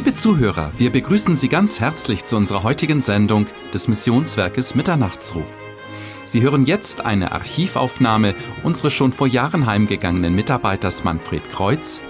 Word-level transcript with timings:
Liebe 0.00 0.14
Zuhörer, 0.14 0.72
wir 0.78 0.88
begrüßen 0.88 1.36
Sie 1.36 1.50
ganz 1.50 1.78
herzlich 1.78 2.24
zu 2.24 2.38
unserer 2.38 2.62
heutigen 2.62 3.02
Sendung 3.02 3.44
des 3.74 3.86
Missionswerkes 3.86 4.74
Mitternachtsruf. 4.74 5.66
Sie 6.24 6.40
hören 6.40 6.64
jetzt 6.64 7.02
eine 7.02 7.32
Archivaufnahme 7.32 8.34
unseres 8.62 8.94
schon 8.94 9.12
vor 9.12 9.26
Jahren 9.26 9.66
heimgegangenen 9.66 10.34
Mitarbeiters 10.34 11.04
Manfred 11.04 11.46
Kreuz, 11.50 12.00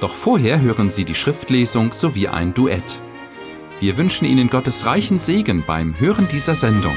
doch 0.00 0.12
vorher 0.12 0.60
hören 0.60 0.90
Sie 0.90 1.04
die 1.04 1.14
Schriftlesung 1.14 1.92
sowie 1.92 2.26
ein 2.26 2.52
Duett. 2.52 3.00
Wir 3.78 3.96
wünschen 3.96 4.24
Ihnen 4.24 4.50
Gottes 4.50 4.84
reichen 4.84 5.20
Segen 5.20 5.62
beim 5.64 5.96
Hören 6.00 6.26
dieser 6.26 6.56
Sendung. 6.56 6.96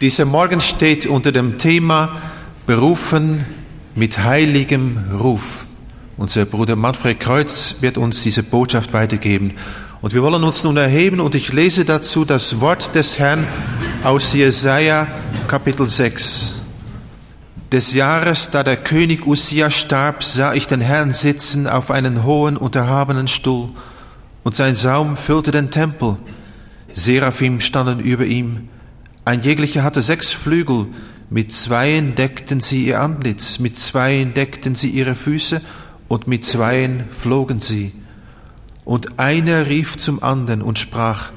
Dieser 0.00 0.24
Morgen 0.24 0.62
steht 0.62 1.06
unter 1.06 1.30
dem 1.30 1.58
Thema 1.58 2.22
Berufen 2.66 3.44
mit 3.94 4.24
heiligem 4.24 4.96
Ruf. 5.12 5.66
Unser 6.16 6.46
Bruder 6.46 6.74
Manfred 6.74 7.20
Kreuz 7.20 7.76
wird 7.82 7.98
uns 7.98 8.22
diese 8.22 8.42
Botschaft 8.42 8.94
weitergeben. 8.94 9.56
Und 10.00 10.14
wir 10.14 10.22
wollen 10.22 10.42
uns 10.42 10.64
nun 10.64 10.78
erheben 10.78 11.20
und 11.20 11.34
ich 11.34 11.52
lese 11.52 11.84
dazu 11.84 12.24
das 12.24 12.60
Wort 12.62 12.94
des 12.94 13.18
Herrn 13.18 13.46
aus 14.02 14.32
Jesaja 14.32 15.06
Kapitel 15.48 15.86
6. 15.86 16.54
Des 17.70 17.92
Jahres, 17.92 18.50
da 18.50 18.62
der 18.62 18.78
König 18.78 19.26
Usia 19.26 19.70
starb, 19.70 20.24
sah 20.24 20.54
ich 20.54 20.66
den 20.66 20.80
Herrn 20.80 21.12
sitzen 21.12 21.66
auf 21.66 21.90
einen 21.90 22.24
hohen 22.24 22.56
und 22.56 22.74
erhabenen 22.74 23.28
Stuhl 23.28 23.68
und 24.44 24.54
sein 24.54 24.76
Saum 24.76 25.18
füllte 25.18 25.50
den 25.50 25.70
Tempel. 25.70 26.16
Seraphim 26.94 27.60
standen 27.60 28.00
über 28.00 28.24
ihm 28.24 28.69
ein 29.30 29.42
jeglicher 29.42 29.84
hatte 29.84 30.02
sechs 30.02 30.32
Flügel, 30.32 30.88
mit 31.28 31.52
zweien 31.52 32.16
deckten 32.16 32.58
sie 32.58 32.86
ihr 32.86 33.00
Antlitz, 33.00 33.60
mit 33.60 33.78
zweien 33.78 34.34
deckten 34.34 34.74
sie 34.74 34.88
ihre 34.88 35.14
Füße 35.14 35.60
und 36.08 36.26
mit 36.26 36.44
zweien 36.44 37.04
flogen 37.16 37.60
sie. 37.60 37.92
Und 38.84 39.20
einer 39.20 39.68
rief 39.68 39.96
zum 39.98 40.20
anderen 40.20 40.62
und 40.62 40.80
sprach, 40.80 41.30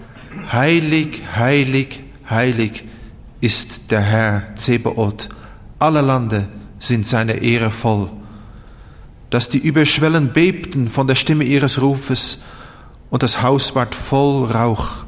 Heilig, 0.51 1.21
heilig, 1.35 1.99
heilig 2.27 2.85
ist 3.41 3.91
der 3.91 4.01
Herr 4.01 4.55
Zebaoth, 4.55 5.29
alle 5.77 6.01
Lande 6.01 6.47
sind 6.79 7.05
seine 7.05 7.33
Ehre 7.43 7.69
voll. 7.69 8.09
Dass 9.29 9.49
die 9.49 9.59
Überschwellen 9.59 10.33
bebten 10.33 10.87
von 10.87 11.05
der 11.05 11.13
Stimme 11.13 11.43
ihres 11.43 11.79
Rufes 11.79 12.39
und 13.11 13.21
das 13.21 13.43
Haus 13.43 13.75
ward 13.75 13.93
voll 13.93 14.45
Rauch. 14.45 15.05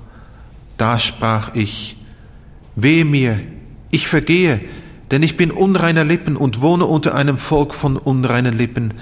Da 0.77 0.99
sprach 0.99 1.55
ich, 1.55 1.97
Wehe 2.75 3.05
mir, 3.05 3.39
ich 3.91 4.07
vergehe, 4.07 4.61
denn 5.11 5.23
ich 5.23 5.37
bin 5.37 5.51
unreiner 5.51 6.03
Lippen 6.03 6.35
und 6.35 6.61
wohne 6.61 6.85
unter 6.85 7.15
einem 7.15 7.37
Volk 7.37 7.73
von 7.73 7.97
unreinen 7.97 8.57
Lippen, 8.57 8.93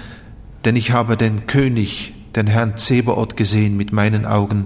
denn 0.64 0.76
ich 0.76 0.92
habe 0.92 1.16
den 1.16 1.46
König, 1.46 2.14
den 2.36 2.46
Herrn 2.46 2.76
Zebaoth 2.76 3.36
gesehen 3.36 3.76
mit 3.76 3.92
meinen 3.92 4.26
Augen. 4.26 4.64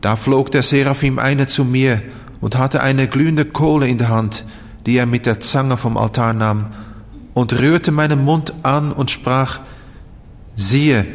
Da 0.00 0.16
flog 0.16 0.50
der 0.50 0.62
Seraphim 0.62 1.18
eine 1.18 1.46
zu 1.46 1.64
mir 1.64 2.02
und 2.40 2.56
hatte 2.56 2.82
eine 2.82 3.06
glühende 3.06 3.44
Kohle 3.44 3.86
in 3.88 3.98
der 3.98 4.08
Hand, 4.08 4.44
die 4.86 4.96
er 4.96 5.06
mit 5.06 5.26
der 5.26 5.40
Zange 5.40 5.76
vom 5.76 5.96
Altar 5.96 6.32
nahm, 6.32 6.66
und 7.34 7.60
rührte 7.60 7.92
meinen 7.92 8.24
Mund 8.24 8.54
an 8.62 8.92
und 8.92 9.10
sprach, 9.10 9.60
siehe, 10.56 11.06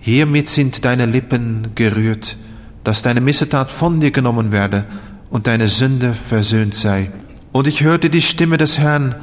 hiermit 0.00 0.48
sind 0.48 0.84
deine 0.84 1.06
Lippen 1.06 1.68
gerührt, 1.74 2.36
dass 2.84 3.02
deine 3.02 3.20
Missetat 3.20 3.72
von 3.72 4.00
dir 4.00 4.10
genommen 4.10 4.52
werde, 4.52 4.84
und 5.32 5.46
deine 5.46 5.66
Sünde 5.66 6.14
versöhnt 6.14 6.74
sei. 6.74 7.10
Und 7.50 7.66
ich 7.66 7.82
hörte 7.82 8.10
die 8.10 8.22
Stimme 8.22 8.58
des 8.58 8.78
Herrn, 8.78 9.16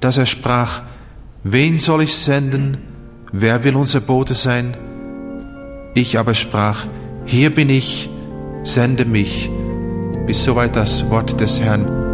dass 0.00 0.16
er 0.16 0.26
sprach, 0.26 0.82
wen 1.42 1.78
soll 1.78 2.04
ich 2.04 2.14
senden? 2.14 2.78
Wer 3.32 3.64
will 3.64 3.76
unser 3.76 4.00
Bote 4.00 4.34
sein? 4.34 4.76
Ich 5.94 6.18
aber 6.18 6.34
sprach, 6.34 6.86
hier 7.26 7.54
bin 7.54 7.68
ich, 7.68 8.08
sende 8.62 9.04
mich. 9.04 9.50
Bis 10.26 10.44
soweit 10.44 10.76
das 10.76 11.10
Wort 11.10 11.40
des 11.40 11.60
Herrn. 11.60 12.09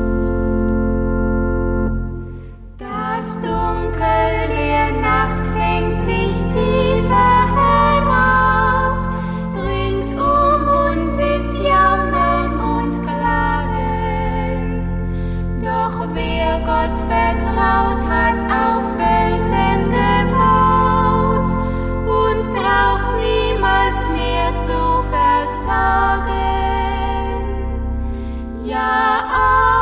Die 28.77 29.76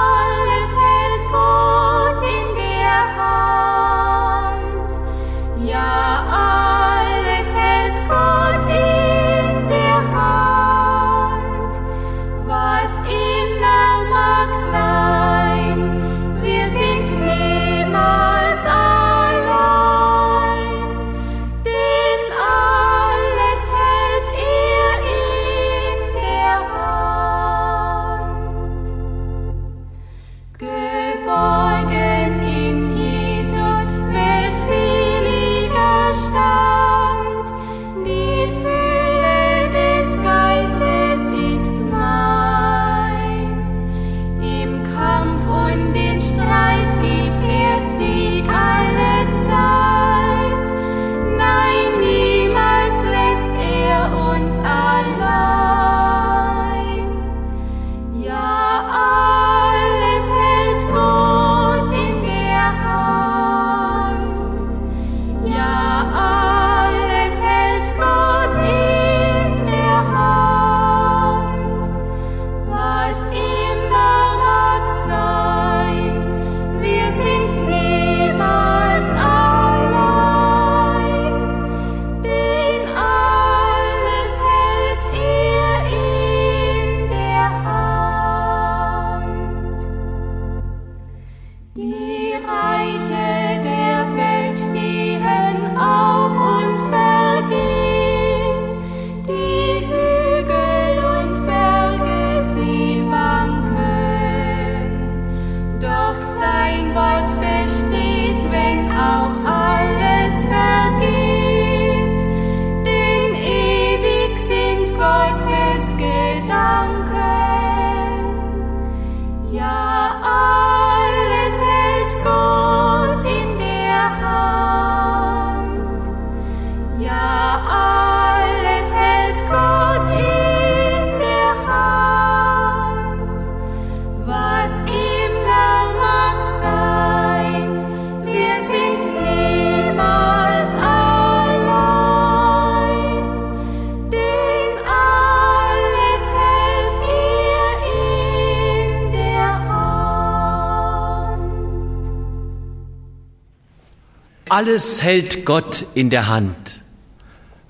alles 154.54 155.02
hält 155.02 155.44
Gott 155.44 155.84
in 155.94 156.10
der 156.10 156.28
Hand. 156.28 156.84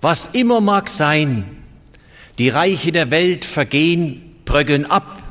Was 0.02 0.26
immer 0.34 0.60
mag 0.60 0.90
sein, 0.90 1.46
die 2.36 2.50
Reiche 2.50 2.92
der 2.92 3.10
Welt 3.10 3.46
vergehen, 3.46 4.34
bröckeln 4.44 4.84
ab, 4.84 5.22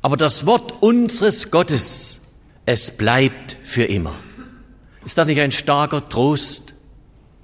aber 0.00 0.16
das 0.16 0.46
Wort 0.46 0.80
unseres 0.80 1.50
Gottes, 1.50 2.20
es 2.66 2.92
bleibt 2.92 3.56
für 3.64 3.82
immer. 3.82 4.14
Ist 5.04 5.18
das 5.18 5.26
nicht 5.26 5.40
ein 5.40 5.50
starker 5.50 6.08
Trost? 6.08 6.74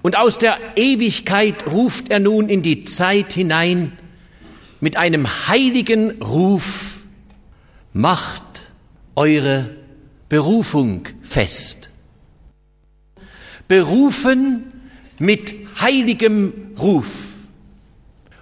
Und 0.01 0.17
aus 0.17 0.37
der 0.37 0.57
Ewigkeit 0.77 1.67
ruft 1.67 2.09
er 2.09 2.19
nun 2.19 2.47
in 2.47 2.61
die 2.61 2.85
Zeit 2.85 3.33
hinein 3.33 3.91
mit 4.79 4.95
einem 4.95 5.27
heiligen 5.49 6.21
Ruf, 6.21 7.03
macht 7.91 8.71
eure 9.17 9.69
Berufung 10.29 11.09
fest. 11.21 11.90
Berufen 13.71 14.69
mit 15.17 15.53
heiligem 15.79 16.75
Ruf. 16.77 17.07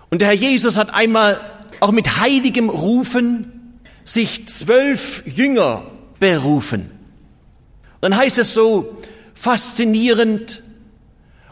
Und 0.10 0.22
der 0.22 0.30
Herr 0.30 0.34
Jesus 0.34 0.76
hat 0.76 0.92
einmal 0.92 1.40
auch 1.82 1.92
mit 1.92 2.20
heiligem 2.20 2.68
Rufen 2.72 3.78
sich 4.04 4.48
zwölf 4.48 5.22
Jünger 5.28 5.84
berufen. 6.20 6.90
Dann 8.02 8.18
heißt 8.18 8.40
es 8.40 8.56
so 8.56 8.98
faszinierend, 9.36 10.64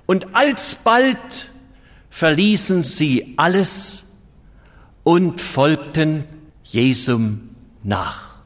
und 0.07 0.35
alsbald 0.35 1.51
verließen 2.09 2.83
sie 2.83 3.35
alles 3.37 4.07
und 5.03 5.39
folgten 5.39 6.23
Jesum 6.63 7.49
nach. 7.83 8.37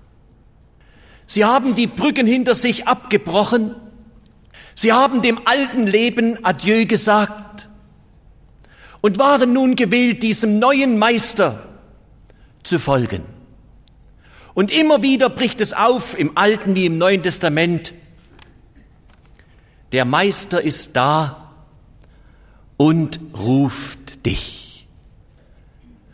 Sie 1.26 1.46
haben 1.46 1.74
die 1.74 1.88
Brücken 1.88 2.28
hinter 2.28 2.54
sich 2.54 2.86
abgebrochen. 2.86 3.76
Sie 4.76 4.94
haben 4.94 5.22
dem 5.22 5.46
alten 5.46 5.88
Leben 5.88 6.44
Adieu 6.44 6.86
gesagt 6.86 7.70
und 9.02 9.20
waren 9.20 9.54
nun 9.54 9.76
gewählt, 9.76 10.24
diesem 10.24 10.60
neuen 10.60 10.98
Meister 10.98 11.68
zu 12.64 12.80
folgen. 12.80 13.24
Und 14.54 14.72
immer 14.72 15.02
wieder 15.02 15.30
bricht 15.30 15.62
es 15.62 15.74
auf, 15.74 16.18
im 16.18 16.38
Alten 16.38 16.76
wie 16.76 16.86
im 16.86 16.98
Neuen 16.98 17.24
Testament. 17.24 17.94
Der 19.92 20.06
Meister 20.06 20.62
ist 20.62 20.96
da 20.96 21.54
und 22.78 23.20
ruft 23.38 24.26
dich. 24.26 24.88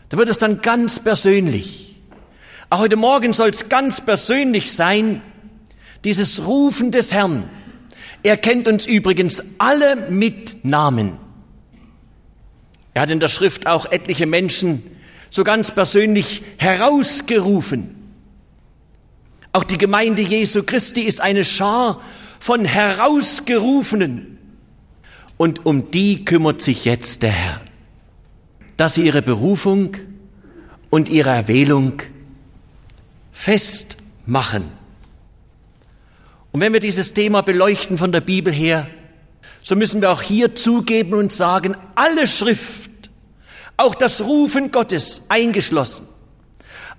Da 0.10 0.18
wird 0.18 0.30
es 0.30 0.38
dann 0.38 0.62
ganz 0.62 1.00
persönlich. 1.00 2.00
Auch 2.69 2.80
heute 2.80 2.95
Morgen 2.95 3.33
soll 3.33 3.50
es 3.50 3.69
ganz 3.69 4.01
persönlich 4.01 4.71
sein, 4.71 5.21
dieses 6.03 6.45
Rufen 6.45 6.92
des 6.92 7.13
Herrn. 7.13 7.50
Er 8.24 8.38
kennt 8.38 8.68
uns 8.68 8.86
übrigens 8.86 9.44
alle 9.58 10.10
mit 10.10 10.66
Namen. 10.66 11.18
Er 12.94 13.04
hat 13.04 13.12
in 13.12 13.19
der 13.19 13.28
Schrift 13.28 13.68
auch 13.68 13.86
etliche 13.92 14.25
Menschen 14.25 14.84
so 15.30 15.44
ganz 15.44 15.72
persönlich 15.72 16.44
herausgerufen. 16.58 17.96
Auch 19.54 19.64
die 19.64 19.78
Gemeinde 19.78 20.22
Jesu 20.22 20.64
Christi 20.64 21.02
ist 21.02 21.22
eine 21.22 21.46
Schar 21.46 22.02
von 22.40 22.66
Herausgerufenen. 22.66 24.38
Und 25.38 25.66
um 25.66 25.92
die 25.92 26.25
kümmert 26.25 26.62
sich 26.62 26.86
jetzt 26.86 27.24
der 27.24 27.31
Herr, 27.31 27.62
dass 28.75 28.96
sie 28.96 29.06
ihre 29.06 29.22
Berufung 29.22 29.96
und 30.90 31.10
ihre 31.10 31.30
Erwählung 31.30 32.02
festmachen. 33.31 34.76
Und 36.57 36.62
wenn 36.62 36.74
wir 36.74 36.80
dieses 36.80 37.13
Thema 37.13 37.44
beleuchten 37.44 38.00
von 38.00 38.12
der 38.12 38.21
Bibel 38.21 38.51
her, 38.51 38.88
so 39.62 39.75
müssen 39.75 40.01
wir 40.01 40.09
auch 40.09 40.24
hier 40.24 40.56
zugeben 40.56 41.13
und 41.13 41.31
sagen, 41.31 41.77
alle 41.94 42.25
Schrift, 42.25 43.12
auch 43.77 43.94
das 43.94 44.24
Rufen 44.24 44.71
Gottes 44.71 45.25
eingeschlossen, 45.30 46.07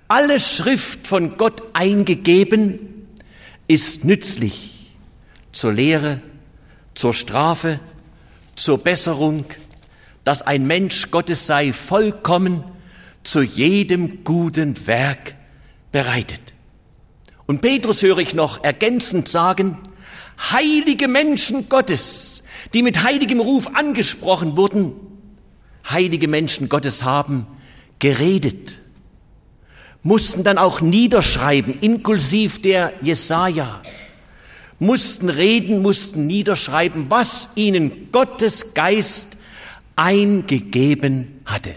alle 0.07 0.39
Schrift 0.39 1.07
von 1.07 1.35
Gott 1.35 1.61
eingegeben, 1.73 3.05
ist 3.67 4.05
nützlich 4.05 4.95
zur 5.51 5.73
Lehre, 5.73 6.21
zur 6.95 7.13
Strafe, 7.13 7.81
zur 8.55 8.77
Besserung, 8.77 9.43
dass 10.23 10.41
ein 10.41 10.67
Mensch 10.67 11.11
Gottes 11.11 11.47
sei 11.47 11.73
vollkommen 11.73 12.63
zu 13.23 13.41
jedem 13.41 14.23
guten 14.23 14.87
Werk 14.87 15.35
bereitet. 15.91 16.53
Und 17.49 17.61
Petrus 17.61 18.03
höre 18.03 18.19
ich 18.19 18.35
noch 18.35 18.63
ergänzend 18.63 19.27
sagen, 19.27 19.79
heilige 20.51 21.07
Menschen 21.07 21.67
Gottes, 21.67 22.43
die 22.75 22.83
mit 22.83 23.01
heiligem 23.01 23.39
Ruf 23.39 23.67
angesprochen 23.73 24.55
wurden, 24.55 24.93
heilige 25.89 26.27
Menschen 26.27 26.69
Gottes 26.69 27.03
haben 27.03 27.47
geredet 27.97 28.79
mussten 30.03 30.43
dann 30.43 30.57
auch 30.57 30.81
niederschreiben, 30.81 31.79
inklusive 31.81 32.61
der 32.61 32.93
Jesaja, 33.01 33.81
mussten 34.79 35.29
reden, 35.29 35.81
mussten 35.81 36.25
niederschreiben, 36.25 37.11
was 37.11 37.49
ihnen 37.55 38.11
Gottes 38.11 38.73
Geist 38.73 39.37
eingegeben 39.95 41.41
hatte. 41.45 41.75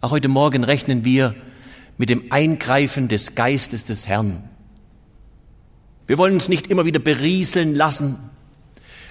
Auch 0.00 0.12
heute 0.12 0.28
Morgen 0.28 0.62
rechnen 0.62 1.04
wir 1.04 1.34
mit 1.96 2.10
dem 2.10 2.30
Eingreifen 2.30 3.08
des 3.08 3.34
Geistes 3.34 3.84
des 3.84 4.08
Herrn. 4.08 4.48
Wir 6.06 6.18
wollen 6.18 6.34
uns 6.34 6.48
nicht 6.48 6.66
immer 6.66 6.84
wieder 6.84 7.00
berieseln 7.00 7.74
lassen. 7.74 8.18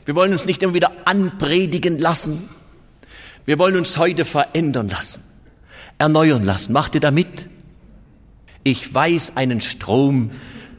Wir 0.06 0.16
wollen 0.16 0.32
uns 0.32 0.46
nicht 0.46 0.62
immer 0.62 0.74
wieder 0.74 0.92
anpredigen 1.06 1.98
lassen. 1.98 2.50
Wir 3.46 3.60
wollen 3.60 3.76
uns 3.76 3.98
heute 3.98 4.26
verändern 4.26 4.90
lassen, 4.90 5.24
erneuern 5.98 6.44
lassen. 6.44 6.74
Macht 6.74 6.96
ihr 6.96 7.02
da 7.02 7.12
mit? 7.12 7.50
Ich 8.64 8.94
weiß 8.94 9.36
einen 9.36 9.60
Strom, 9.60 10.32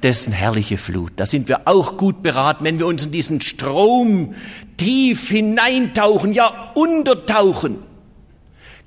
dessen 0.02 0.32
herrliche 0.32 0.78
Flut. 0.78 1.12
Da 1.16 1.26
sind 1.26 1.48
wir 1.48 1.66
auch 1.66 1.96
gut 1.96 2.22
beraten, 2.22 2.64
wenn 2.64 2.78
wir 2.78 2.86
uns 2.86 3.06
in 3.06 3.12
diesen 3.12 3.40
Strom 3.40 4.34
tief 4.76 5.28
hineintauchen, 5.28 6.32
ja 6.32 6.72
untertauchen, 6.74 7.78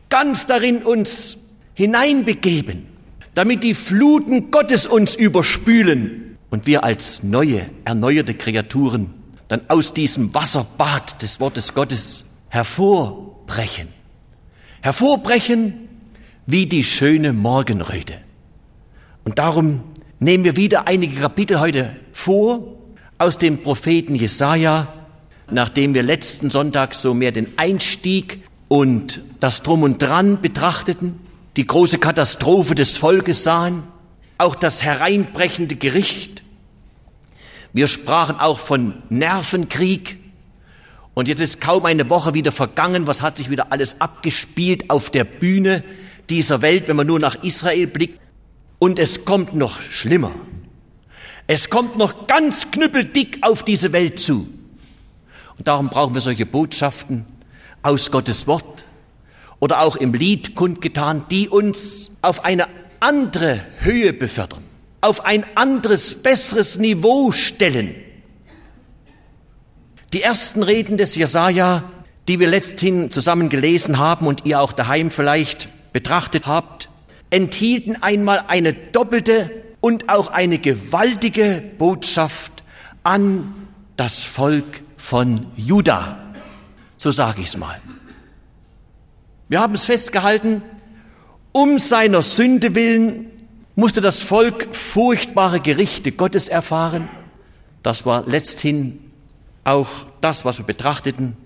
ganz 0.10 0.46
darin 0.46 0.84
uns 0.84 1.38
hineinbegeben, 1.74 2.88
damit 3.38 3.63
die 3.63 3.75
Fluten 3.75 4.50
Gottes 4.50 4.88
uns 4.88 5.15
überspülen 5.15 6.39
und 6.50 6.65
wir 6.65 6.84
als 6.84 7.22
neue, 7.22 7.70
erneuerte 7.86 8.34
Kreaturen 8.34 9.13
dann 9.48 9.62
aus 9.67 9.94
diesem 9.94 10.34
Wasserbad 10.34 11.22
des 11.22 11.39
Wortes 11.39 11.75
Gottes 11.75 12.25
hervorbrechen. 12.50 13.89
Hervorbrechen 14.82 15.88
wie 16.48 16.65
die 16.65 16.84
schöne 16.84 17.32
Morgenröte. 17.32 18.15
Und 19.24 19.38
darum 19.38 19.84
nehmen 20.17 20.44
wir 20.44 20.56
wieder 20.56 20.88
einige 20.88 21.22
Kapitel 21.22 21.60
heute 21.60 21.96
vor 22.13 22.75
aus 23.20 23.38
dem 23.38 23.62
Propheten 23.62 24.15
Jesaja, 24.15 24.91
nachdem 25.51 25.94
wir 25.94 26.01
letzten 26.01 26.50
Sonntag 26.50 26.96
so 26.96 27.13
mehr 27.13 27.32
den 27.32 27.50
Einstieg 27.58 28.41
und 28.67 29.22
das 29.39 29.62
Drum 29.62 29.84
und 29.84 30.01
Dran 30.01 30.41
betrachteten, 30.41 31.27
die 31.58 31.68
große 31.68 31.98
Katastrophe 31.98 32.76
des 32.76 32.98
Volkes 32.98 33.44
sahen, 33.44 33.84
auch 34.38 34.56
das 34.56 34.84
hereinbrechende 34.84 35.76
Gericht. 35.76 36.44
Wir 37.74 37.88
sprachen 37.88 38.40
auch 38.40 38.60
von 38.60 39.02
Nervenkrieg. 39.10 40.20
Und 41.16 41.28
jetzt 41.28 41.42
ist 41.42 41.60
kaum 41.60 41.86
eine 41.86 42.10
Woche 42.12 42.36
wieder 42.36 42.52
vergangen. 42.52 43.08
Was 43.08 43.24
hat 43.24 43.38
sich 43.38 43.50
wieder 43.50 43.72
alles 43.72 44.00
abgespielt 44.00 44.92
auf 44.92 45.10
der 45.10 45.24
Bühne 45.24 45.84
dieser 46.30 46.62
Welt, 46.62 46.88
wenn 46.88 46.96
man 46.96 47.08
nur 47.08 47.20
nach 47.20 47.44
Israel 47.44 47.88
blickt? 47.88 48.20
Und 48.78 49.00
es 49.00 49.26
kommt 49.26 49.56
noch 49.56 49.82
schlimmer. 49.82 50.32
Es 51.48 51.72
kommt 51.72 51.98
noch 51.98 52.28
ganz 52.28 52.70
knüppeldick 52.70 53.40
auf 53.42 53.64
diese 53.64 53.92
Welt 53.94 54.20
zu. 54.20 54.48
Und 55.58 55.68
darum 55.68 55.90
brauchen 55.90 56.14
wir 56.14 56.22
solche 56.22 56.46
Botschaften 56.46 57.26
aus 57.82 58.12
Gottes 58.12 58.46
Wort 58.46 58.87
oder 59.60 59.82
auch 59.82 59.96
im 59.96 60.14
Lied 60.14 60.56
kundgetan, 60.56 61.26
die 61.30 61.50
uns 61.50 62.12
auf 62.22 62.46
eine 62.46 62.68
andere 63.00 63.62
Höhe 63.80 64.14
befördern, 64.14 64.64
auf 65.02 65.26
ein 65.26 65.46
anderes, 65.56 66.16
besseres 66.16 66.78
Niveau 66.78 67.32
stellen. 67.32 67.96
Die 70.14 70.22
ersten 70.22 70.64
Reden 70.64 70.98
des 70.98 71.16
Jesaja, 71.16 71.84
die 72.28 72.40
wir 72.40 72.48
letzthin 72.48 73.12
zusammen 73.12 73.50
gelesen 73.50 73.98
haben 73.98 74.28
und 74.28 74.46
ihr 74.46 74.62
auch 74.62 74.74
daheim 74.74 75.12
vielleicht 75.12 75.70
betrachtet 75.94 76.48
habt, 76.48 76.90
enthielten 77.30 78.02
einmal 78.02 78.46
eine 78.48 78.74
doppelte 78.74 79.52
und 79.82 80.10
auch 80.10 80.30
eine 80.30 80.60
gewaltige 80.60 81.64
Botschaft 81.78 82.64
an 83.04 83.54
das 83.96 84.24
Volk 84.24 84.82
von 84.98 85.48
Juda. 85.56 86.34
So 86.98 87.12
sage 87.12 87.42
ich 87.42 87.48
es 87.48 87.58
mal. 87.58 87.80
Wir 89.50 89.60
haben 89.60 89.75
es 89.75 89.86
festgehalten, 89.86 90.62
um 91.51 91.80
seiner 91.80 92.22
Sünde 92.22 92.75
willen 92.75 93.27
musste 93.75 94.01
das 94.01 94.22
Volk 94.22 94.75
furchtbare 94.75 95.60
Gerichte 95.60 96.12
Gottes 96.12 96.50
erfahren. 96.50 97.08
Das 97.84 98.06
war 98.06 98.25
letzthin 98.27 99.00
auch 99.63 99.88
das, 100.20 100.46
was 100.46 100.58
wir 100.58 100.66
betrachteten. 100.66 101.38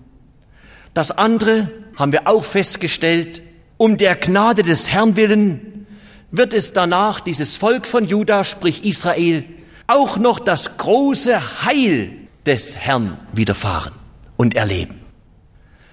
Das 0.94 1.10
andere 1.10 1.70
haben 1.96 2.12
wir 2.12 2.26
auch 2.26 2.42
festgestellt, 2.42 3.42
um 3.76 3.98
der 3.98 4.16
Gnade 4.16 4.62
des 4.62 4.90
Herrn 4.90 5.16
willen 5.16 5.86
wird 6.30 6.54
es 6.54 6.72
danach 6.72 7.20
dieses 7.20 7.56
Volk 7.56 7.86
von 7.86 8.06
Juda, 8.06 8.44
sprich 8.44 8.84
Israel, 8.84 9.44
auch 9.86 10.16
noch 10.16 10.38
das 10.38 10.78
große 10.78 11.64
Heil 11.64 12.12
des 12.46 12.76
Herrn 12.76 13.18
widerfahren 13.34 13.92
und 14.38 14.56
erleben. 14.56 15.01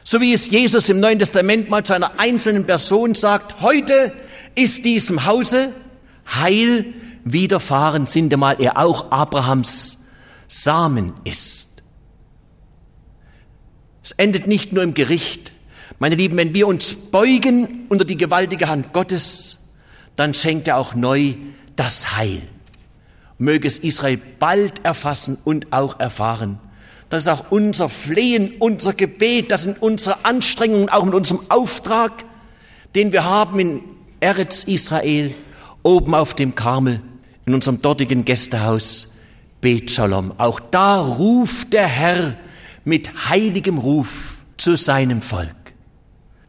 So 0.10 0.20
wie 0.22 0.34
es 0.34 0.50
Jesus 0.50 0.90
im 0.90 1.00
Neuen 1.00 1.20
Testament 1.20 1.70
mal 1.70 1.86
zu 1.86 1.94
einer 1.94 2.20
einzelnen 2.20 2.66
Person 2.66 3.14
sagt, 3.14 3.62
heute 3.62 4.12
ist 4.56 4.84
diesem 4.84 5.28
Hause 5.28 5.72
Heil 6.26 6.96
widerfahren, 7.26 8.08
sind 8.08 8.34
einmal 8.34 8.60
er 8.60 8.80
auch 8.80 9.12
Abrahams 9.12 10.08
Samen 10.48 11.14
ist. 11.26 11.84
Es 14.04 14.14
endet 14.14 14.48
nicht 14.48 14.74
nur 14.74 14.82
im 14.82 14.96
Gericht. 14.96 15.54
Meine 16.00 16.16
Lieben, 16.16 16.38
wenn 16.38 16.56
wir 16.56 16.66
uns 16.66 16.96
beugen 16.96 17.86
unter 17.90 18.04
die 18.04 18.18
gewaltige 18.18 18.68
Hand 18.68 18.94
Gottes, 18.94 19.60
dann 20.16 20.34
schenkt 20.34 20.68
er 20.68 20.78
auch 20.78 20.96
neu 20.96 21.36
das 21.76 22.18
Heil. 22.18 22.42
Möge 23.38 23.68
es 23.68 23.78
Israel 23.78 24.20
bald 24.40 24.84
erfassen 24.84 25.38
und 25.44 25.72
auch 25.72 26.00
erfahren. 26.00 26.60
Das 27.10 27.24
ist 27.24 27.28
auch 27.28 27.46
unser 27.50 27.90
Flehen, 27.90 28.54
unser 28.60 28.94
Gebet, 28.94 29.52
das 29.52 29.64
sind 29.64 29.82
unsere 29.82 30.24
Anstrengungen, 30.26 30.90
auch 30.90 31.04
mit 31.04 31.16
unserem 31.16 31.42
Auftrag, 31.50 32.24
den 32.96 33.12
wir 33.12 33.24
haben 33.24 33.60
in 33.60 33.82
Eretz 34.20 34.64
Israel, 34.64 35.34
oben 35.82 36.14
auf 36.14 36.36
dem 36.36 36.54
Karmel, 36.54 37.02
in 37.46 37.56
unserem 37.56 37.82
dortigen 37.82 38.26
Gästehaus, 38.26 39.14
Bet 39.62 39.90
Shalom. 39.90 40.34
Auch 40.38 40.60
da 40.60 41.00
ruft 41.00 41.74
der 41.74 41.88
Herr 41.88 42.36
mit 42.86 43.30
heiligem 43.30 43.80
Ruf 43.80 44.36
zu 44.58 44.76
seinem 44.76 45.22
Volk 45.22 45.56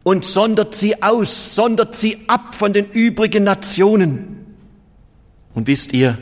und 0.03 0.25
sondert 0.25 0.75
sie 0.75 1.01
aus, 1.01 1.55
sondert 1.55 1.95
sie 1.95 2.19
ab 2.27 2.55
von 2.55 2.73
den 2.73 2.89
übrigen 2.91 3.43
Nationen. 3.43 4.45
Und 5.53 5.67
wisst 5.67 5.93
ihr, 5.93 6.17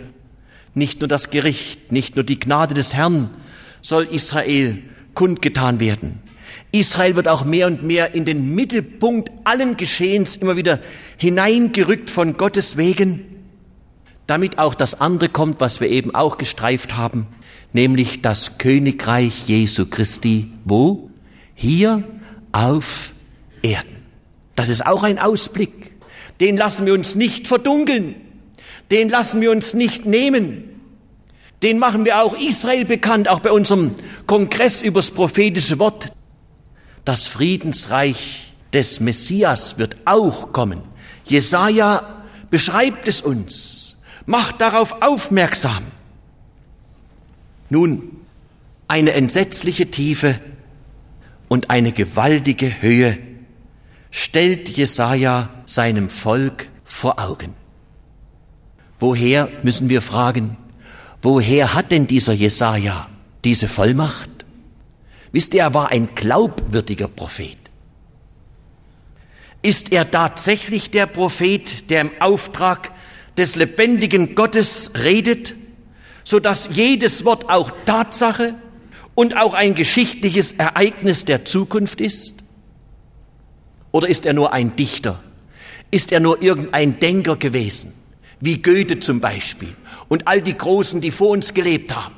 nicht 0.74 1.02
nur 1.02 1.08
das 1.08 1.30
Gericht, 1.30 1.92
nicht 1.92 2.16
nur 2.16 2.24
die 2.24 2.40
Gnade 2.40 2.74
des 2.74 2.94
Herrn 2.94 3.30
soll 3.82 4.06
Israel 4.06 4.80
kundgetan 5.14 5.80
werden. 5.80 6.20
Israel 6.72 7.16
wird 7.16 7.28
auch 7.28 7.46
mehr 7.46 7.68
und 7.68 7.84
mehr 7.84 8.14
in 8.14 8.26
den 8.26 8.54
Mittelpunkt 8.54 9.32
allen 9.44 9.76
Geschehens 9.78 10.38
immer 10.38 10.56
wieder 10.56 10.80
hineingerückt 11.18 12.12
von 12.12 12.38
Gottes 12.38 12.78
wegen, 12.78 13.26
damit 14.28 14.60
auch 14.60 14.76
das 14.76 15.02
andere 15.02 15.30
kommt, 15.30 15.60
was 15.60 15.82
wir 15.82 15.90
eben 15.90 16.14
auch 16.14 16.38
gestreift 16.38 16.96
haben, 16.96 17.26
nämlich 17.74 18.22
das 18.22 18.60
Königreich 18.60 19.48
Jesu 19.48 19.88
Christi. 19.88 20.52
Wo? 20.64 21.10
Hier 21.56 22.04
auf 22.52 23.14
Erden. 23.64 23.98
Das 24.56 24.70
ist 24.70 24.86
auch 24.86 25.04
ein 25.04 25.18
Ausblick. 25.18 25.94
Den 26.40 26.56
lassen 26.56 26.86
wir 26.86 26.94
uns 26.94 27.16
nicht 27.16 27.48
verdunkeln. 27.48 28.16
Den 28.92 29.10
lassen 29.10 29.42
wir 29.42 29.52
uns 29.52 29.74
nicht 29.74 30.06
nehmen. 30.06 30.69
Den 31.62 31.78
machen 31.78 32.06
wir 32.06 32.22
auch 32.22 32.38
Israel 32.38 32.86
bekannt, 32.86 33.28
auch 33.28 33.42
bei 33.42 33.52
unserem 33.52 33.96
Kongress 34.28 34.82
übers 34.82 35.12
prophetische 35.12 35.80
Wort. 35.80 36.14
Das 37.04 37.28
Friedensreich 37.28 38.54
des 38.72 39.00
Messias 39.00 39.78
wird 39.78 39.98
auch 40.06 40.54
kommen. 40.54 40.82
Jesaja 41.26 42.24
beschreibt 42.50 43.08
es 43.08 43.22
uns, 43.22 43.98
macht 44.26 44.62
darauf 44.62 45.02
aufmerksam. 45.02 45.86
Nun, 47.70 48.18
eine 48.88 49.14
entsetzliche 49.14 49.92
Tiefe 49.92 50.40
und 51.48 51.70
eine 51.70 51.92
gewaltige 51.92 52.82
Höhe 52.82 53.18
stellt 54.12 54.70
Jesaja 54.70 55.50
seinem 55.66 56.10
Volk 56.10 56.68
vor 56.84 57.20
Augen. 57.20 57.54
Woher 59.00 59.50
müssen 59.62 59.90
wir 59.90 60.02
fragen? 60.02 60.58
Woher 61.22 61.74
hat 61.74 61.92
denn 61.92 62.08
dieser 62.08 62.34
Jesaja 62.34 63.10
diese 63.44 63.68
Vollmacht? 63.68 64.30
Wisst 65.32 65.54
ihr, 65.54 65.62
er 65.62 65.74
war 65.74 65.90
ein 65.90 66.16
glaubwürdiger 66.16 67.08
Prophet. 67.08 67.58
Ist 69.62 69.92
er 69.92 70.10
tatsächlich 70.10 70.90
der 70.92 71.06
Prophet, 71.06 71.90
der 71.90 72.02
im 72.02 72.12
Auftrag 72.20 72.92
des 73.38 73.56
lebendigen 73.56 74.36
Gottes 74.36 74.92
redet? 74.96 75.56
so 76.30 76.40
dass 76.40 76.70
jedes 76.72 77.26
Wort 77.26 77.50
auch 77.50 77.72
Tatsache 77.88 78.54
und 79.16 79.36
auch 79.36 79.56
ein 79.56 79.74
geschichtliches 79.74 80.52
Ereignis 80.52 81.26
der 81.26 81.44
Zukunft 81.44 82.00
ist? 82.00 82.44
Oder 83.92 84.10
ist 84.10 84.28
er 84.28 84.34
nur 84.34 84.54
ein 84.54 84.76
Dichter? 84.76 85.24
Ist 85.90 86.12
er 86.12 86.20
nur 86.20 86.44
irgendein 86.44 87.00
Denker 87.00 87.36
gewesen? 87.36 87.94
Wie 88.40 88.62
Goethe 88.62 89.00
zum 89.00 89.20
Beispiel 89.20 89.76
und 90.10 90.28
all 90.28 90.42
die 90.42 90.58
Großen, 90.58 91.00
die 91.00 91.12
vor 91.12 91.30
uns 91.30 91.54
gelebt 91.54 91.96
haben, 91.96 92.16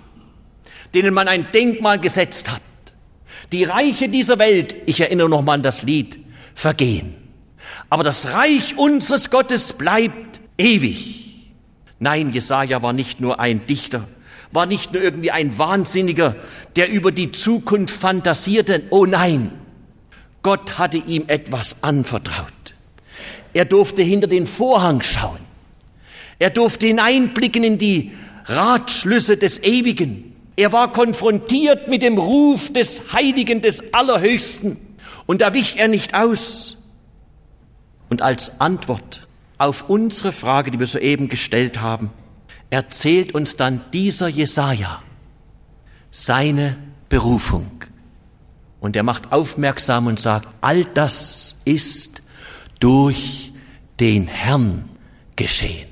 denen 0.95 1.13
man 1.13 1.27
ein 1.27 1.51
Denkmal 1.53 2.00
gesetzt 2.00 2.51
hat. 2.51 2.62
Die 3.51 3.65
Reiche 3.65 4.10
dieser 4.10 4.39
Welt, 4.39 4.75
ich 4.86 5.01
erinnere 5.01 5.29
noch 5.29 5.43
mal 5.43 5.53
an 5.53 5.63
das 5.63 5.83
Lied, 5.83 6.19
vergehen. 6.55 7.13
Aber 7.89 8.03
das 8.03 8.31
Reich 8.31 8.77
unseres 8.77 9.29
Gottes 9.29 9.74
bleibt 9.74 10.39
ewig. 10.57 11.51
Nein, 12.00 12.31
Jesaja 12.31 12.81
war 12.81 12.93
nicht 12.93 13.19
nur 13.19 13.39
ein 13.39 13.67
Dichter, 13.67 14.07
war 14.51 14.65
nicht 14.65 14.93
nur 14.93 15.03
irgendwie 15.03 15.31
ein 15.31 15.57
Wahnsinniger, 15.57 16.36
der 16.75 16.89
über 16.89 17.12
die 17.12 17.31
Zukunft 17.31 17.93
fantasierte. 17.93 18.83
Oh 18.89 19.05
nein, 19.05 19.51
Gott 20.41 20.79
hatte 20.79 20.98
ihm 20.98 21.25
etwas 21.27 21.83
anvertraut. 21.83 22.48
Er 23.53 23.65
durfte 23.65 24.01
hinter 24.01 24.27
den 24.27 24.48
Vorhang 24.48 25.01
schauen. 25.01 25.50
Er 26.41 26.50
durfte 26.50 26.88
hineinblicken 26.88 27.63
in 27.63 27.77
die 27.77 28.13
Ratschlüsse 28.45 29.38
des 29.38 29.62
Ewigen. 29.62 30.33
Er 30.55 30.71
war 30.71 30.91
konfrontiert 30.91 31.88
mit 31.88 32.01
dem 32.01 32.17
Ruf 32.17 32.74
des 32.74 33.13
Heiligen, 33.13 33.62
des 33.62 33.93
Allerhöchsten. 33.93 34.77
Und 35.27 35.41
da 35.41 35.53
wich 35.53 35.77
er 35.77 35.88
nicht 35.88 36.15
aus. 36.15 36.77
Und 38.10 38.24
als 38.24 38.60
Antwort 38.60 39.27
auf 39.60 39.88
unsere 39.88 40.31
Frage, 40.31 40.71
die 40.71 40.79
wir 40.79 40.88
soeben 40.88 41.29
gestellt 41.29 41.79
haben, 41.79 42.10
erzählt 42.71 43.36
uns 43.36 43.55
dann 43.55 43.86
dieser 43.93 44.27
Jesaja 44.27 45.03
seine 46.10 46.75
Berufung. 47.07 47.83
Und 48.79 48.95
er 48.95 49.03
macht 49.03 49.31
aufmerksam 49.31 50.07
und 50.07 50.19
sagt, 50.19 50.48
all 50.62 50.86
das 50.86 51.57
ist 51.65 52.24
durch 52.79 53.53
den 54.00 54.25
Herrn 54.25 54.89
geschehen. 55.36 55.90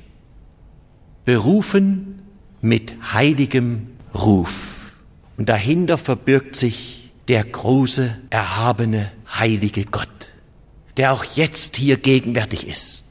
Berufen 1.30 2.24
mit 2.60 2.96
heiligem 3.14 3.86
Ruf. 4.16 4.94
Und 5.38 5.48
dahinter 5.48 6.00
verbirgt 6.00 6.56
sich 6.56 7.12
der 7.28 7.44
große, 7.44 8.18
erhabene, 8.32 9.12
heilige 9.38 9.86
Gott, 9.86 10.32
der 10.98 11.14
auch 11.14 11.24
jetzt 11.24 11.78
hier 11.78 11.98
gegenwärtig 11.98 12.68
ist. 12.68 13.04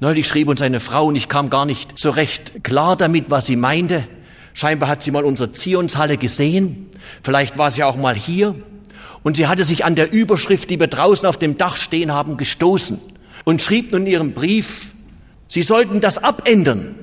Neulich 0.00 0.26
schrieb 0.26 0.48
uns 0.48 0.60
eine 0.62 0.80
Frau 0.80 1.06
und 1.06 1.14
ich 1.14 1.28
kam 1.28 1.48
gar 1.48 1.64
nicht 1.64 1.96
so 1.96 2.10
recht 2.10 2.64
klar 2.64 2.96
damit, 2.96 3.30
was 3.30 3.46
sie 3.46 3.54
meinte. 3.54 4.08
Scheinbar 4.52 4.88
hat 4.88 5.04
sie 5.04 5.12
mal 5.12 5.24
unsere 5.24 5.52
Zionshalle 5.52 6.16
gesehen. 6.16 6.88
Vielleicht 7.22 7.56
war 7.56 7.70
sie 7.70 7.84
auch 7.84 7.94
mal 7.94 8.16
hier. 8.16 8.56
Und 9.22 9.36
sie 9.36 9.46
hatte 9.46 9.62
sich 9.62 9.84
an 9.84 9.94
der 9.94 10.12
Überschrift, 10.12 10.70
die 10.70 10.80
wir 10.80 10.88
draußen 10.88 11.28
auf 11.28 11.36
dem 11.36 11.56
Dach 11.56 11.76
stehen 11.76 12.12
haben, 12.12 12.36
gestoßen 12.36 12.98
und 13.44 13.62
schrieb 13.62 13.92
nun 13.92 14.00
in 14.02 14.08
ihrem 14.08 14.32
Brief, 14.32 14.92
sie 15.50 15.62
sollten 15.62 16.00
das 16.00 16.16
abändern. 16.16 16.94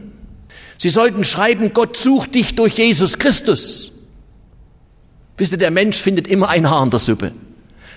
Sie 0.80 0.90
sollten 0.90 1.24
schreiben, 1.24 1.74
Gott 1.74 1.98
sucht 1.98 2.34
dich 2.34 2.56
durch 2.56 2.78
Jesus 2.78 3.20
Christus. 3.20 3.92
Wisst 5.38 5.52
ihr, 5.52 5.58
der 5.60 5.72
Mensch 5.72 5.98
findet 5.98 6.28
immer 6.28 6.50
ein 6.50 6.70
Haar 6.70 6.84
in 6.84 6.90
der 6.90 7.00
Suppe. 7.00 7.32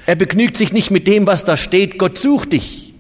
Er 0.07 0.17
begnügt 0.17 0.57
sich 0.57 0.73
nicht 0.73 0.91
mit 0.91 1.07
dem, 1.07 1.27
was 1.27 1.45
da 1.45 1.57
steht, 1.57 1.99
Gott 1.99 2.19
sucht 2.19 2.53
dich. 2.53 2.95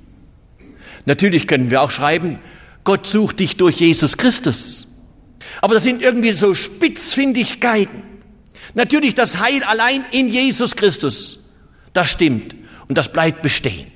Natürlich 1.06 1.46
können 1.46 1.70
wir 1.70 1.82
auch 1.82 1.90
schreiben, 1.90 2.38
Gott 2.84 3.06
sucht 3.06 3.40
dich 3.40 3.56
durch 3.56 3.80
Jesus 3.80 4.16
Christus. 4.16 4.88
Aber 5.60 5.74
das 5.74 5.84
sind 5.84 6.02
irgendwie 6.02 6.30
so 6.30 6.54
Spitzfindigkeiten. 6.54 8.02
Natürlich 8.74 9.14
das 9.14 9.38
Heil 9.38 9.64
allein 9.64 10.04
in 10.12 10.28
Jesus 10.28 10.76
Christus. 10.76 11.40
Das 11.92 12.10
stimmt 12.10 12.54
und 12.88 12.96
das 12.96 13.12
bleibt 13.12 13.42
bestehen. 13.42 13.90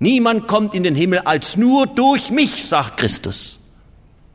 Niemand 0.00 0.46
kommt 0.46 0.74
in 0.74 0.82
den 0.82 0.94
Himmel 0.94 1.20
als 1.20 1.56
nur 1.56 1.86
durch 1.86 2.30
mich, 2.30 2.64
sagt 2.64 2.98
Christus. 2.98 3.58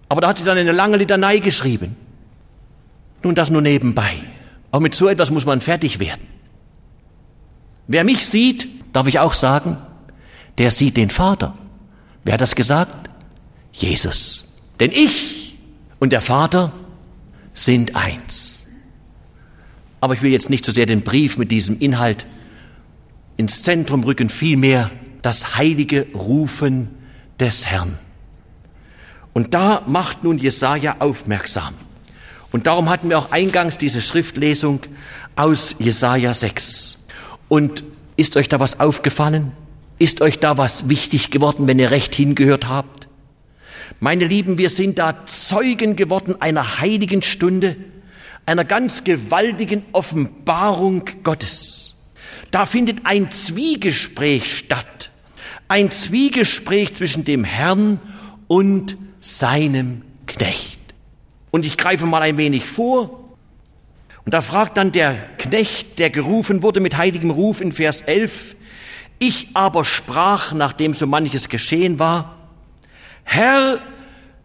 Aber 0.09 0.21
da 0.21 0.29
hat 0.29 0.37
sie 0.37 0.43
dann 0.43 0.57
eine 0.57 0.71
lange 0.71 0.97
Litanei 0.97 1.39
geschrieben. 1.39 1.95
Nun 3.23 3.35
das 3.35 3.49
nur 3.49 3.61
nebenbei. 3.61 4.13
Auch 4.71 4.81
mit 4.81 4.95
so 4.95 5.07
etwas 5.07 5.31
muss 5.31 5.45
man 5.45 5.61
fertig 5.61 5.99
werden. 5.99 6.27
Wer 7.87 8.03
mich 8.03 8.25
sieht, 8.25 8.67
darf 8.91 9.07
ich 9.07 9.19
auch 9.19 9.33
sagen, 9.33 9.77
der 10.57 10.71
sieht 10.71 10.97
den 10.97 11.09
Vater. 11.09 11.57
Wer 12.23 12.35
hat 12.35 12.41
das 12.41 12.55
gesagt? 12.55 13.09
Jesus. 13.71 14.53
Denn 14.79 14.91
ich 14.91 15.57
und 15.99 16.11
der 16.11 16.21
Vater 16.21 16.73
sind 17.53 17.95
eins. 17.95 18.67
Aber 20.01 20.13
ich 20.13 20.21
will 20.21 20.31
jetzt 20.31 20.49
nicht 20.49 20.65
so 20.65 20.71
sehr 20.71 20.85
den 20.85 21.01
Brief 21.01 21.37
mit 21.37 21.49
diesem 21.49 21.79
Inhalt 21.79 22.25
ins 23.37 23.63
Zentrum 23.63 24.03
rücken, 24.03 24.29
vielmehr 24.29 24.91
das 25.23 25.57
heilige 25.57 26.05
Rufen 26.13 26.89
des 27.39 27.65
Herrn. 27.65 27.97
Und 29.33 29.55
da 29.55 29.81
macht 29.87 30.23
nun 30.23 30.37
Jesaja 30.37 30.97
aufmerksam. 30.99 31.73
Und 32.51 32.67
darum 32.67 32.89
hatten 32.89 33.09
wir 33.09 33.17
auch 33.17 33.31
eingangs 33.31 33.79
diese 33.79 33.99
Schriftlesung 33.99 34.81
aus 35.35 35.75
Jesaja 35.79 36.35
6. 36.35 36.99
Und 37.49 37.83
ist 38.15 38.37
euch 38.37 38.47
da 38.47 38.59
was 38.59 38.79
aufgefallen? 38.79 39.53
Ist 39.97 40.21
euch 40.21 40.37
da 40.37 40.57
was 40.59 40.87
wichtig 40.87 41.31
geworden, 41.31 41.67
wenn 41.67 41.79
ihr 41.79 41.89
recht 41.89 42.13
hingehört 42.13 42.67
habt? 42.67 43.07
Meine 43.99 44.27
Lieben, 44.27 44.57
wir 44.57 44.69
sind 44.69 44.99
da 44.99 45.25
Zeugen 45.25 45.95
geworden 45.95 46.35
einer 46.41 46.79
heiligen 46.79 47.21
Stunde, 47.21 47.77
einer 48.45 48.65
ganz 48.65 49.03
gewaltigen 49.03 49.83
Offenbarung 49.93 51.05
Gottes. 51.23 51.95
Da 52.51 52.65
findet 52.65 53.05
ein 53.05 53.31
Zwiegespräch 53.31 54.55
statt. 54.55 55.09
Ein 55.73 55.89
Zwiegespräch 55.89 56.93
zwischen 56.93 57.25
dem 57.25 57.43
Herrn 57.43 57.99
und 58.47 58.95
seinem 59.21 60.03
Knecht. 60.27 60.79
Und 61.49 61.65
ich 61.65 61.79
greife 61.79 62.05
mal 62.05 62.21
ein 62.21 62.37
wenig 62.37 62.67
vor. 62.67 63.23
Und 64.23 64.35
da 64.35 64.41
fragt 64.41 64.77
dann 64.77 64.91
der 64.91 65.15
Knecht, 65.39 65.97
der 65.97 66.11
gerufen 66.11 66.61
wurde 66.61 66.79
mit 66.79 66.95
heiligem 66.95 67.31
Ruf 67.31 67.59
in 67.59 67.71
Vers 67.71 68.03
11, 68.03 68.55
ich 69.17 69.47
aber 69.55 69.83
sprach, 69.83 70.53
nachdem 70.53 70.93
so 70.93 71.07
manches 71.07 71.49
geschehen 71.49 71.97
war, 71.97 72.37
Herr, 73.23 73.79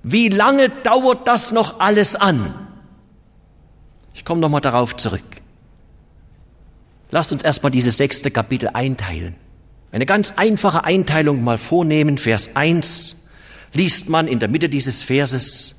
wie 0.02 0.30
lange 0.30 0.70
dauert 0.70 1.28
das 1.28 1.52
noch 1.52 1.78
alles 1.78 2.16
an? 2.16 2.54
Ich 4.14 4.25
komme 4.25 4.40
nochmal 4.40 4.62
darauf 4.62 4.97
zurück. 4.97 5.42
Lasst 7.11 7.32
uns 7.32 7.42
erstmal 7.42 7.70
dieses 7.70 7.99
sechste 7.99 8.30
Kapitel 8.30 8.70
einteilen. 8.73 9.35
Eine 9.90 10.07
ganz 10.07 10.33
einfache 10.37 10.85
Einteilung 10.85 11.42
mal 11.42 11.59
vornehmen. 11.59 12.18
Vers 12.18 12.50
1 12.54 13.16
liest 13.73 14.09
man 14.09 14.28
in 14.28 14.38
der 14.38 14.49
Mitte 14.49 14.68
dieses 14.68 15.02
Verses. 15.02 15.76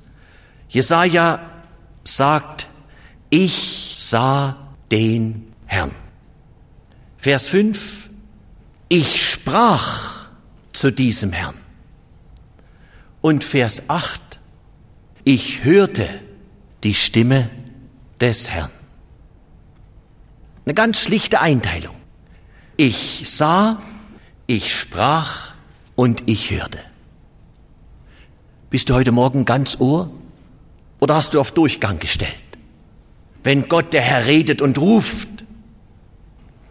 Jesaja 0.68 1.40
sagt, 2.04 2.68
ich 3.30 3.94
sah 3.96 4.58
den 4.92 5.54
Herrn. 5.66 5.92
Vers 7.18 7.50
5, 7.50 8.10
ich 8.88 9.30
sprach 9.30 10.30
zu 10.74 10.92
diesem 10.92 11.32
Herrn. 11.32 11.56
Und 13.22 13.44
Vers 13.44 13.84
8, 13.90 14.40
ich 15.24 15.64
hörte 15.64 16.08
die 16.84 16.96
Stimme 16.96 17.50
des 18.22 18.50
Herrn. 18.50 18.72
Eine 20.66 20.74
ganz 20.74 21.02
schlichte 21.02 21.42
Einteilung. 21.42 21.96
Ich 22.78 23.24
sah, 23.26 23.82
ich 24.50 24.76
sprach 24.76 25.52
und 25.96 26.24
ich 26.26 26.50
hörte. 26.50 26.80
Bist 28.72 28.90
du 28.90 28.96
heute 28.96 29.12
Morgen 29.12 29.46
ganz 29.46 29.80
Ohr 29.80 30.10
oder 31.00 31.16
hast 31.16 31.36
du 31.36 31.40
auf 31.40 31.52
Durchgang 31.52 32.00
gestellt? 32.00 32.34
Wenn 33.44 33.70
Gott 33.70 33.94
der 33.94 34.02
Herr 34.02 34.26
redet 34.26 34.64
und 34.64 34.80
ruft, 34.80 35.28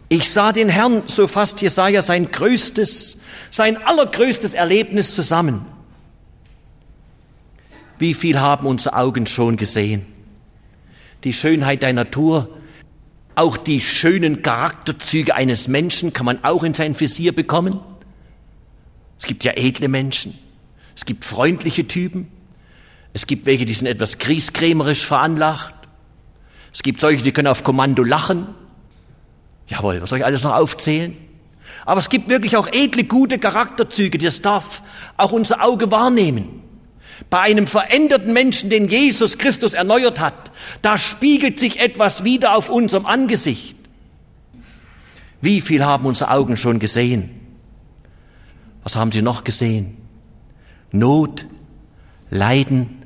ich 0.09 0.29
sah 0.29 0.51
den 0.51 0.67
Herrn, 0.67 1.03
so 1.05 1.25
fasst 1.27 1.61
Jesaja 1.61 2.01
sein 2.01 2.29
größtes, 2.29 3.17
sein 3.49 3.77
allergrößtes 3.77 4.55
Erlebnis 4.55 5.15
zusammen. 5.15 5.65
Wie 7.97 8.13
viel 8.13 8.41
haben 8.41 8.67
unsere 8.67 8.97
Augen 8.97 9.25
schon 9.25 9.55
gesehen? 9.55 10.05
Die 11.23 11.33
Schönheit 11.33 11.81
der 11.83 11.93
Natur, 11.93 12.58
auch 13.39 13.55
die 13.55 13.79
schönen 13.79 14.41
Charakterzüge 14.41 15.33
eines 15.33 15.69
Menschen 15.69 16.11
kann 16.11 16.25
man 16.25 16.43
auch 16.43 16.63
in 16.63 16.73
sein 16.73 16.99
Visier 16.99 17.33
bekommen. 17.33 17.79
Es 19.17 19.25
gibt 19.25 19.45
ja 19.45 19.53
edle 19.55 19.87
Menschen, 19.87 20.37
es 20.93 21.05
gibt 21.05 21.23
freundliche 21.23 21.87
Typen, 21.87 22.27
es 23.13 23.27
gibt 23.27 23.45
welche, 23.45 23.65
die 23.65 23.73
sind 23.73 23.87
etwas 23.87 24.17
grieskrämerisch 24.17 25.05
veranlagt, 25.05 25.73
es 26.73 26.83
gibt 26.83 26.99
solche, 26.99 27.23
die 27.23 27.31
können 27.31 27.47
auf 27.47 27.63
Kommando 27.63 28.03
lachen. 28.03 28.47
Jawohl, 29.67 30.01
was 30.01 30.09
soll 30.09 30.19
ich 30.19 30.25
alles 30.25 30.43
noch 30.43 30.55
aufzählen? 30.55 31.15
Aber 31.85 31.99
es 31.99 32.09
gibt 32.09 32.27
wirklich 32.27 32.57
auch 32.57 32.67
edle, 32.67 33.05
gute 33.05 33.39
Charakterzüge, 33.39 34.17
das 34.17 34.41
darf 34.41 34.81
auch 35.15 35.31
unser 35.31 35.63
Auge 35.63 35.91
wahrnehmen. 35.91 36.61
Bei 37.29 37.41
einem 37.41 37.67
veränderten 37.67 38.33
Menschen, 38.33 38.69
den 38.69 38.87
Jesus 38.87 39.37
Christus 39.37 39.73
erneuert 39.73 40.19
hat, 40.19 40.51
da 40.81 40.97
spiegelt 40.97 41.59
sich 41.59 41.79
etwas 41.79 42.23
wieder 42.23 42.55
auf 42.55 42.69
unserem 42.69 43.05
Angesicht. 43.05 43.75
Wie 45.41 45.61
viel 45.61 45.85
haben 45.85 46.05
unsere 46.05 46.31
Augen 46.31 46.57
schon 46.57 46.79
gesehen? 46.79 47.29
Was 48.83 48.95
haben 48.95 49.11
sie 49.11 49.21
noch 49.21 49.43
gesehen? 49.43 49.97
Not, 50.91 51.45
Leiden 52.29 53.03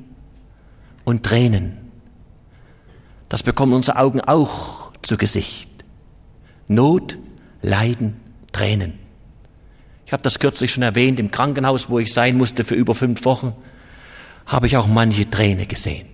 und 1.04 1.24
Tränen. 1.24 1.78
Das 3.30 3.44
bekommen 3.44 3.74
unsere 3.74 3.98
Augen 3.98 4.22
auch 4.22 4.92
zu 5.02 5.18
Gesicht. 5.18 5.70
Not, 6.68 7.18
Leiden, 7.62 8.20
Tränen. 8.52 9.00
Ich 10.06 10.14
habe 10.14 10.24
das 10.24 10.40
kürzlich 10.40 10.72
schon 10.72 10.84
erwähnt, 10.84 11.20
im 11.20 11.32
Krankenhaus, 11.32 11.90
wo 11.90 12.00
ich 12.00 12.14
sein 12.14 12.38
musste 12.38 12.64
für 12.64 12.76
über 12.76 12.94
fünf 12.94 13.26
Wochen 13.26 13.54
habe 14.46 14.68
ich 14.68 14.78
auch 14.78 14.88
manche 14.88 15.30
Träne 15.30 15.66
gesehen. 15.66 16.08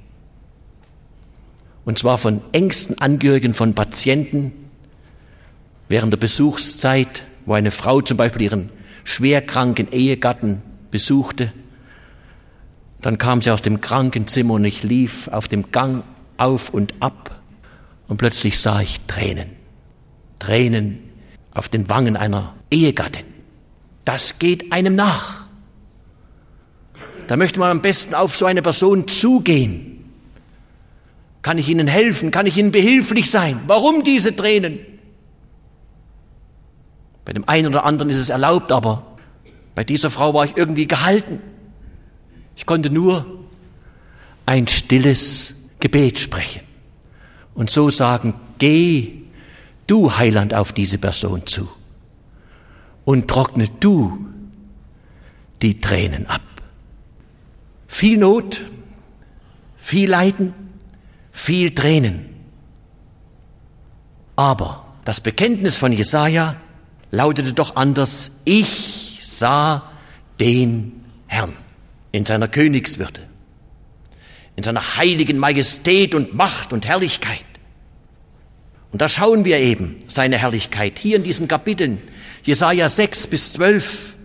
Und 1.85 1.97
zwar 1.97 2.17
von 2.17 2.41
engsten 2.51 2.99
Angehörigen 2.99 3.53
von 3.53 3.73
Patienten 3.73 4.51
während 5.87 6.13
der 6.13 6.17
Besuchszeit, 6.17 7.23
wo 7.45 7.53
eine 7.53 7.71
Frau 7.71 8.01
zum 8.01 8.17
Beispiel 8.17 8.43
ihren 8.43 8.69
schwerkranken 9.03 9.91
Ehegatten 9.91 10.61
besuchte. 10.91 11.51
Dann 13.01 13.17
kam 13.17 13.41
sie 13.41 13.51
aus 13.51 13.61
dem 13.61 13.81
Krankenzimmer 13.81 14.55
und 14.55 14.65
ich 14.65 14.83
lief 14.83 15.29
auf 15.29 15.47
dem 15.47 15.71
Gang 15.71 16.03
auf 16.37 16.69
und 16.69 16.93
ab 16.99 17.41
und 18.07 18.17
plötzlich 18.17 18.59
sah 18.59 18.81
ich 18.81 18.99
Tränen. 19.07 19.49
Tränen 20.37 20.99
auf 21.51 21.69
den 21.69 21.89
Wangen 21.89 22.15
einer 22.15 22.53
Ehegattin. 22.69 23.25
Das 24.05 24.39
geht 24.39 24.71
einem 24.71 24.95
nach. 24.95 25.45
Da 27.29 27.37
möchte 27.37 27.59
man 27.59 27.69
am 27.69 27.83
besten 27.83 28.15
auf 28.15 28.35
so 28.35 28.47
eine 28.47 28.63
Person 28.63 29.07
zugehen. 29.07 30.03
Kann 31.43 31.59
ich 31.59 31.69
Ihnen 31.69 31.87
helfen? 31.87 32.31
Kann 32.31 32.47
ich 32.47 32.57
Ihnen 32.57 32.71
behilflich 32.71 33.29
sein? 33.29 33.61
Warum 33.67 34.03
diese 34.03 34.35
Tränen? 34.35 34.79
Bei 37.25 37.33
dem 37.33 37.47
einen 37.47 37.67
oder 37.67 37.85
anderen 37.85 38.09
ist 38.09 38.17
es 38.17 38.29
erlaubt, 38.29 38.71
aber 38.71 39.15
bei 39.75 39.83
dieser 39.83 40.09
Frau 40.09 40.33
war 40.33 40.43
ich 40.43 40.57
irgendwie 40.57 40.87
gehalten. 40.87 41.39
Ich 42.55 42.65
konnte 42.65 42.89
nur 42.89 43.27
ein 44.47 44.65
stilles 44.65 45.53
Gebet 45.79 46.17
sprechen 46.17 46.61
und 47.53 47.69
so 47.69 47.91
sagen, 47.91 48.33
geh 48.57 49.21
du 49.85 50.17
Heiland 50.17 50.55
auf 50.55 50.73
diese 50.73 50.97
Person 50.97 51.45
zu 51.45 51.69
und 53.05 53.27
trockne 53.27 53.67
du 53.79 54.25
die 55.61 55.79
Tränen 55.79 56.25
ab. 56.25 56.41
Viel 57.89 58.17
Not, 58.17 58.61
viel 59.77 60.09
Leiden, 60.09 60.53
viel 61.31 61.73
Tränen. 61.73 62.29
Aber 64.35 64.85
das 65.03 65.19
Bekenntnis 65.19 65.75
von 65.75 65.91
Jesaja 65.91 66.55
lautete 67.11 67.51
doch 67.51 67.75
anders. 67.75 68.31
Ich 68.45 69.17
sah 69.21 69.91
den 70.39 71.03
Herrn 71.25 71.51
in 72.11 72.25
seiner 72.25 72.47
Königswürde, 72.47 73.21
in 74.55 74.63
seiner 74.63 74.95
heiligen 74.95 75.39
Majestät 75.39 76.13
und 76.13 76.35
Macht 76.35 76.71
und 76.71 76.87
Herrlichkeit. 76.87 77.43
Und 78.91 79.01
da 79.01 79.09
schauen 79.09 79.45
wir 79.45 79.57
eben 79.57 79.97
seine 80.07 80.37
Herrlichkeit 80.37 80.99
hier 80.99 81.17
in 81.17 81.23
diesen 81.23 81.47
Kapiteln, 81.47 82.01
Jesaja 82.43 82.87
6 82.87 83.27
bis 83.27 83.53
12. 83.53 84.15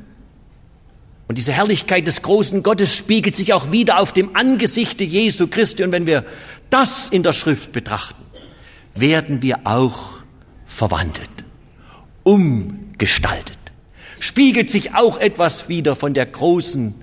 Und 1.27 1.39
diese 1.39 1.53
Herrlichkeit 1.53 2.07
des 2.07 2.23
großen 2.23 2.63
Gottes 2.63 2.97
spiegelt 2.97 3.35
sich 3.35 3.55
auch 3.55 3.73
wieder 3.73 3.99
auf 3.99 4.13
dem 4.13 4.37
Angesichte 4.37 5.05
Jesu 5.05 5.47
Christi. 5.47 5.83
Und 5.83 5.93
wenn 5.93 6.07
wir 6.07 6.25
das 6.71 7.09
in 7.09 7.23
der 7.23 7.33
Schrift 7.33 7.73
betrachten, 7.73 8.23
werden 8.95 9.43
wir 9.43 9.61
auch 9.65 10.23
verwandelt, 10.67 11.31
umgestaltet. 12.23 13.59
Spiegelt 14.21 14.71
sich 14.71 14.95
auch 14.95 15.19
etwas 15.19 15.69
wieder 15.69 15.97
von 15.97 16.15
der 16.15 16.27
großen 16.27 16.95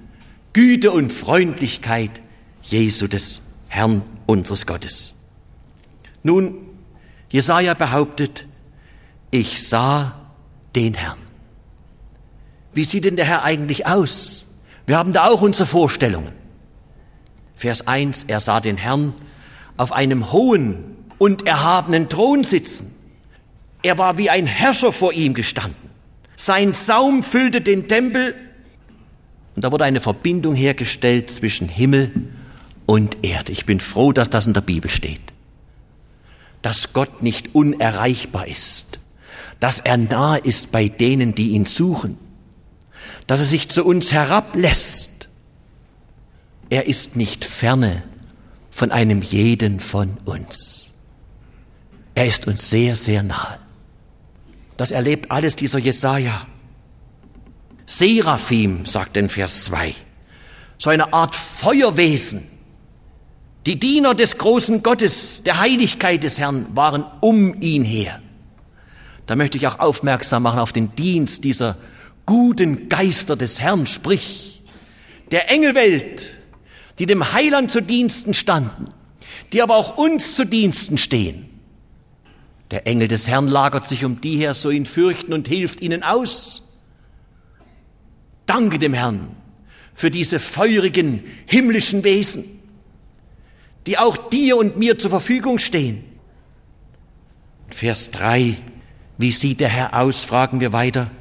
Güte 0.53 0.91
und 0.91 1.12
Freundlichkeit 1.12 2.21
Jesu 2.62 3.07
des 3.07 3.41
Herrn 3.67 4.03
unseres 4.27 4.65
Gottes. 4.65 5.15
Nun, 6.23 6.55
Jesaja 7.29 7.73
behauptet, 7.73 8.45
ich 9.31 9.67
sah 9.67 10.29
den 10.75 10.93
Herrn. 10.93 11.20
Wie 12.73 12.84
sieht 12.84 13.05
denn 13.05 13.15
der 13.15 13.25
Herr 13.25 13.43
eigentlich 13.43 13.86
aus? 13.86 14.47
Wir 14.86 14.97
haben 14.97 15.13
da 15.13 15.27
auch 15.27 15.41
unsere 15.41 15.67
Vorstellungen. 15.67 16.34
Vers 17.55 17.88
1, 17.88 18.25
er 18.25 18.39
sah 18.39 18.60
den 18.60 18.77
Herrn 18.77 19.13
auf 19.77 19.91
einem 19.91 20.31
hohen 20.31 20.95
und 21.17 21.45
erhabenen 21.45 22.10
Thron 22.10 22.43
sitzen. 22.43 22.95
Er 23.84 23.97
war 23.97 24.17
wie 24.17 24.29
ein 24.29 24.47
Herrscher 24.47 24.91
vor 24.91 25.13
ihm 25.13 25.34
gestanden. 25.34 25.89
Sein 26.36 26.73
Saum 26.73 27.23
füllte 27.23 27.62
den 27.62 27.88
Tempel 27.88 28.36
und 29.55 29.63
da 29.63 29.71
wurde 29.71 29.86
eine 29.86 29.99
Verbindung 29.99 30.55
hergestellt 30.55 31.29
zwischen 31.29 31.67
Himmel 31.67 32.12
und 32.86 33.23
Erde. 33.23 33.51
Ich 33.51 33.65
bin 33.65 33.79
froh, 33.79 34.12
dass 34.12 34.29
das 34.29 34.47
in 34.47 34.53
der 34.53 34.62
Bibel 34.62 34.89
steht. 34.89 35.21
Dass 36.62 36.93
Gott 36.93 37.21
nicht 37.21 37.53
unerreichbar 37.53 38.47
ist, 38.47 38.99
dass 39.60 39.79
er 39.79 39.97
nahe 39.97 40.39
ist 40.39 40.71
bei 40.71 40.88
denen, 40.88 41.36
die 41.36 41.49
ihn 41.49 41.65
suchen, 41.65 42.17
dass 43.28 43.39
er 43.39 43.45
sich 43.45 43.69
zu 43.69 43.86
uns 43.86 44.12
herablässt. 44.12 45.30
Er 46.69 46.88
ist 46.88 47.15
nicht 47.15 47.45
ferne 47.45 48.04
von 48.69 48.91
einem 48.91 49.21
jeden 49.21 49.80
von 49.80 50.17
uns. 50.26 50.91
Er 52.15 52.26
ist 52.26 52.47
uns 52.47 52.69
sehr, 52.69 52.95
sehr 52.95 53.24
nahe. 53.24 53.60
Das 54.78 54.91
erlebt 54.91 55.32
alles 55.32 55.56
dieser 55.56 55.80
Jesaja. 55.80 56.47
Seraphim, 57.86 58.86
sagt 58.86 59.17
in 59.17 59.30
Vers 59.30 59.65
2, 59.65 59.93
so 60.78 60.89
eine 60.89 61.13
Art 61.13 61.36
Feuerwesen. 61.36 62.47
Die 63.65 63.78
Diener 63.78 64.15
des 64.15 64.38
großen 64.38 64.82
Gottes, 64.82 65.43
der 65.43 65.60
Heiligkeit 65.60 66.24
des 66.24 66.39
Herrn, 66.39 66.65
waren 66.74 67.06
um 67.19 67.62
ihn 67.62 67.84
her. 67.84 68.19
Da 69.28 69.36
möchte 69.36 69.58
ich 69.58 69.67
auch 69.67 69.80
aufmerksam 69.80 70.43
machen 70.43 70.60
auf 70.60 70.74
den 70.74 70.95
Dienst 70.95 71.43
dieser 71.43 71.78
guten 72.25 72.89
Geister 72.89 73.36
des 73.36 73.62
Herrn, 73.62 73.88
sprich 73.88 74.63
der 75.31 75.49
Engelwelt, 75.49 76.38
die 76.99 77.05
dem 77.05 77.34
Heiland 77.34 77.71
zu 77.71 77.81
Diensten 77.81 78.34
standen, 78.34 78.93
die 79.53 79.62
aber 79.62 79.75
auch 79.75 79.97
uns 79.97 80.36
zu 80.36 80.45
Diensten 80.45 80.97
stehen. 80.97 81.49
Der 82.69 82.88
Engel 82.88 83.07
des 83.07 83.27
Herrn 83.27 83.47
lagert 83.47 83.88
sich 83.88 84.05
um 84.05 84.21
die 84.21 84.38
her, 84.38 84.53
so 84.53 84.69
ihn 84.69 84.86
fürchten 84.86 85.34
und 85.34 85.47
hilft 85.47 85.81
ihnen 85.81 86.03
aus. 86.03 86.67
Danke 88.45 88.79
dem 88.79 88.93
Herrn 88.93 89.36
für 89.93 90.10
diese 90.10 90.39
feurigen 90.39 91.23
himmlischen 91.45 92.03
Wesen, 92.03 92.60
die 93.88 93.97
auch 93.97 94.17
dir 94.29 94.57
und 94.57 94.77
mir 94.77 94.97
zur 94.97 95.10
Verfügung 95.10 95.60
stehen. 95.60 96.03
Vers 97.69 98.12
3, 98.12 98.57
wie 99.17 99.31
sieht 99.31 99.60
der 99.60 99.69
Herr 99.69 99.99
aus, 99.99 100.23
fragen 100.23 100.60
wir 100.60 100.73
weiter. 100.73 101.12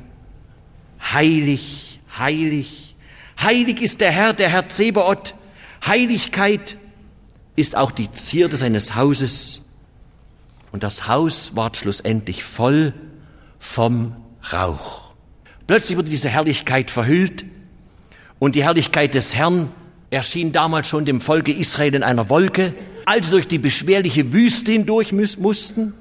Heilig, 1.00 2.00
heilig, 2.18 2.94
heilig 3.40 3.80
ist 3.82 4.00
der 4.00 4.10
Herr, 4.10 4.32
der 4.32 4.48
Herr 4.48 4.68
Zebaoth. 4.68 5.34
Heiligkeit 5.86 6.78
ist 7.56 7.76
auch 7.76 7.90
die 7.90 8.10
Zierde 8.12 8.56
seines 8.56 8.94
Hauses. 8.94 9.62
Und 10.72 10.82
das 10.82 11.08
Haus 11.08 11.56
ward 11.56 11.76
schlussendlich 11.76 12.44
voll 12.44 12.94
vom 13.58 14.16
Rauch. 14.52 15.10
Plötzlich 15.66 15.96
wurde 15.96 16.10
diese 16.10 16.28
Herrlichkeit 16.28 16.90
verhüllt 16.90 17.44
und 18.38 18.54
die 18.54 18.64
Herrlichkeit 18.64 19.14
des 19.14 19.34
Herrn 19.36 19.70
erschien 20.10 20.50
damals 20.50 20.88
schon 20.88 21.04
dem 21.04 21.20
Volke 21.20 21.52
Israel 21.52 21.94
in 21.94 22.02
einer 22.02 22.28
Wolke, 22.30 22.74
als 23.04 23.26
sie 23.26 23.32
durch 23.32 23.46
die 23.46 23.58
beschwerliche 23.58 24.32
Wüste 24.32 24.72
hindurch 24.72 25.12
mussten. 25.12 25.94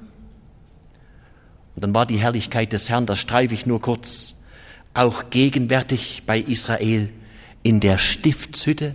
Und 1.74 1.84
dann 1.84 1.94
war 1.94 2.06
die 2.06 2.18
Herrlichkeit 2.18 2.72
des 2.72 2.88
Herrn, 2.88 3.06
das 3.06 3.20
streife 3.20 3.54
ich 3.54 3.66
nur 3.66 3.80
kurz, 3.80 4.34
auch 4.94 5.30
gegenwärtig 5.30 6.24
bei 6.26 6.38
Israel 6.38 7.10
in 7.62 7.80
der 7.80 7.98
Stiftshütte. 7.98 8.94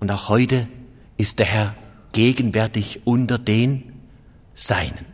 Und 0.00 0.10
auch 0.10 0.28
heute 0.28 0.68
ist 1.16 1.38
der 1.38 1.46
Herr 1.46 1.74
gegenwärtig 2.12 3.02
unter 3.04 3.38
den 3.38 3.92
Seinen. 4.54 5.06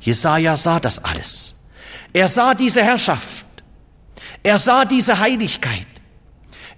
Jesaja 0.00 0.56
sah 0.56 0.80
das 0.80 1.04
alles. 1.04 1.56
Er 2.12 2.28
sah 2.28 2.54
diese 2.54 2.82
Herrschaft. 2.82 3.46
Er 4.42 4.58
sah 4.58 4.84
diese 4.84 5.18
Heiligkeit. 5.18 5.86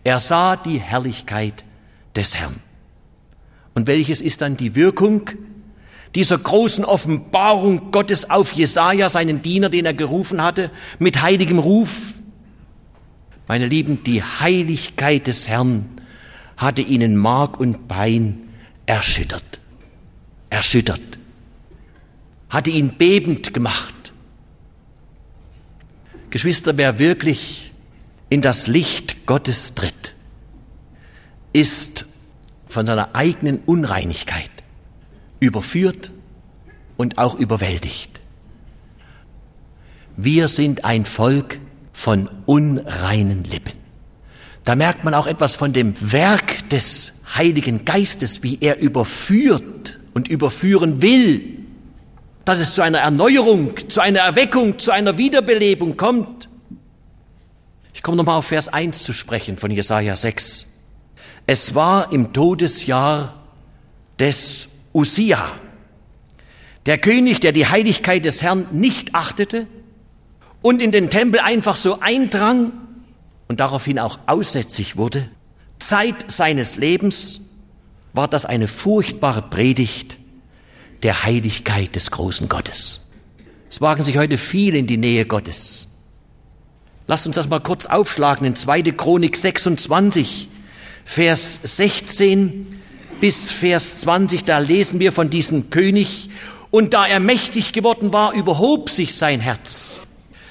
Er 0.04 0.18
sah 0.20 0.56
die 0.56 0.78
Herrlichkeit 0.78 1.64
des 2.14 2.36
Herrn. 2.36 2.60
Und 3.74 3.86
welches 3.86 4.20
ist 4.20 4.42
dann 4.42 4.56
die 4.56 4.74
Wirkung 4.74 5.30
dieser 6.14 6.38
großen 6.38 6.84
Offenbarung 6.84 7.90
Gottes 7.90 8.30
auf 8.30 8.52
Jesaja, 8.52 9.08
seinen 9.08 9.42
Diener, 9.42 9.68
den 9.68 9.84
er 9.84 9.94
gerufen 9.94 10.42
hatte, 10.42 10.70
mit 10.98 11.20
heiligem 11.20 11.58
Ruf? 11.58 12.14
Meine 13.48 13.66
Lieben, 13.66 14.04
die 14.04 14.22
Heiligkeit 14.22 15.26
des 15.26 15.48
Herrn 15.48 15.86
hatte 16.56 16.82
ihnen 16.82 17.16
Mark 17.16 17.58
und 17.58 17.88
Bein 17.88 18.48
erschüttert. 18.86 19.60
Erschüttert. 20.50 21.18
Hatte 22.48 22.70
ihn 22.70 22.96
bebend 22.96 23.52
gemacht. 23.52 23.94
Geschwister, 26.30 26.76
wer 26.76 26.98
wirklich 26.98 27.72
in 28.30 28.40
das 28.40 28.66
Licht 28.68 29.26
Gottes 29.26 29.74
tritt, 29.74 30.14
ist 31.52 32.06
von 32.66 32.86
seiner 32.86 33.14
eigenen 33.14 33.58
Unreinigkeit 33.58 34.53
überführt 35.44 36.10
und 36.96 37.18
auch 37.18 37.34
überwältigt. 37.34 38.20
Wir 40.16 40.48
sind 40.48 40.84
ein 40.84 41.04
Volk 41.04 41.58
von 41.92 42.28
unreinen 42.46 43.44
Lippen. 43.44 43.78
Da 44.64 44.76
merkt 44.76 45.04
man 45.04 45.14
auch 45.14 45.26
etwas 45.26 45.56
von 45.56 45.72
dem 45.72 45.94
Werk 46.00 46.68
des 46.70 47.20
Heiligen 47.36 47.84
Geistes, 47.84 48.42
wie 48.42 48.58
er 48.60 48.78
überführt 48.78 50.00
und 50.14 50.28
überführen 50.28 51.02
will 51.02 51.54
dass 52.44 52.60
es 52.60 52.74
zu 52.74 52.82
einer 52.82 52.98
Erneuerung, 52.98 53.74
zu 53.88 54.00
einer 54.00 54.20
Erweckung, 54.20 54.78
zu 54.78 54.90
einer 54.90 55.16
Wiederbelebung 55.18 55.96
kommt. 55.96 56.48
Ich 57.94 58.02
komme 58.02 58.16
nochmal 58.16 58.36
auf 58.36 58.46
Vers 58.46 58.68
1 58.68 59.02
zu 59.02 59.12
sprechen 59.12 59.56
von 59.56 59.70
Jesaja 59.70 60.14
6. 60.14 60.66
Es 61.46 61.74
war 61.74 62.12
im 62.12 62.32
Todesjahr 62.32 63.34
des 64.18 64.68
Usia, 64.94 65.52
der 66.86 66.98
König, 66.98 67.40
der 67.40 67.52
die 67.52 67.66
Heiligkeit 67.66 68.24
des 68.24 68.42
Herrn 68.42 68.68
nicht 68.70 69.14
achtete 69.14 69.66
und 70.62 70.80
in 70.80 70.92
den 70.92 71.10
Tempel 71.10 71.40
einfach 71.40 71.76
so 71.76 72.00
eindrang 72.00 72.72
und 73.48 73.60
daraufhin 73.60 73.98
auch 73.98 74.18
aussätzig 74.26 74.96
wurde. 74.96 75.28
Zeit 75.78 76.30
seines 76.30 76.76
Lebens 76.76 77.40
war 78.12 78.28
das 78.28 78.46
eine 78.46 78.68
furchtbare 78.68 79.42
Predigt 79.42 80.16
der 81.02 81.24
Heiligkeit 81.24 81.96
des 81.96 82.10
großen 82.10 82.48
Gottes. 82.48 83.06
Es 83.68 83.80
wagen 83.80 84.04
sich 84.04 84.16
heute 84.16 84.38
viele 84.38 84.78
in 84.78 84.86
die 84.86 84.96
Nähe 84.96 85.26
Gottes. 85.26 85.88
Lasst 87.06 87.26
uns 87.26 87.36
das 87.36 87.48
mal 87.48 87.60
kurz 87.60 87.86
aufschlagen 87.86 88.46
in 88.46 88.56
2. 88.56 88.82
Chronik 88.92 89.36
26, 89.36 90.48
Vers 91.04 91.60
16 91.62 92.83
bis 93.24 93.50
Vers 93.50 94.00
20, 94.00 94.44
da 94.44 94.58
lesen 94.58 95.00
wir 95.00 95.10
von 95.10 95.30
diesem 95.30 95.70
König, 95.70 96.28
und 96.70 96.92
da 96.92 97.06
er 97.06 97.20
mächtig 97.20 97.72
geworden 97.72 98.12
war, 98.12 98.34
überhob 98.34 98.90
sich 98.90 99.14
sein 99.14 99.40
Herz. 99.40 99.98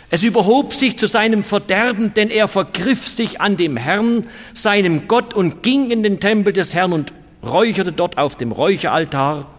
Es 0.09 0.23
überhob 0.23 0.73
sich 0.73 0.97
zu 0.97 1.05
seinem 1.05 1.43
Verderben, 1.43 2.15
denn 2.15 2.31
er 2.31 2.47
vergriff 2.47 3.07
sich 3.07 3.39
an 3.39 3.57
dem 3.57 3.77
Herrn, 3.77 4.25
seinem 4.55 5.07
Gott, 5.07 5.36
und 5.36 5.62
ging 5.62 5.91
in 5.91 6.01
den 6.01 6.19
Tempel 6.19 6.51
des 6.51 6.73
Herrn 6.73 6.93
und 6.93 7.13
räucherte 7.43 7.91
dort 7.91 8.17
auf 8.17 8.38
dem 8.38 8.51
Räucheraltar. 8.51 9.53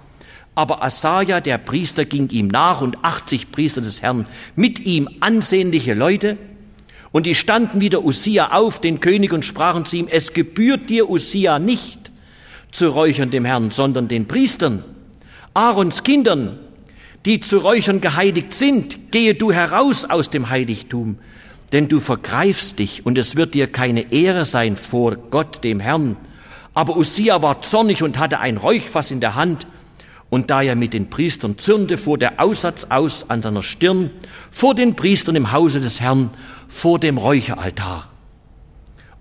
Aber 0.56 0.82
Asaja, 0.82 1.40
der 1.40 1.58
Priester, 1.58 2.04
ging 2.04 2.30
ihm 2.30 2.48
nach 2.48 2.80
und 2.80 3.04
80 3.04 3.52
Priester 3.52 3.80
des 3.80 4.02
Herrn, 4.02 4.26
mit 4.56 4.80
ihm 4.80 5.08
ansehnliche 5.20 5.94
Leute. 5.94 6.36
Und 7.12 7.26
die 7.26 7.36
standen 7.36 7.80
wieder 7.80 8.04
Usia 8.04 8.50
auf, 8.50 8.80
den 8.80 8.98
König, 8.98 9.32
und 9.32 9.44
sprachen 9.44 9.84
zu 9.84 9.98
ihm, 9.98 10.08
es 10.10 10.32
gebührt 10.32 10.90
dir, 10.90 11.08
Usia, 11.08 11.60
nicht 11.60 12.03
zu 12.74 12.88
räuchern 12.88 13.30
dem 13.30 13.44
Herrn, 13.44 13.70
sondern 13.70 14.08
den 14.08 14.26
Priestern, 14.26 14.82
Aarons 15.54 16.02
Kindern, 16.02 16.58
die 17.24 17.38
zu 17.38 17.58
räuchern 17.58 18.00
geheiligt 18.00 18.52
sind. 18.52 19.12
Gehe 19.12 19.34
du 19.34 19.52
heraus 19.52 20.04
aus 20.04 20.28
dem 20.28 20.50
Heiligtum, 20.50 21.18
denn 21.72 21.86
du 21.86 22.00
vergreifst 22.00 22.80
dich, 22.80 23.06
und 23.06 23.16
es 23.16 23.36
wird 23.36 23.54
dir 23.54 23.68
keine 23.68 24.12
Ehre 24.12 24.44
sein 24.44 24.76
vor 24.76 25.14
Gott, 25.14 25.62
dem 25.62 25.78
Herrn. 25.78 26.16
Aber 26.74 26.96
Usia 26.96 27.40
war 27.42 27.62
zornig 27.62 28.02
und 28.02 28.18
hatte 28.18 28.40
ein 28.40 28.56
Räuchfass 28.56 29.12
in 29.12 29.20
der 29.20 29.36
Hand, 29.36 29.68
und 30.28 30.50
da 30.50 30.62
er 30.62 30.74
mit 30.74 30.94
den 30.94 31.10
Priestern 31.10 31.58
zürnte, 31.58 31.96
fuhr 31.96 32.18
der 32.18 32.42
Aussatz 32.42 32.86
aus 32.90 33.30
an 33.30 33.40
seiner 33.40 33.62
Stirn, 33.62 34.10
vor 34.50 34.74
den 34.74 34.96
Priestern 34.96 35.36
im 35.36 35.52
Hause 35.52 35.78
des 35.78 36.00
Herrn, 36.00 36.30
vor 36.66 36.98
dem 36.98 37.18
Räucheraltar. 37.18 38.08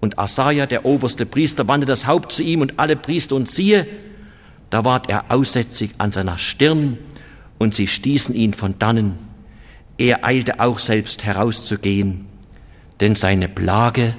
Und 0.03 0.19
Asaja, 0.19 0.65
der 0.65 0.83
oberste 0.83 1.25
Priester, 1.25 1.65
wandte 1.69 1.87
das 1.87 2.05
Haupt 2.07 2.33
zu 2.33 2.43
ihm 2.43 2.59
und 2.59 2.77
alle 2.77 2.97
Priester 2.97 3.37
und 3.37 3.49
siehe, 3.49 3.87
da 4.69 4.83
ward 4.83 5.07
er 5.07 5.31
aussätzig 5.31 5.91
an 5.97 6.11
seiner 6.11 6.37
Stirn 6.37 6.97
und 7.57 7.73
sie 7.73 7.87
stießen 7.87 8.35
ihn 8.35 8.53
von 8.53 8.77
dannen. 8.77 9.17
Er 9.97 10.25
eilte 10.25 10.59
auch 10.59 10.79
selbst 10.79 11.23
herauszugehen, 11.23 12.25
denn 12.99 13.15
seine 13.15 13.47
Plage 13.47 14.13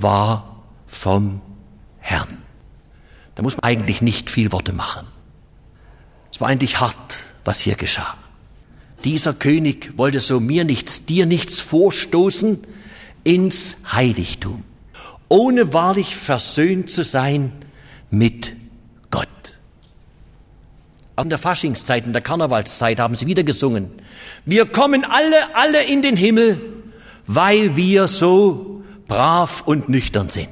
war 0.00 0.64
vom 0.88 1.40
Herrn. 2.00 2.38
Da 3.36 3.44
muss 3.44 3.54
man 3.56 3.62
eigentlich 3.62 4.02
nicht 4.02 4.30
viel 4.30 4.50
Worte 4.50 4.72
machen 4.72 5.06
Es 6.32 6.40
war 6.40 6.48
eigentlich 6.48 6.80
hart, 6.80 7.20
was 7.44 7.60
hier 7.60 7.76
geschah. 7.76 8.16
Dieser 9.04 9.32
König 9.32 9.96
wollte 9.96 10.18
so 10.18 10.40
mir 10.40 10.64
nichts, 10.64 11.06
dir 11.06 11.24
nichts 11.24 11.60
vorstoßen 11.60 12.58
ins 13.22 13.76
Heiligtum, 13.92 14.64
ohne 15.30 15.72
wahrlich 15.72 16.16
versöhnt 16.16 16.90
zu 16.90 17.02
sein 17.02 17.52
mit 18.10 18.54
Gott. 19.10 19.28
In 21.16 21.30
der 21.30 21.38
Faschingszeit, 21.38 22.04
in 22.04 22.12
der 22.12 22.20
Karnevalszeit 22.20 23.00
haben 23.00 23.14
sie 23.14 23.26
wieder 23.26 23.44
gesungen. 23.44 23.90
Wir 24.44 24.66
kommen 24.66 25.04
alle, 25.04 25.54
alle 25.54 25.84
in 25.84 26.02
den 26.02 26.16
Himmel, 26.16 26.60
weil 27.26 27.76
wir 27.76 28.08
so 28.08 28.82
brav 29.06 29.62
und 29.66 29.88
nüchtern 29.88 30.28
sind. 30.30 30.48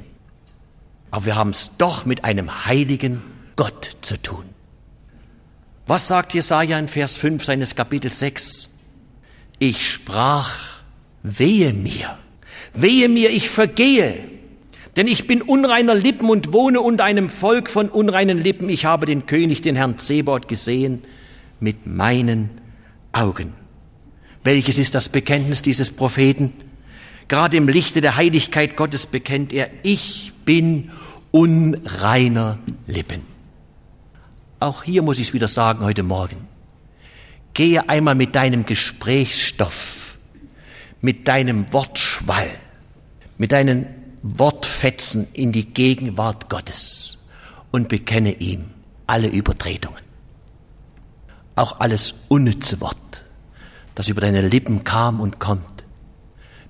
Aber 1.10 1.26
wir 1.26 1.36
haben 1.36 1.50
es 1.50 1.72
doch 1.76 2.06
mit 2.06 2.24
einem 2.24 2.66
heiligen 2.66 3.22
Gott 3.56 3.96
zu 4.00 4.20
tun. 4.22 4.44
Was 5.86 6.06
sagt 6.06 6.34
Jesaja 6.34 6.78
in 6.78 6.86
Vers 6.86 7.16
5 7.16 7.44
seines 7.44 7.74
Kapitels 7.74 8.20
6? 8.20 8.68
Ich 9.58 9.90
sprach, 9.90 10.54
wehe 11.22 11.72
mir, 11.72 12.18
wehe 12.74 13.08
mir, 13.08 13.30
ich 13.30 13.48
vergehe, 13.48 14.37
denn 14.96 15.06
ich 15.06 15.26
bin 15.26 15.42
unreiner 15.42 15.94
Lippen 15.94 16.28
und 16.28 16.52
wohne 16.52 16.80
unter 16.80 17.04
einem 17.04 17.30
Volk 17.30 17.70
von 17.70 17.88
unreinen 17.88 18.42
Lippen. 18.42 18.68
Ich 18.68 18.84
habe 18.84 19.06
den 19.06 19.26
König, 19.26 19.60
den 19.60 19.76
Herrn 19.76 19.98
Zebot, 19.98 20.48
gesehen 20.48 21.02
mit 21.60 21.86
meinen 21.86 22.50
Augen. 23.12 23.52
Welches 24.44 24.78
ist 24.78 24.94
das 24.94 25.08
Bekenntnis 25.08 25.62
dieses 25.62 25.90
Propheten? 25.90 26.52
Gerade 27.28 27.56
im 27.56 27.68
Lichte 27.68 28.00
der 28.00 28.16
Heiligkeit 28.16 28.76
Gottes 28.76 29.06
bekennt 29.06 29.52
er, 29.52 29.68
ich 29.82 30.32
bin 30.44 30.90
unreiner 31.30 32.58
Lippen. 32.86 33.20
Auch 34.60 34.82
hier 34.82 35.02
muss 35.02 35.18
ich 35.18 35.28
es 35.28 35.34
wieder 35.34 35.48
sagen 35.48 35.84
heute 35.84 36.02
Morgen. 36.02 36.48
Gehe 37.54 37.88
einmal 37.88 38.14
mit 38.14 38.34
deinem 38.34 38.66
Gesprächsstoff, 38.66 40.16
mit 41.00 41.28
deinem 41.28 41.72
Wortschwall, 41.72 42.50
mit 43.36 43.52
deinen 43.52 43.86
Wortfetzen 44.22 45.28
in 45.32 45.52
die 45.52 45.66
Gegenwart 45.66 46.48
Gottes 46.48 47.18
und 47.70 47.88
bekenne 47.88 48.32
ihm 48.34 48.70
alle 49.06 49.28
Übertretungen. 49.28 50.02
Auch 51.56 51.80
alles 51.80 52.14
unnütze 52.28 52.80
Wort, 52.80 53.24
das 53.94 54.08
über 54.08 54.20
deine 54.20 54.46
Lippen 54.46 54.84
kam 54.84 55.20
und 55.20 55.38
kommt. 55.38 55.84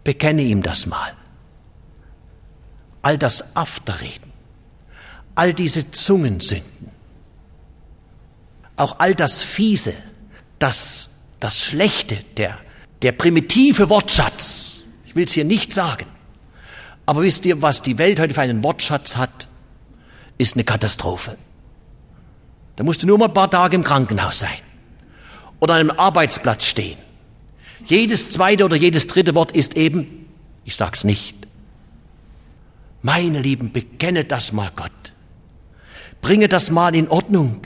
Bekenne 0.04 0.42
ihm 0.42 0.62
das 0.62 0.86
mal. 0.86 1.12
All 3.02 3.18
das 3.18 3.56
Afterreden, 3.56 4.32
all 5.34 5.52
diese 5.52 5.90
Zungensünden, 5.90 6.90
auch 8.76 8.98
all 8.98 9.14
das 9.14 9.42
Fiese, 9.42 9.94
das, 10.58 11.10
das 11.40 11.60
Schlechte, 11.60 12.18
der, 12.36 12.58
der 13.02 13.12
primitive 13.12 13.90
Wortschatz. 13.90 14.80
Ich 15.04 15.16
will 15.16 15.24
es 15.24 15.32
hier 15.32 15.44
nicht 15.44 15.72
sagen. 15.72 16.06
Aber 17.08 17.22
wisst 17.22 17.46
ihr, 17.46 17.62
was 17.62 17.80
die 17.80 17.96
Welt 17.96 18.20
heute 18.20 18.34
für 18.34 18.42
einen 18.42 18.62
Wortschatz 18.62 19.16
hat? 19.16 19.48
Ist 20.36 20.56
eine 20.56 20.64
Katastrophe. 20.64 21.38
Da 22.76 22.84
musst 22.84 23.02
du 23.02 23.06
nur 23.06 23.16
mal 23.16 23.28
ein 23.28 23.32
paar 23.32 23.50
Tage 23.50 23.76
im 23.76 23.82
Krankenhaus 23.82 24.40
sein 24.40 24.58
oder 25.58 25.72
an 25.72 25.80
einem 25.88 25.98
Arbeitsplatz 25.98 26.66
stehen. 26.66 26.98
Jedes 27.86 28.30
zweite 28.32 28.66
oder 28.66 28.76
jedes 28.76 29.06
dritte 29.06 29.34
Wort 29.34 29.52
ist 29.52 29.74
eben, 29.74 30.26
ich 30.66 30.76
sag's 30.76 31.02
nicht. 31.02 31.34
Meine 33.00 33.40
Lieben, 33.40 33.72
bekenne 33.72 34.24
das 34.24 34.52
mal 34.52 34.70
Gott. 34.76 34.92
Bringe 36.20 36.46
das 36.46 36.70
mal 36.70 36.94
in 36.94 37.08
Ordnung. 37.08 37.62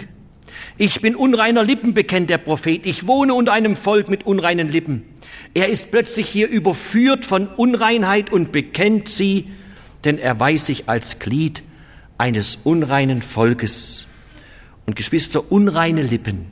Ich 0.79 1.01
bin 1.01 1.17
unreiner 1.17 1.65
Lippen, 1.65 1.95
bekennt 1.95 2.31
der 2.31 2.39
Prophet. 2.39 2.87
Ich 2.87 3.09
wohne 3.09 3.35
unter 3.35 3.53
einem 3.53 3.75
Volk 3.75 4.09
mit 4.09 4.25
unreinen 4.25 4.69
Lippen. 4.69 5.12
Er 5.55 5.69
ist 5.69 5.91
plötzlich 5.91 6.29
hier 6.29 6.49
überführt 6.49 7.27
von 7.27 7.47
Unreinheit 7.47 8.31
und 8.31 8.53
bekennt 8.53 9.09
sie, 9.09 9.51
denn 10.05 10.19
er 10.19 10.38
weiß 10.38 10.67
sich 10.67 10.88
als 10.88 11.19
Glied 11.19 11.62
eines 12.17 12.59
unreinen 12.65 13.23
Volkes. 13.23 14.07
Und 14.87 14.97
Geschwister, 14.97 15.53
unreine 15.53 16.03
Lippen 16.03 16.47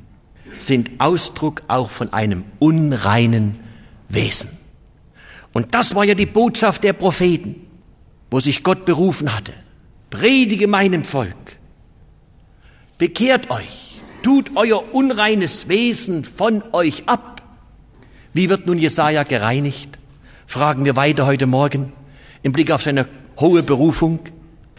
sind 0.59 0.91
Ausdruck 0.99 1.63
auch 1.69 1.91
von 1.91 2.13
einem 2.13 2.45
unreinen 2.59 3.59
Wesen. 4.09 4.51
Und 5.53 5.75
das 5.75 5.95
war 5.95 6.05
ja 6.05 6.15
die 6.15 6.27
Botschaft 6.27 6.85
der 6.85 6.93
Propheten, 6.93 7.57
wo 8.31 8.39
sich 8.39 8.63
Gott 8.63 8.85
berufen 8.85 9.35
hatte. 9.35 9.53
Predige 10.11 10.69
meinem 10.69 11.05
Volk. 11.05 11.57
Bekehrt 12.99 13.51
euch 13.51 14.01
tut 14.23 14.51
euer 14.55 14.95
unreines 14.95 15.69
Wesen 15.69 16.25
von 16.25 16.63
euch 16.73 17.09
ab. 17.09 17.40
Wie 18.33 18.49
wird 18.49 18.67
nun 18.67 18.79
Jesaja 18.79 19.25
gereinigt? 19.25 19.99
Fragen 20.47 20.85
wir 20.85 20.97
weiter 20.97 21.27
heute 21.27 21.47
Morgen 21.47 21.93
im 22.43 22.53
Blick 22.53 22.71
auf 22.71 22.83
seine 22.83 23.09
hohe 23.39 23.63
Berufung. 23.63 24.21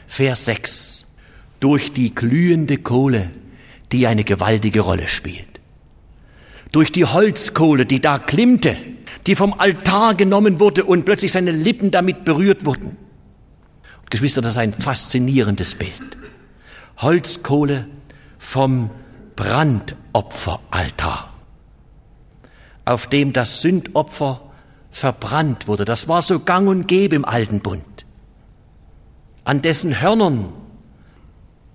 Vers 0.07 0.45
6. 0.45 1.07
Durch 1.59 1.93
die 1.93 2.13
glühende 2.13 2.77
Kohle, 2.77 3.31
die 3.91 4.07
eine 4.07 4.23
gewaltige 4.23 4.81
Rolle 4.81 5.07
spielt. 5.07 5.61
Durch 6.71 6.91
die 6.91 7.05
Holzkohle, 7.05 7.85
die 7.85 7.99
da 7.99 8.17
klimmte, 8.19 8.77
die 9.27 9.35
vom 9.35 9.53
Altar 9.53 10.15
genommen 10.15 10.59
wurde 10.59 10.85
und 10.85 11.05
plötzlich 11.05 11.31
seine 11.31 11.51
Lippen 11.51 11.91
damit 11.91 12.23
berührt 12.23 12.65
wurden. 12.65 12.97
Und 14.01 14.11
Geschwister, 14.11 14.41
das 14.41 14.53
ist 14.53 14.57
ein 14.57 14.73
faszinierendes 14.73 15.75
Bild. 15.75 16.17
Holzkohle 16.97 17.87
vom 18.39 18.89
Brandopferaltar, 19.35 21.30
auf 22.85 23.07
dem 23.07 23.33
das 23.33 23.61
Sündopfer 23.61 24.41
verbrannt 24.89 25.67
wurde. 25.67 25.85
Das 25.85 26.07
war 26.07 26.21
so 26.21 26.39
gang 26.39 26.67
und 26.67 26.87
gäbe 26.87 27.15
im 27.15 27.25
alten 27.25 27.59
Bund. 27.61 28.05
An 29.43 29.61
dessen 29.61 30.01
Hörnern 30.01 30.49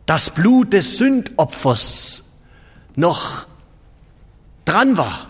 das 0.06 0.30
Blut 0.30 0.72
des 0.72 0.98
Sündopfers 0.98 2.24
noch 2.94 3.46
dran 4.64 4.96
war, 4.96 5.28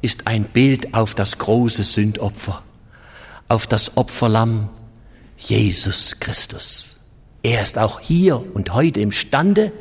ist 0.00 0.26
ein 0.26 0.44
Bild 0.44 0.94
auf 0.94 1.14
das 1.14 1.38
große 1.38 1.84
Sündopfer, 1.84 2.62
auf 3.48 3.66
das 3.66 3.96
Opferlamm 3.96 4.70
Jesus 5.36 6.20
Christus. 6.20 6.96
Er 7.42 7.62
ist 7.62 7.78
auch 7.78 8.00
hier 8.00 8.54
und 8.54 8.72
heute 8.72 9.00
imstande, 9.00 9.72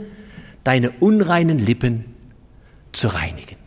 deine 0.63 0.91
unreinen 0.99 1.59
Lippen 1.59 2.05
zu 2.91 3.07
reinigen, 3.07 3.57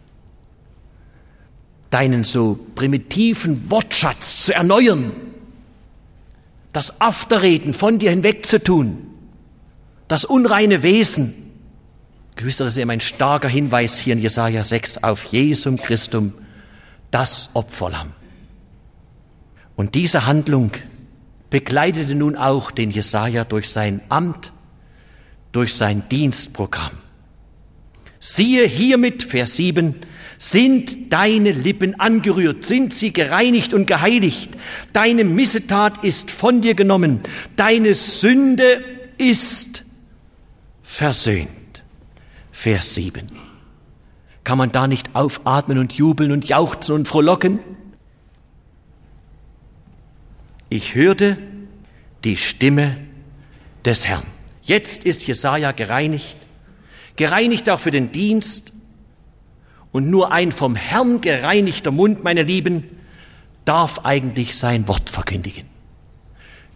deinen 1.90 2.24
so 2.24 2.59
primitiven 2.74 3.70
Wortschatz 3.70 4.44
zu 4.44 4.55
erneuern, 4.55 5.12
das 6.72 7.01
Afterreden 7.01 7.72
von 7.72 7.98
dir 7.98 8.11
hinwegzutun, 8.11 9.07
das 10.07 10.24
unreine 10.24 10.83
Wesen. 10.83 11.35
Gewiss, 12.37 12.59
das 12.59 12.68
ist 12.68 12.77
eben 12.79 12.90
ein 12.90 13.01
starker 13.01 13.48
Hinweis 13.48 13.98
hier 13.98 14.12
in 14.12 14.20
Jesaja 14.20 14.62
6 14.62 15.03
auf 15.03 15.24
Jesum 15.24 15.77
Christum, 15.77 16.35
das 17.11 17.51
Opferlamm. 17.55 18.12
Und 19.77 19.94
diese 19.94 20.27
Handlung 20.27 20.72
begleitete 21.51 22.14
nun 22.14 22.37
auch 22.37 22.70
den 22.70 22.90
Jesaja 22.90 23.44
durch 23.44 23.70
sein 23.70 24.03
Amt 24.09 24.53
durch 25.53 25.74
sein 25.74 26.09
Dienstprogramm. 26.09 26.92
Siehe 28.20 28.66
hiermit, 28.66 29.22
Vers 29.22 29.57
7, 29.57 29.94
sind 30.38 31.12
deine 31.12 31.51
Lippen 31.51 31.98
angerührt, 31.98 32.64
sind 32.64 32.94
sie 32.94 33.12
gereinigt 33.12 33.74
und 33.74 33.87
geheiligt. 33.87 34.51
Deine 34.92 35.24
Missetat 35.24 36.05
ist 36.05 36.31
von 36.31 36.61
dir 36.61 36.74
genommen, 36.74 37.20
deine 37.57 37.92
Sünde 37.94 38.83
ist 39.18 39.85
versöhnt. 40.83 41.48
Vers 42.53 42.94
7. 42.94 43.27
Kann 44.44 44.59
man 44.59 44.72
da 44.72 44.87
nicht 44.87 45.14
aufatmen 45.14 45.77
und 45.79 45.92
jubeln 45.92 46.33
und 46.33 46.48
jauchzen 46.48 46.94
und 46.94 47.07
frohlocken? 47.07 47.59
Ich 50.70 50.94
hörte 50.94 51.37
die 52.24 52.37
Stimme 52.37 52.96
des 53.85 54.07
Herrn. 54.07 54.24
Jetzt 54.62 55.05
ist 55.05 55.27
Jesaja 55.27 55.72
gereinigt, 55.72 56.37
gereinigt 57.16 57.68
auch 57.70 57.81
für 57.81 57.90
den 57.90 58.12
Dienst. 58.12 58.72
Und 59.92 60.11
nur 60.11 60.33
ein 60.33 60.53
vom 60.53 60.77
Herrn 60.77 61.20
gereinigter 61.20 61.90
Mund, 61.90 62.22
meine 62.22 62.42
Lieben, 62.42 62.85
darf 63.64 64.01
eigentlich 64.05 64.57
sein 64.57 64.88
Wort 64.88 65.11
verkündigen. 65.11 65.64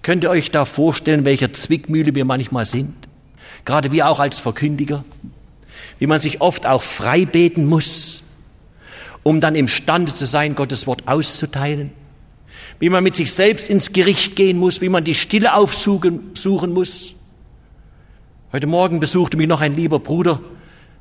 Könnt 0.02 0.24
ihr 0.24 0.30
euch 0.30 0.50
da 0.50 0.64
vorstellen, 0.64 1.24
welcher 1.24 1.52
Zwickmühle 1.52 2.14
wir 2.14 2.24
manchmal 2.24 2.64
sind? 2.64 2.94
Gerade 3.64 3.92
wir 3.92 4.08
auch 4.08 4.18
als 4.18 4.38
Verkündiger. 4.38 5.04
Wie 5.98 6.06
man 6.06 6.20
sich 6.20 6.40
oft 6.40 6.66
auch 6.66 6.82
frei 6.82 7.24
beten 7.24 7.66
muss, 7.66 8.24
um 9.22 9.40
dann 9.40 9.54
imstande 9.54 10.12
zu 10.12 10.26
sein, 10.26 10.54
Gottes 10.56 10.86
Wort 10.86 11.06
auszuteilen. 11.06 11.92
Wie 12.80 12.88
man 12.88 13.04
mit 13.04 13.14
sich 13.14 13.32
selbst 13.32 13.70
ins 13.70 13.92
Gericht 13.92 14.34
gehen 14.34 14.58
muss, 14.58 14.80
wie 14.80 14.88
man 14.88 15.04
die 15.04 15.14
Stille 15.14 15.54
aufsuchen 15.54 16.72
muss 16.72 17.14
Heute 18.52 18.66
Morgen 18.66 19.00
besuchte 19.00 19.38
mich 19.38 19.48
noch 19.48 19.62
ein 19.62 19.74
lieber 19.74 19.98
Bruder, 19.98 20.40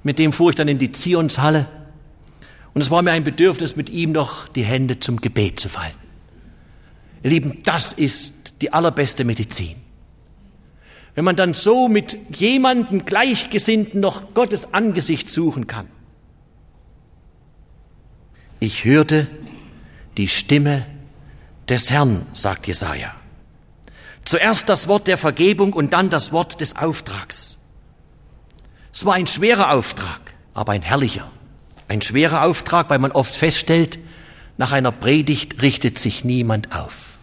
Mit 0.03 0.19
dem 0.19 0.31
fuhr 0.31 0.51
ich 0.51 0.55
dann 0.55 0.69
in 0.69 0.77
die 0.77 0.93
Zionshalle 0.93 1.67
und 2.73 2.81
es 2.81 2.91
war 2.91 3.01
mir 3.01 3.11
ein 3.11 3.23
Bedürfnis, 3.23 3.75
mit 3.75 3.89
ihm 3.89 4.11
noch 4.11 4.47
die 4.47 4.63
Hände 4.63 4.99
zum 4.99 5.19
Gebet 5.19 5.59
zu 5.59 5.69
falten. 5.69 5.99
Ihr 7.23 7.29
Lieben, 7.29 7.61
das 7.63 7.93
ist 7.93 8.53
die 8.61 8.73
allerbeste 8.73 9.23
Medizin. 9.23 9.75
Wenn 11.13 11.25
man 11.25 11.35
dann 11.35 11.53
so 11.53 11.89
mit 11.89 12.17
jemandem 12.37 13.05
Gleichgesinnten 13.05 13.99
noch 13.99 14.33
Gottes 14.33 14.73
Angesicht 14.73 15.29
suchen 15.29 15.67
kann. 15.67 15.87
Ich 18.59 18.85
hörte 18.85 19.27
die 20.17 20.29
Stimme 20.29 20.85
des 21.67 21.89
Herrn, 21.89 22.25
sagt 22.33 22.67
Jesaja. 22.67 23.13
Zuerst 24.23 24.69
das 24.69 24.87
Wort 24.87 25.07
der 25.07 25.17
Vergebung 25.17 25.73
und 25.73 25.93
dann 25.93 26.09
das 26.09 26.31
Wort 26.31 26.61
des 26.61 26.75
Auftrags. 26.75 27.57
Es 28.93 29.05
war 29.05 29.15
ein 29.15 29.27
schwerer 29.27 29.71
Auftrag, 29.71 30.33
aber 30.53 30.73
ein 30.73 30.81
herrlicher. 30.81 31.29
Ein 31.91 32.01
schwerer 32.01 32.45
Auftrag, 32.45 32.89
weil 32.89 32.99
man 32.99 33.11
oft 33.11 33.35
feststellt, 33.35 33.99
nach 34.55 34.71
einer 34.71 34.93
Predigt 34.93 35.61
richtet 35.61 35.99
sich 35.99 36.23
niemand 36.23 36.73
auf. 36.73 37.17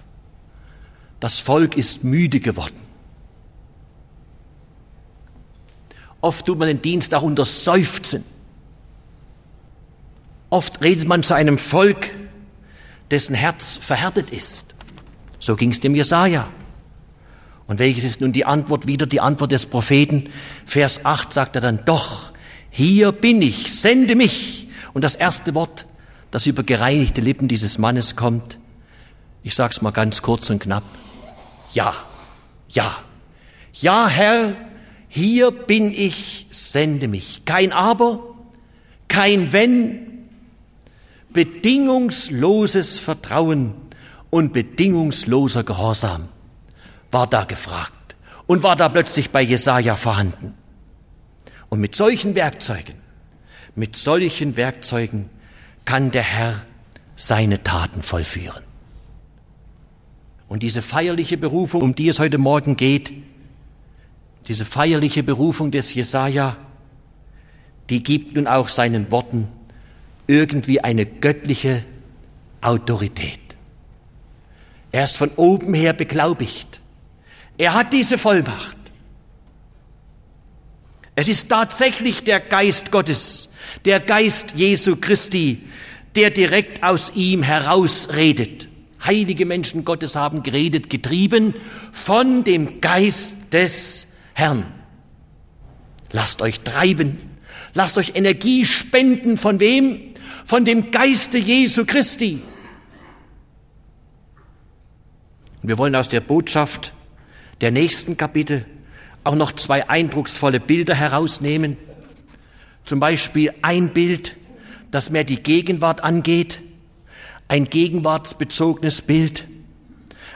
Das 1.21 1.39
Volk 1.39 1.75
ist 1.75 2.05
müde 2.05 2.39
geworden. 2.39 2.83
Oft 6.21 6.45
tut 6.45 6.59
man 6.59 6.69
den 6.69 6.83
Dienst 6.83 7.15
auch 7.15 7.23
unter 7.23 7.47
Seufzen. 7.47 8.25
Oft 10.51 10.83
redet 10.83 11.09
man 11.09 11.23
zu 11.23 11.33
einem 11.33 11.57
Volk, 11.57 12.15
dessen 13.11 13.35
Herz 13.35 13.79
verhärtet 13.81 14.29
ist. 14.29 14.75
So 15.39 15.57
ging 15.57 15.71
es 15.71 15.81
dem 15.81 15.95
Jesaja. 15.95 16.47
Und 17.67 17.79
welches 17.79 18.05
ist 18.05 18.21
nun 18.21 18.33
die 18.33 18.45
Antwort 18.45 18.87
wieder, 18.87 19.07
die 19.07 19.23
Antwort 19.23 19.51
des 19.51 19.65
Propheten? 19.65 20.29
Vers 20.67 21.07
8 21.07 21.33
sagt 21.33 21.55
er 21.55 21.63
dann, 21.63 21.87
doch, 21.87 22.35
hier 22.71 23.13
bin 23.13 23.43
ich, 23.43 23.75
sende 23.75 24.15
mich. 24.15 24.69
Und 24.95 25.03
das 25.03 25.15
erste 25.15 25.55
Wort, 25.55 25.87
das 26.31 26.47
über 26.47 26.63
gereinigte 26.63 27.21
Lippen 27.21 27.49
dieses 27.49 27.79
Mannes 27.79 28.17
kommt, 28.17 28.59
ich 29.43 29.55
sag's 29.55 29.83
mal 29.83 29.93
ganz 29.93 30.23
kurz 30.23 30.51
und 30.51 30.61
knapp, 30.61 30.85
ja, 31.73 31.95
ja, 32.69 32.97
ja, 33.73 34.09
Herr, 34.09 34.55
hier 35.09 35.51
bin 35.51 35.95
ich, 35.95 36.47
sende 36.51 37.09
mich. 37.09 37.45
Kein 37.45 37.73
Aber, 37.73 38.35
kein 39.09 39.53
Wenn, 39.53 40.29
bedingungsloses 41.33 42.99
Vertrauen 42.99 43.75
und 44.31 44.53
bedingungsloser 44.53 45.65
Gehorsam 45.65 46.29
war 47.11 47.27
da 47.27 47.45
gefragt 47.45 48.17
und 48.47 48.63
war 48.63 48.77
da 48.77 48.89
plötzlich 48.89 49.31
bei 49.31 49.43
Jesaja 49.43 49.97
vorhanden. 49.97 50.55
Und 51.69 51.81
mit 51.81 51.95
solchen 51.95 52.35
Werkzeugen, 52.35 52.97
mit 53.75 53.97
solchen 53.97 54.57
Werkzeugen 54.57 55.29
kann 55.85 56.11
der 56.11 56.23
Herr 56.23 56.65
seine 57.17 57.63
Taten 57.63 58.03
vollführen. 58.03 58.63
Und 60.49 60.63
diese 60.63 60.81
feierliche 60.83 61.37
Berufung, 61.37 61.83
um 61.83 61.95
die 61.95 62.09
es 62.09 62.19
heute 62.19 62.39
Morgen 62.39 62.77
geht, 62.77 63.13
diese 64.49 64.65
feierliche 64.65 65.23
Berufung 65.23 65.71
des 65.71 65.93
Jesaja, 65.93 66.57
die 67.91 68.03
gibt 68.03 68.35
nun 68.35 68.47
auch 68.47 68.69
seinen 68.69 69.11
Worten 69.11 69.49
irgendwie 70.27 70.81
eine 70.81 71.05
göttliche 71.05 71.85
Autorität. 72.61 73.41
Er 74.91 75.05
ist 75.05 75.17
von 75.17 75.31
oben 75.37 75.75
her 75.75 75.93
beglaubigt. 75.93 76.81
Er 77.59 77.75
hat 77.75 77.93
diese 77.93 78.17
Vollmacht. 78.17 78.78
Es 81.19 81.27
ist 81.27 81.49
tatsächlich 81.49 82.23
der 82.23 82.39
Geist 82.39 82.93
Gottes, 82.93 83.49
der 83.85 83.99
Geist 83.99 84.53
Jesu 84.55 84.95
Christi, 84.95 85.65
der 86.15 86.31
direkt 86.31 86.85
aus 86.85 87.11
ihm 87.13 87.43
herausredet. 87.43 88.69
Heilige 89.05 89.45
Menschen 89.45 89.85
Gottes 89.85 90.15
haben 90.15 90.45
geredet, 90.45 90.89
getrieben 90.89 91.55
von 91.91 92.45
dem 92.45 92.81
Geist 92.81 93.37
des 93.51 94.07
Herrn. 94.33 94.65
Lasst 96.13 96.41
euch 96.41 96.61
treiben, 96.61 97.19
lasst 97.75 97.99
euch 97.99 98.15
Energie 98.15 98.65
spenden 98.65 99.39
von 99.39 99.59
wem? 99.59 100.15
Von 100.45 100.65
dem 100.65 100.93
Geiste 100.93 101.39
Jesu 101.39 101.85
Christi. 101.85 102.43
Wir 105.65 105.79
wollen 105.79 105.97
aus 105.97 106.11
der 106.11 106.21
Botschaft 106.21 106.93
der 107.61 107.73
nächsten 107.73 108.17
Kapitel 108.17 108.67
auch 109.25 109.35
noch 109.35 109.53
zwei 109.53 109.89
eindrucksvolle 109.89 110.61
Bilder 110.61 110.95
herausnehmen. 110.95 111.77
Zum 112.85 113.01
Beispiel 113.01 113.53
ein 113.63 113.93
Bild, 113.93 114.37
das 114.91 115.11
mehr 115.11 115.25
die 115.25 115.43
Gegenwart 115.43 116.03
angeht, 116.03 116.61
ein 117.49 117.65
gegenwartsbezogenes 117.65 119.03
Bild 119.03 119.47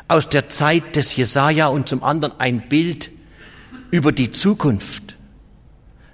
aus 0.08 0.28
der 0.28 0.48
Zeit 0.48 0.96
des 0.96 1.16
Jesaja 1.16 1.68
und 1.68 1.88
zum 1.88 2.02
anderen 2.02 2.38
ein 2.38 2.68
Bild 2.68 3.10
über 3.90 4.12
die 4.12 4.30
Zukunft. 4.30 5.16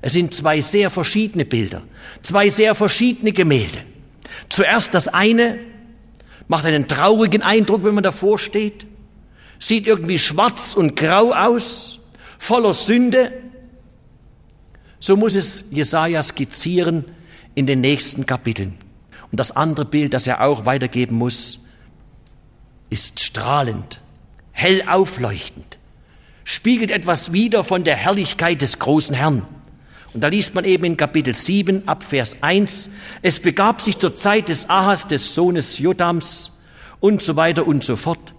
Es 0.01 0.13
sind 0.13 0.33
zwei 0.35 0.61
sehr 0.61 0.91
verschiedene 0.91 1.45
Bilder, 1.45 1.83
zwei 2.23 2.49
sehr 2.49 2.75
verschiedene 2.75 3.33
Gemälde. 3.33 3.81
Zuerst 4.49 4.95
das 4.95 5.09
eine 5.09 5.59
macht 6.47 6.65
einen 6.67 6.87
traurigen 6.87 7.43
Eindruck, 7.43 7.83
wenn 7.85 7.95
man 7.95 8.05
davor 8.05 8.39
steht 8.39 8.87
sieht 9.59 9.87
irgendwie 9.87 10.19
schwarz 10.19 10.75
und 10.75 10.97
grau 10.97 11.33
aus, 11.33 11.99
voller 12.39 12.73
Sünde. 12.73 13.33
So 14.99 15.17
muss 15.17 15.35
es 15.35 15.67
Jesaja 15.71 16.23
skizzieren 16.23 17.05
in 17.55 17.67
den 17.67 17.81
nächsten 17.81 18.25
Kapiteln. 18.25 18.79
Und 19.31 19.39
das 19.39 19.55
andere 19.55 19.85
Bild, 19.85 20.15
das 20.15 20.27
er 20.27 20.43
auch 20.43 20.65
weitergeben 20.65 21.17
muss, 21.17 21.61
ist 22.91 23.21
strahlend, 23.21 24.01
hell 24.53 24.83
aufleuchtend, 24.89 25.79
spiegelt 26.45 26.91
etwas 26.91 27.33
wider 27.33 27.65
von 27.65 27.85
der 27.85 27.97
Herrlichkeit 27.97 28.63
des 28.63 28.79
großen 28.79 29.15
Herrn. 29.15 29.47
Und 30.15 30.23
da 30.23 30.29
liest 30.29 30.55
man 30.55 30.65
eben 30.65 30.85
in 30.85 30.97
Kapitel 30.97 31.35
7 31.35 31.87
ab 31.87 32.03
Vers 32.03 32.39
1, 32.41 32.91
es 33.21 33.41
begab 33.41 33.83
sich 33.83 33.99
zur 33.99 34.15
Zeit 34.15 34.49
des 34.49 34.71
Ahas, 34.71 35.07
des 35.07 35.35
Sohnes 35.35 35.79
Jodams 35.79 36.53
und 37.01 37.23
so 37.23 37.37
weiter 37.37 37.67
und 37.67 37.85
so 37.85 37.97
fort. 37.97 38.35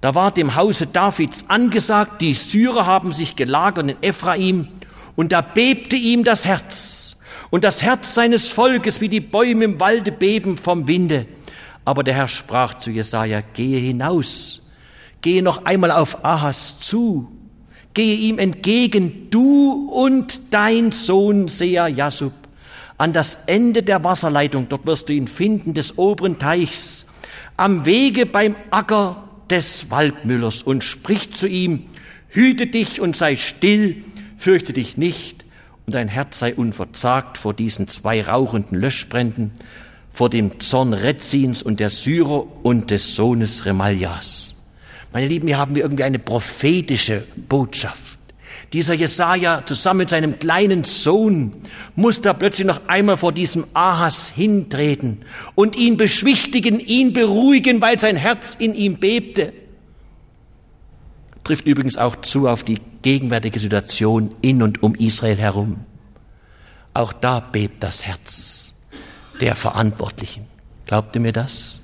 Da 0.00 0.14
war 0.14 0.30
dem 0.30 0.54
Hause 0.54 0.86
Davids 0.86 1.46
angesagt, 1.48 2.20
die 2.20 2.34
Syrer 2.34 2.86
haben 2.86 3.12
sich 3.12 3.36
gelagert 3.36 3.90
in 3.90 4.02
Ephraim, 4.02 4.68
und 5.14 5.32
da 5.32 5.40
bebte 5.40 5.96
ihm 5.96 6.24
das 6.24 6.44
Herz, 6.44 7.16
und 7.48 7.64
das 7.64 7.82
Herz 7.82 8.14
seines 8.14 8.48
Volkes 8.48 9.00
wie 9.00 9.08
die 9.08 9.20
Bäume 9.20 9.64
im 9.64 9.80
Walde 9.80 10.12
beben 10.12 10.58
vom 10.58 10.86
Winde. 10.86 11.26
Aber 11.84 12.02
der 12.02 12.14
Herr 12.14 12.28
sprach 12.28 12.74
zu 12.74 12.90
Jesaja, 12.90 13.40
gehe 13.40 13.78
hinaus, 13.78 14.62
gehe 15.22 15.42
noch 15.42 15.64
einmal 15.64 15.90
auf 15.90 16.24
Ahas 16.24 16.78
zu, 16.78 17.32
gehe 17.94 18.16
ihm 18.16 18.38
entgegen, 18.38 19.30
du 19.30 19.88
und 19.90 20.52
dein 20.52 20.92
Sohn 20.92 21.48
Sea 21.48 21.86
Jasub, 21.86 22.34
an 22.98 23.14
das 23.14 23.38
Ende 23.46 23.82
der 23.82 24.04
Wasserleitung, 24.04 24.68
dort 24.68 24.86
wirst 24.86 25.08
du 25.08 25.14
ihn 25.14 25.28
finden, 25.28 25.72
des 25.72 25.96
oberen 25.96 26.38
Teichs, 26.38 27.06
am 27.56 27.86
Wege 27.86 28.26
beim 28.26 28.54
Acker 28.70 29.25
des 29.50 29.90
Waldmüllers 29.90 30.62
und 30.62 30.84
spricht 30.84 31.36
zu 31.36 31.46
ihm, 31.48 31.84
hüte 32.28 32.66
dich 32.66 33.00
und 33.00 33.16
sei 33.16 33.36
still, 33.36 34.04
fürchte 34.36 34.72
dich 34.72 34.96
nicht, 34.96 35.44
und 35.86 35.94
dein 35.94 36.08
Herz 36.08 36.40
sei 36.40 36.54
unverzagt 36.54 37.38
vor 37.38 37.54
diesen 37.54 37.86
zwei 37.86 38.22
rauchenden 38.22 38.80
Löschbränden, 38.80 39.52
vor 40.12 40.30
dem 40.30 40.60
Zorn 40.60 40.92
Rezins 40.92 41.62
und 41.62 41.78
der 41.78 41.90
Syrer 41.90 42.46
und 42.64 42.90
des 42.90 43.14
Sohnes 43.14 43.66
Remaljas. 43.66 44.56
Meine 45.12 45.28
Lieben, 45.28 45.46
hier 45.46 45.58
haben 45.58 45.74
wir 45.74 45.82
irgendwie 45.82 46.04
eine 46.04 46.18
prophetische 46.18 47.24
Botschaft. 47.48 48.15
Dieser 48.72 48.94
Jesaja 48.94 49.64
zusammen 49.64 49.98
mit 49.98 50.10
seinem 50.10 50.38
kleinen 50.38 50.84
Sohn 50.84 51.52
muss 51.94 52.20
da 52.20 52.32
plötzlich 52.32 52.66
noch 52.66 52.88
einmal 52.88 53.16
vor 53.16 53.32
diesem 53.32 53.64
Ahas 53.74 54.28
hintreten 54.28 55.22
und 55.54 55.76
ihn 55.76 55.96
beschwichtigen, 55.96 56.80
ihn 56.80 57.12
beruhigen, 57.12 57.80
weil 57.80 57.98
sein 57.98 58.16
Herz 58.16 58.56
in 58.58 58.74
ihm 58.74 58.98
bebte. 58.98 59.52
Trifft 61.44 61.64
übrigens 61.64 61.96
auch 61.96 62.16
zu 62.16 62.48
auf 62.48 62.64
die 62.64 62.80
gegenwärtige 63.02 63.60
Situation 63.60 64.34
in 64.42 64.62
und 64.62 64.82
um 64.82 64.96
Israel 64.96 65.36
herum. 65.36 65.84
Auch 66.92 67.12
da 67.12 67.38
bebt 67.38 67.84
das 67.84 68.04
Herz 68.04 68.74
der 69.40 69.54
Verantwortlichen. 69.54 70.46
Glaubt 70.86 71.14
ihr 71.14 71.20
mir 71.20 71.32
das? 71.32 71.80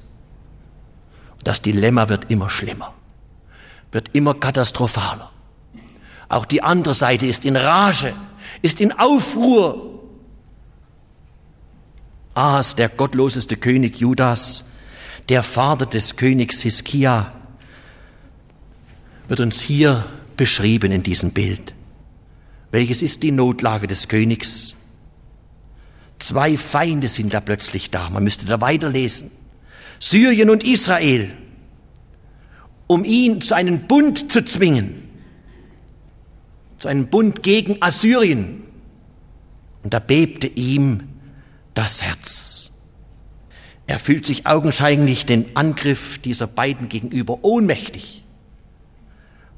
Das 1.44 1.62
Dilemma 1.62 2.08
wird 2.08 2.30
immer 2.30 2.50
schlimmer, 2.50 2.92
wird 3.92 4.10
immer 4.14 4.34
katastrophaler. 4.34 5.30
Auch 6.32 6.46
die 6.46 6.62
andere 6.62 6.94
Seite 6.94 7.26
ist 7.26 7.44
in 7.44 7.56
Rage, 7.56 8.14
ist 8.62 8.80
in 8.80 8.92
Aufruhr. 8.92 10.00
Ahas, 12.32 12.74
der 12.74 12.88
gottloseste 12.88 13.58
König 13.58 13.98
Judas, 13.98 14.64
der 15.28 15.42
Vater 15.42 15.84
des 15.84 16.16
Königs 16.16 16.62
Hiskia, 16.62 17.32
wird 19.28 19.40
uns 19.40 19.60
hier 19.60 20.06
beschrieben 20.38 20.90
in 20.90 21.02
diesem 21.02 21.32
Bild. 21.32 21.74
Welches 22.70 23.02
ist 23.02 23.22
die 23.22 23.30
Notlage 23.30 23.86
des 23.86 24.08
Königs? 24.08 24.74
Zwei 26.18 26.56
Feinde 26.56 27.08
sind 27.08 27.34
da 27.34 27.42
plötzlich 27.42 27.90
da. 27.90 28.08
Man 28.08 28.24
müsste 28.24 28.46
da 28.46 28.62
weiterlesen. 28.62 29.30
Syrien 29.98 30.48
und 30.48 30.64
Israel, 30.64 31.30
um 32.86 33.04
ihn 33.04 33.42
zu 33.42 33.54
einem 33.54 33.86
Bund 33.86 34.32
zu 34.32 34.42
zwingen, 34.42 35.01
zu 36.82 36.88
einem 36.88 37.06
Bund 37.06 37.44
gegen 37.44 37.80
Assyrien. 37.80 38.64
Und 39.84 39.94
da 39.94 40.00
bebte 40.00 40.48
ihm 40.48 41.04
das 41.74 42.02
Herz. 42.02 42.72
Er 43.86 44.00
fühlt 44.00 44.26
sich 44.26 44.46
augenscheinlich 44.46 45.24
den 45.24 45.56
Angriff 45.56 46.18
dieser 46.18 46.48
beiden 46.48 46.88
gegenüber 46.88 47.38
ohnmächtig. 47.42 48.24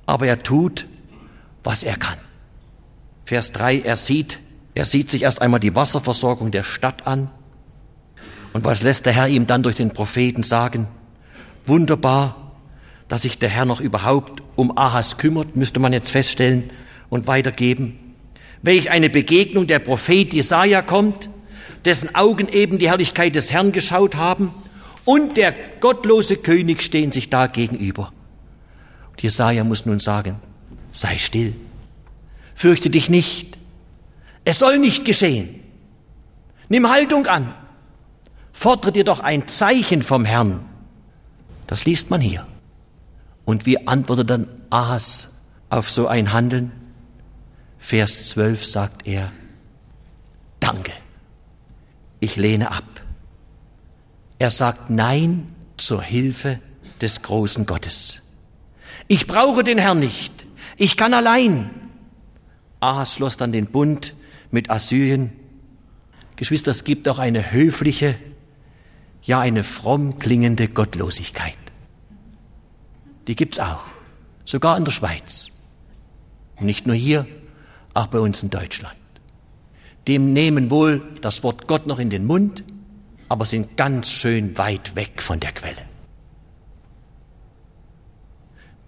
Aber 0.05 0.27
er 0.27 0.43
tut, 0.43 0.87
was 1.62 1.83
er 1.83 1.97
kann. 1.97 2.18
Vers 3.25 3.53
3, 3.53 3.81
er 3.81 3.97
sieht, 3.97 4.41
er 4.75 4.85
sieht 4.85 5.11
sich 5.11 5.22
erst 5.22 5.41
einmal 5.41 5.61
die 5.61 5.75
Wasserversorgung 5.75 6.51
der 6.51 6.62
Stadt 6.62 7.07
an. 7.07 7.31
Und 8.53 8.64
was 8.64 8.83
lässt 8.83 9.07
der 9.07 9.14
Herr 9.14 9.29
ihm 9.29 9.47
dann 9.47 9.62
durch 9.62 9.77
den 9.77 9.93
Propheten 9.93 10.43
sagen? 10.43 10.89
Wunderbar, 11.64 12.53
dass 13.09 13.22
sich 13.22 13.39
der 13.39 13.49
Herr 13.49 13.64
noch 13.64 13.81
überhaupt 13.81 14.43
um 14.57 14.77
Ahas 14.77 15.16
kümmert, 15.16 15.57
müsste 15.57 15.81
man 15.81 15.95
jetzt 15.95 16.11
feststellen 16.11 16.70
und 17.15 17.29
weitergeben. 17.29 17.97
Welch 18.62 18.91
eine 18.91 19.09
Begegnung 19.09 19.69
der 19.69 19.79
Prophet 19.79 20.35
Jesaja 20.35 20.83
kommt, 20.83 21.31
dessen 21.85 22.12
Augen 22.17 22.49
eben 22.49 22.81
die 22.81 22.89
Herrlichkeit 22.89 23.37
des 23.37 23.53
Herrn 23.53 23.71
geschaut 23.71 24.17
haben, 24.17 24.53
und 25.05 25.37
der 25.37 25.55
gottlose 25.79 26.37
König 26.37 26.83
stehen 26.83 27.12
sich 27.12 27.31
da 27.31 27.47
gegenüber. 27.47 28.12
Und 29.12 29.23
Jesaja 29.23 29.62
muss 29.62 29.87
nun 29.87 30.01
sagen, 30.01 30.41
sei 30.91 31.19
still, 31.19 31.55
fürchte 32.57 32.91
dich 32.91 33.09
nicht, 33.09 33.59
es 34.45 34.59
soll 34.59 34.79
nicht 34.79 35.05
geschehen. 35.05 35.61
Nimm 36.69 36.91
Haltung 36.91 37.29
an, 37.29 37.55
fordere 38.53 38.91
dir 38.91 39.05
doch 39.05 39.21
ein 39.21 39.47
Zeichen 39.47 40.03
vom 40.03 40.25
Herrn. 40.25 40.65
Das 41.69 41.85
liest 41.85 42.11
man 42.11 42.21
hier. 42.21 42.45
Und 43.45 43.67
wie 43.67 43.87
antwortet 43.87 44.31
dann 44.31 44.49
Ahas 44.71 45.33
auf 45.71 45.89
so 45.89 46.09
ein 46.09 46.33
Handeln? 46.33 46.73
Vers 47.85 48.30
12 48.30 48.64
sagt 48.64 49.07
er, 49.07 49.30
Danke, 50.59 50.93
ich 52.18 52.37
lehne 52.37 52.70
ab. 52.70 53.03
Er 54.39 54.49
sagt 54.49 54.89
Nein 54.89 55.55
zur 55.76 56.01
Hilfe 56.01 56.61
des 57.03 57.20
großen 57.20 57.66
Gottes. 57.66 58.20
Ich 59.07 59.26
brauche 59.26 59.64
den 59.64 59.76
Herrn 59.76 60.01
nicht, 60.01 60.47
ich 60.78 60.97
kann 60.97 61.12
allein. 61.12 61.68
Ahas 62.80 63.16
schloss 63.16 63.37
dann 63.37 63.53
den 63.53 63.66
Bund 63.66 64.14
mit 64.51 64.70
Assyrien. 64.70 65.32
Geschwister, 66.37 66.70
es 66.70 66.85
gibt 66.85 67.07
auch 67.07 67.18
eine 67.18 67.53
höfliche, 67.53 68.16
ja 69.20 69.41
eine 69.41 69.62
fromm 69.62 70.18
klingende 70.18 70.68
Gottlosigkeit. 70.68 71.59
Die 73.26 73.37
gibt's 73.37 73.59
auch, 73.59 73.85
sogar 74.47 74.78
in 74.78 74.87
der 74.87 74.93
Schweiz. 74.93 75.49
Nicht 76.59 76.87
nur 76.87 76.97
hier, 76.97 77.26
auch 77.95 78.09
bei 78.09 78.19
uns 78.19 78.43
in 78.43 78.51
Deutschland. 78.51 78.97
Dem 80.07 80.33
nehmen 80.33 80.71
wohl 80.71 81.03
das 81.23 81.43
Wort 81.43 81.67
Gott 81.67 81.87
noch 81.87 81.99
in 81.99 82.11
den 82.11 82.25
Mund, 82.25 82.63
aber 83.29 83.45
sind 83.47 83.77
ganz 83.77 84.11
schön 84.11 84.59
weit 84.59 84.97
weg 84.97 85.23
von 85.23 85.41
der 85.41 85.53
Quelle. 85.53 85.83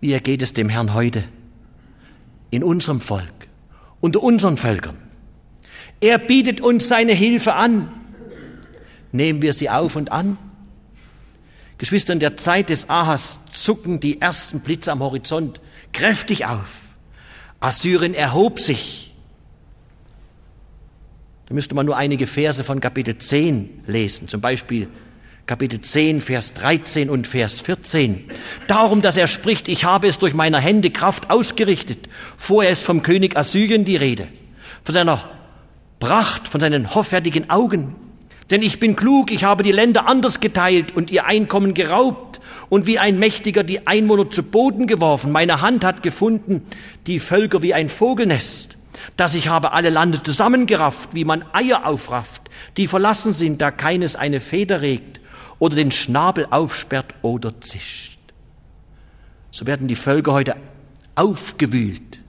Wie 0.00 0.12
ergeht 0.12 0.42
es 0.42 0.52
dem 0.52 0.68
Herrn 0.68 0.92
heute 0.92 1.24
in 2.50 2.62
unserem 2.62 3.00
Volk, 3.00 3.48
unter 4.00 4.22
unseren 4.22 4.56
Völkern? 4.56 4.96
Er 6.00 6.18
bietet 6.18 6.60
uns 6.60 6.88
seine 6.88 7.12
Hilfe 7.12 7.54
an. 7.54 7.90
Nehmen 9.12 9.40
wir 9.40 9.54
sie 9.54 9.70
auf 9.70 9.96
und 9.96 10.12
an? 10.12 10.36
Geschwister, 11.78 12.12
in 12.12 12.20
der 12.20 12.36
Zeit 12.36 12.68
des 12.68 12.90
Ahas 12.90 13.38
zucken 13.50 14.00
die 14.00 14.20
ersten 14.20 14.60
Blitze 14.60 14.92
am 14.92 15.00
Horizont 15.00 15.60
kräftig 15.92 16.46
auf. 16.46 16.85
Assyrien 17.60 18.14
erhob 18.14 18.60
sich. 18.60 19.14
Da 21.46 21.54
müsste 21.54 21.74
man 21.74 21.86
nur 21.86 21.96
einige 21.96 22.26
Verse 22.26 22.64
von 22.64 22.80
Kapitel 22.80 23.18
10 23.18 23.84
lesen, 23.86 24.28
zum 24.28 24.40
Beispiel 24.40 24.88
Kapitel 25.46 25.80
10, 25.80 26.20
Vers 26.20 26.54
13 26.54 27.08
und 27.08 27.28
Vers 27.28 27.60
14. 27.60 28.24
Darum, 28.66 29.00
dass 29.00 29.16
er 29.16 29.28
spricht, 29.28 29.68
ich 29.68 29.84
habe 29.84 30.08
es 30.08 30.18
durch 30.18 30.34
meine 30.34 30.58
Hände 30.58 30.90
Kraft 30.90 31.30
ausgerichtet. 31.30 32.08
Vorher 32.36 32.72
ist 32.72 32.82
vom 32.82 33.02
König 33.02 33.36
Assyrien 33.36 33.84
die 33.84 33.94
Rede, 33.94 34.26
von 34.82 34.92
seiner 34.92 35.30
Pracht, 36.00 36.48
von 36.48 36.60
seinen 36.60 36.96
hoffärtigen 36.96 37.48
Augen. 37.48 37.94
Denn 38.50 38.60
ich 38.60 38.80
bin 38.80 38.96
klug, 38.96 39.30
ich 39.30 39.44
habe 39.44 39.62
die 39.62 39.70
Länder 39.70 40.08
anders 40.08 40.40
geteilt 40.40 40.96
und 40.96 41.12
ihr 41.12 41.26
Einkommen 41.26 41.74
geraubt 41.74 42.25
und 42.68 42.86
wie 42.86 42.98
ein 42.98 43.18
Mächtiger 43.18 43.64
die 43.64 43.86
Einwohner 43.86 44.30
zu 44.30 44.42
Boden 44.42 44.86
geworfen. 44.86 45.32
Meine 45.32 45.60
Hand 45.60 45.84
hat 45.84 46.02
gefunden 46.02 46.62
die 47.06 47.18
Völker 47.18 47.62
wie 47.62 47.74
ein 47.74 47.88
Vogelnest, 47.88 48.76
dass 49.16 49.34
ich 49.34 49.48
habe 49.48 49.72
alle 49.72 49.90
Lande 49.90 50.22
zusammengerafft, 50.22 51.14
wie 51.14 51.24
man 51.24 51.44
Eier 51.52 51.86
aufrafft, 51.86 52.42
die 52.76 52.86
verlassen 52.86 53.34
sind, 53.34 53.60
da 53.60 53.70
keines 53.70 54.16
eine 54.16 54.40
Feder 54.40 54.80
regt 54.80 55.20
oder 55.58 55.76
den 55.76 55.90
Schnabel 55.90 56.46
aufsperrt 56.50 57.14
oder 57.22 57.60
zischt. 57.60 58.18
So 59.50 59.66
werden 59.66 59.88
die 59.88 59.94
Völker 59.94 60.32
heute 60.32 60.56
aufgewühlt, 61.14 62.20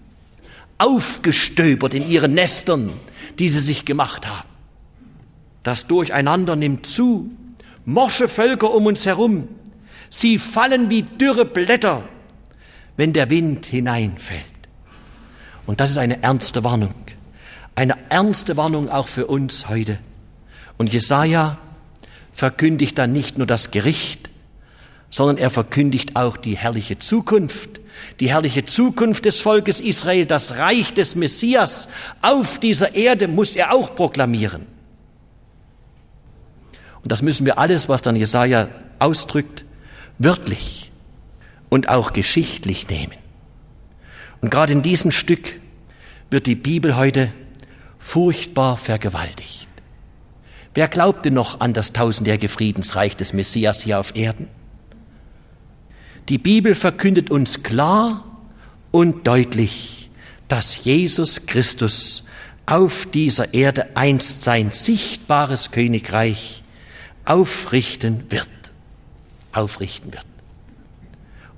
aufgestöbert 0.78 1.94
in 1.94 2.08
ihren 2.08 2.34
Nestern, 2.34 2.94
die 3.40 3.50
sie 3.50 3.60
sich 3.60 3.86
gemacht 3.86 4.28
haben. 4.28 4.48
Das 5.64 5.88
Durcheinander 5.88 6.56
nimmt 6.56 6.86
zu, 6.86 7.30
morsche 7.84 8.30
Völker 8.30 8.74
um 8.74 8.86
uns 8.86 9.06
herum, 9.06 9.50
Sie 10.10 10.38
fallen 10.38 10.89
wie 10.89 11.03
dürre 11.03 11.45
Blätter, 11.45 12.08
wenn 12.95 13.14
der 13.14 13.30
Wind 13.30 13.66
hineinfällt. 13.66 14.43
Und 15.66 15.80
das 15.80 15.91
ist 15.91 15.97
eine 15.97 16.24
ernste 16.24 16.64
Warnung. 16.64 16.95
Eine 17.76 17.95
ernste 18.10 18.58
Warnung 18.58 18.89
auch 18.89 19.08
für 19.08 19.28
uns 19.28 19.70
heute. 19.70 19.99
Und 20.78 20.91
Jesaja 20.91 21.58
verkündigt 22.32 22.97
dann 22.97 23.14
nicht 23.14 23.38
nur 23.38 23.47
das 23.47 23.72
Gericht, 23.72 24.30
sondern 25.10 25.38
er 25.38 25.49
verkündigt 25.49 26.16
auch 26.16 26.38
die 26.38 26.58
herrliche 26.58 26.99
Zukunft, 26.99 27.80
die 28.20 28.30
herrliche 28.30 28.66
Zukunft 28.66 29.26
des 29.26 29.41
Volkes 29.41 29.80
Israel, 29.80 30.26
das 30.26 30.55
Reich 30.55 30.93
des 30.93 31.16
Messias 31.16 31.89
auf 32.22 32.60
dieser 32.60 32.95
Erde 32.95 33.28
muss 33.28 33.55
er 33.55 33.74
auch 33.74 33.95
proklamieren. 33.95 34.66
Und 37.01 37.12
das 37.12 37.22
müssen 37.22 37.45
wir 37.45 37.58
alles, 37.58 37.89
was 37.89 38.01
dann 38.01 38.16
Jesaja 38.16 38.70
ausdrückt, 38.99 39.66
wörtlich 40.20 40.91
und 41.70 41.89
auch 41.89 42.13
geschichtlich 42.13 42.88
nehmen. 42.89 43.13
Und 44.41 44.49
gerade 44.49 44.74
in 44.74 44.82
diesem 44.82 45.11
Stück 45.11 45.59
wird 46.30 46.45
die 46.45 46.55
Bibel 46.55 46.95
heute 46.95 47.34
furchtbar 47.99 48.78
vergewaltigt. 48.78 49.68
Wer 50.74 50.88
glaubte 50.88 51.32
noch 51.32 51.59
an 51.59 51.74
das 51.74 51.93
tausendjährige 51.93 52.49
Friedensreich 52.49 53.15
des 53.15 53.34
Messias 53.34 53.82
hier 53.82 53.99
auf 53.99 54.15
Erden? 54.15 54.47
Die 56.30 56.38
Bibel 56.38 56.76
verkündet 56.76 57.32
uns 57.32 57.63
klar 57.63 58.24
und 58.91 59.26
deutlich, 59.26 60.09
dass 60.47 60.84
Jesus 60.84 61.45
Christus 61.45 62.26
auf 62.65 63.05
dieser 63.05 63.53
Erde 63.53 63.95
einst 63.95 64.43
sein 64.43 64.72
sichtbares 64.72 65.72
Königreich 65.72 66.63
aufrichten 67.26 68.26
wird 68.30 68.49
aufrichten 69.58 70.14
wird. 70.14 70.26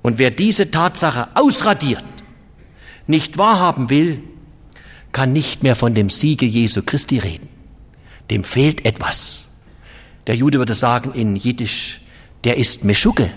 Und 0.02 0.18
wer 0.18 0.30
diese 0.30 0.70
Tatsache 0.70 1.28
ausradiert, 1.34 2.04
nicht 3.06 3.38
wahrhaben 3.38 3.90
will, 3.90 4.22
kann 5.12 5.32
nicht 5.32 5.62
mehr 5.62 5.74
von 5.74 5.94
dem 5.94 6.10
Siege 6.10 6.46
Jesu 6.46 6.82
Christi 6.82 7.18
reden. 7.18 7.48
Dem 8.30 8.44
fehlt 8.44 8.86
etwas. 8.86 9.48
Der 10.26 10.36
Jude 10.36 10.58
würde 10.58 10.74
sagen 10.74 11.12
in 11.12 11.36
Jiddisch, 11.36 12.00
der 12.44 12.56
ist 12.56 12.84
Meschuke. 12.84 13.30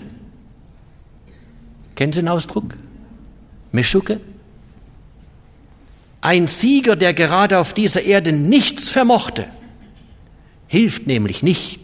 Kennen 1.96 2.12
Sie 2.12 2.20
den 2.20 2.28
Ausdruck? 2.28 2.76
Meschuke? 3.72 4.20
Ein 6.20 6.46
Sieger, 6.46 6.96
der 6.96 7.12
gerade 7.12 7.58
auf 7.58 7.74
dieser 7.74 8.02
Erde 8.02 8.32
nichts 8.32 8.88
vermochte, 8.88 9.46
hilft 10.68 11.06
nämlich 11.06 11.42
nicht, 11.42 11.83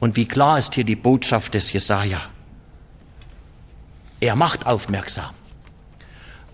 und 0.00 0.16
wie 0.16 0.26
klar 0.26 0.58
ist 0.58 0.74
hier 0.74 0.84
die 0.84 0.96
Botschaft 0.96 1.54
des 1.54 1.72
Jesaja? 1.72 2.22
Er 4.18 4.34
macht 4.34 4.66
aufmerksam 4.66 5.30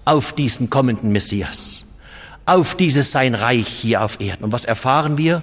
auf 0.05 0.33
diesen 0.33 0.71
kommenden 0.71 1.11
Messias, 1.11 1.85
auf 2.45 2.77
dieses 2.77 3.11
sein 3.11 3.35
Reich 3.35 3.67
hier 3.67 4.03
auf 4.03 4.21
Erden. 4.21 4.45
Und 4.45 4.53
was 4.53 4.65
erfahren 4.65 5.19
wir 5.19 5.43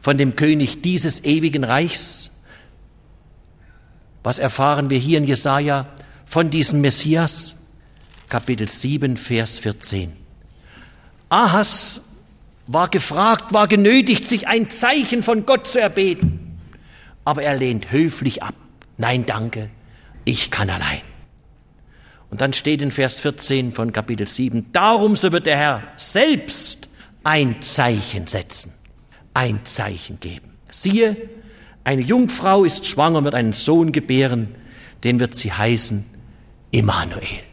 von 0.00 0.18
dem 0.18 0.36
König 0.36 0.82
dieses 0.82 1.22
ewigen 1.24 1.64
Reichs? 1.64 2.32
Was 4.24 4.38
erfahren 4.38 4.90
wir 4.90 4.98
hier 4.98 5.18
in 5.18 5.24
Jesaja 5.24 5.86
von 6.24 6.50
diesem 6.50 6.80
Messias? 6.80 7.56
Kapitel 8.28 8.68
7, 8.68 9.16
Vers 9.16 9.58
14. 9.58 10.12
Ahas 11.28 12.00
war 12.66 12.88
gefragt, 12.88 13.52
war 13.52 13.68
genötigt, 13.68 14.24
sich 14.24 14.48
ein 14.48 14.70
Zeichen 14.70 15.22
von 15.22 15.46
Gott 15.46 15.66
zu 15.68 15.80
erbeten. 15.80 16.43
Aber 17.24 17.42
er 17.42 17.56
lehnt 17.56 17.90
höflich 17.90 18.42
ab. 18.42 18.54
Nein, 18.96 19.26
danke, 19.26 19.70
ich 20.24 20.50
kann 20.50 20.70
allein. 20.70 21.02
Und 22.30 22.40
dann 22.40 22.52
steht 22.52 22.82
in 22.82 22.90
Vers 22.90 23.20
14 23.20 23.72
von 23.72 23.92
Kapitel 23.92 24.26
7, 24.26 24.72
darum 24.72 25.16
so 25.16 25.32
wird 25.32 25.46
der 25.46 25.56
Herr 25.56 25.82
selbst 25.96 26.88
ein 27.22 27.62
Zeichen 27.62 28.26
setzen, 28.26 28.72
ein 29.34 29.64
Zeichen 29.64 30.18
geben. 30.20 30.50
Siehe, 30.68 31.16
eine 31.84 32.02
Jungfrau 32.02 32.64
ist 32.64 32.86
schwanger, 32.86 33.24
wird 33.24 33.34
einen 33.34 33.52
Sohn 33.52 33.92
gebären, 33.92 34.54
den 35.04 35.20
wird 35.20 35.34
sie 35.34 35.52
heißen 35.52 36.04
Immanuel. 36.70 37.44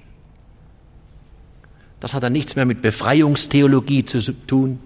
Das 1.99 2.15
hat 2.15 2.23
dann 2.23 2.33
nichts 2.33 2.55
mehr 2.55 2.65
mit 2.65 2.81
Befreiungstheologie 2.81 4.05
zu 4.05 4.19
tun. 4.47 4.79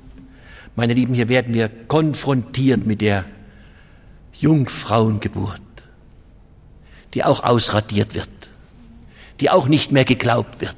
Meine 0.75 0.93
Lieben, 0.93 1.13
hier 1.13 1.29
werden 1.29 1.53
wir 1.53 1.69
konfrontiert 1.69 2.85
mit 2.85 2.99
der 2.99 3.23
Jungfrauengeburt, 4.39 5.61
die 7.13 7.23
auch 7.23 7.43
ausradiert 7.43 8.13
wird, 8.13 8.29
die 9.39 9.49
auch 9.49 9.67
nicht 9.67 9.91
mehr 9.91 10.05
geglaubt 10.05 10.61
wird. 10.61 10.75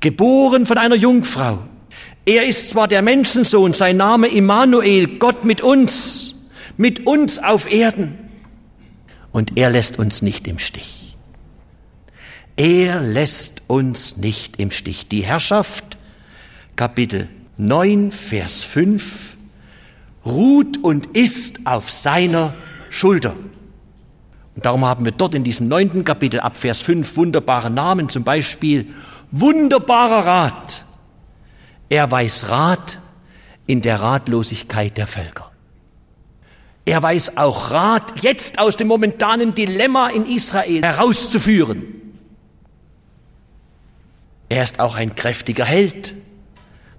Geboren 0.00 0.66
von 0.66 0.78
einer 0.78 0.96
Jungfrau. 0.96 1.58
Er 2.24 2.46
ist 2.46 2.70
zwar 2.70 2.88
der 2.88 3.02
Menschensohn, 3.02 3.74
sein 3.74 3.96
Name 3.96 4.28
Immanuel, 4.28 5.18
Gott 5.18 5.44
mit 5.44 5.60
uns, 5.60 6.34
mit 6.76 7.06
uns 7.06 7.38
auf 7.38 7.70
Erden. 7.70 8.18
Und 9.32 9.56
er 9.56 9.70
lässt 9.70 9.98
uns 9.98 10.22
nicht 10.22 10.48
im 10.48 10.58
Stich. 10.58 11.16
Er 12.56 13.00
lässt 13.00 13.62
uns 13.68 14.16
nicht 14.16 14.58
im 14.58 14.70
Stich. 14.70 15.08
Die 15.08 15.22
Herrschaft, 15.22 15.96
Kapitel 16.76 17.28
9, 17.56 18.12
Vers 18.12 18.62
5, 18.62 19.29
ruht 20.24 20.82
und 20.82 21.06
ist 21.16 21.66
auf 21.66 21.90
seiner 21.90 22.54
Schulter. 22.90 23.34
Und 24.54 24.66
darum 24.66 24.84
haben 24.84 25.04
wir 25.04 25.12
dort 25.12 25.34
in 25.34 25.44
diesem 25.44 25.68
neunten 25.68 26.04
Kapitel 26.04 26.40
ab 26.40 26.56
Vers 26.56 26.82
5 26.82 27.16
wunderbare 27.16 27.70
Namen, 27.70 28.08
zum 28.08 28.24
Beispiel 28.24 28.88
wunderbarer 29.30 30.26
Rat. 30.26 30.84
Er 31.88 32.10
weiß 32.10 32.48
Rat 32.48 33.00
in 33.66 33.80
der 33.80 34.00
Ratlosigkeit 34.00 34.96
der 34.96 35.06
Völker. 35.06 35.50
Er 36.84 37.02
weiß 37.02 37.36
auch 37.36 37.70
Rat, 37.70 38.22
jetzt 38.22 38.58
aus 38.58 38.76
dem 38.76 38.88
momentanen 38.88 39.54
Dilemma 39.54 40.08
in 40.08 40.26
Israel 40.26 40.82
herauszuführen. 40.82 41.84
Er 44.48 44.64
ist 44.64 44.80
auch 44.80 44.96
ein 44.96 45.14
kräftiger 45.14 45.64
Held. 45.64 46.16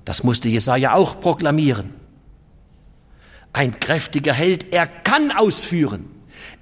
Das 0.05 0.23
musste 0.23 0.47
Jesaja 0.47 0.93
auch 0.93 1.19
proklamieren. 1.19 2.00
Ein 3.53 3.79
kräftiger 3.79 4.33
Held, 4.33 4.71
er 4.71 4.87
kann 4.87 5.31
ausführen. 5.31 6.05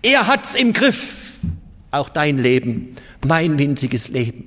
Er 0.02 0.28
hat's 0.28 0.56
im 0.56 0.74
Griff. 0.74 1.40
Auch 1.92 2.10
dein 2.10 2.38
Leben, 2.38 2.96
mein 3.26 3.58
winziges 3.58 4.10
Leben, 4.10 4.46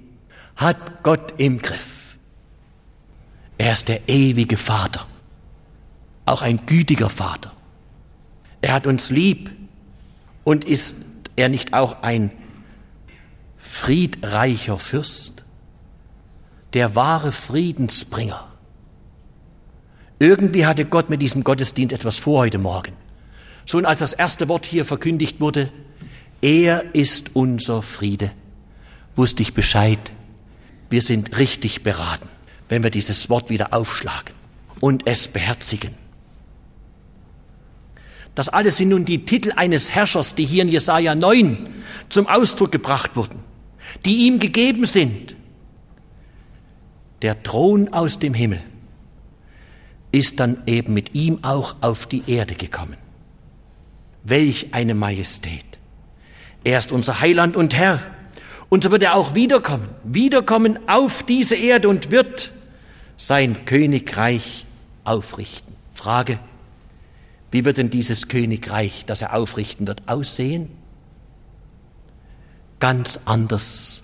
hat 0.56 1.02
Gott 1.02 1.34
im 1.38 1.58
Griff. 1.58 2.16
Er 3.58 3.72
ist 3.72 3.88
der 3.88 4.08
ewige 4.08 4.56
Vater, 4.56 5.06
auch 6.24 6.42
ein 6.42 6.66
gütiger 6.66 7.08
Vater. 7.08 7.52
Er 8.60 8.74
hat 8.74 8.86
uns 8.86 9.10
lieb 9.10 9.50
und 10.44 10.64
ist 10.64 10.96
er 11.36 11.48
nicht 11.48 11.74
auch 11.74 12.02
ein 12.02 12.30
friedreicher 13.58 14.78
Fürst, 14.78 15.44
der 16.74 16.94
wahre 16.94 17.32
Friedensbringer? 17.32 18.51
Irgendwie 20.22 20.66
hatte 20.66 20.84
Gott 20.84 21.10
mit 21.10 21.20
diesem 21.20 21.42
Gottesdienst 21.42 21.92
etwas 21.92 22.16
vor 22.16 22.42
heute 22.42 22.58
Morgen. 22.58 22.92
Schon 23.66 23.84
als 23.84 23.98
das 23.98 24.12
erste 24.12 24.48
Wort 24.48 24.66
hier 24.66 24.84
verkündigt 24.84 25.40
wurde, 25.40 25.72
er 26.40 26.94
ist 26.94 27.34
unser 27.34 27.82
Friede, 27.82 28.30
wusste 29.16 29.42
ich 29.42 29.52
Bescheid. 29.52 30.12
Wir 30.90 31.02
sind 31.02 31.36
richtig 31.38 31.82
beraten, 31.82 32.28
wenn 32.68 32.84
wir 32.84 32.90
dieses 32.90 33.30
Wort 33.30 33.50
wieder 33.50 33.74
aufschlagen 33.74 34.32
und 34.78 35.08
es 35.08 35.26
beherzigen. 35.26 35.96
Das 38.36 38.48
alles 38.48 38.76
sind 38.76 38.90
nun 38.90 39.04
die 39.04 39.24
Titel 39.24 39.50
eines 39.56 39.90
Herrschers, 39.90 40.36
die 40.36 40.44
hier 40.44 40.62
in 40.62 40.68
Jesaja 40.68 41.16
9 41.16 41.68
zum 42.10 42.28
Ausdruck 42.28 42.70
gebracht 42.70 43.16
wurden, 43.16 43.40
die 44.04 44.28
ihm 44.28 44.38
gegeben 44.38 44.86
sind. 44.86 45.34
Der 47.22 47.42
Thron 47.42 47.92
aus 47.92 48.20
dem 48.20 48.34
Himmel 48.34 48.60
ist 50.12 50.40
dann 50.40 50.62
eben 50.66 50.94
mit 50.94 51.14
ihm 51.14 51.42
auch 51.42 51.76
auf 51.80 52.06
die 52.06 52.22
Erde 52.26 52.54
gekommen. 52.54 52.96
Welch 54.22 54.68
eine 54.72 54.94
Majestät. 54.94 55.64
Er 56.64 56.78
ist 56.78 56.92
unser 56.92 57.20
Heiland 57.20 57.56
und 57.56 57.74
Herr. 57.74 58.00
Und 58.68 58.84
so 58.84 58.90
wird 58.90 59.02
er 59.02 59.16
auch 59.16 59.34
wiederkommen, 59.34 59.88
wiederkommen 60.04 60.78
auf 60.86 61.22
diese 61.24 61.56
Erde 61.56 61.88
und 61.88 62.10
wird 62.10 62.52
sein 63.16 63.64
Königreich 63.64 64.66
aufrichten. 65.04 65.74
Frage, 65.92 66.38
wie 67.50 67.64
wird 67.64 67.78
denn 67.78 67.90
dieses 67.90 68.28
Königreich, 68.28 69.04
das 69.04 69.22
er 69.22 69.34
aufrichten 69.34 69.86
wird, 69.86 70.08
aussehen? 70.08 70.68
Ganz 72.80 73.20
anders 73.24 74.02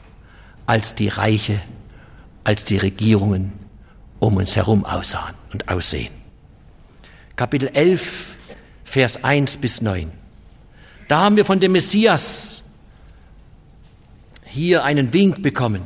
als 0.67 0.95
die 0.95 1.09
Reiche, 1.09 1.61
als 2.45 2.65
die 2.65 2.77
Regierungen 2.77 3.53
um 4.19 4.37
uns 4.37 4.57
herum 4.57 4.85
aussahen 4.85 5.35
und 5.53 5.69
aussehen. 5.69 6.13
Kapitel 7.37 7.69
11, 7.73 8.37
Vers 8.85 9.23
1 9.23 9.59
bis 9.59 9.81
9. 9.81 10.11
Da 11.07 11.21
haben 11.21 11.37
wir 11.37 11.45
von 11.45 11.61
dem 11.61 11.73
Messias 11.73 12.63
hier 14.45 14.85
einen 14.85 15.13
Wink 15.13 15.43
bekommen. 15.43 15.83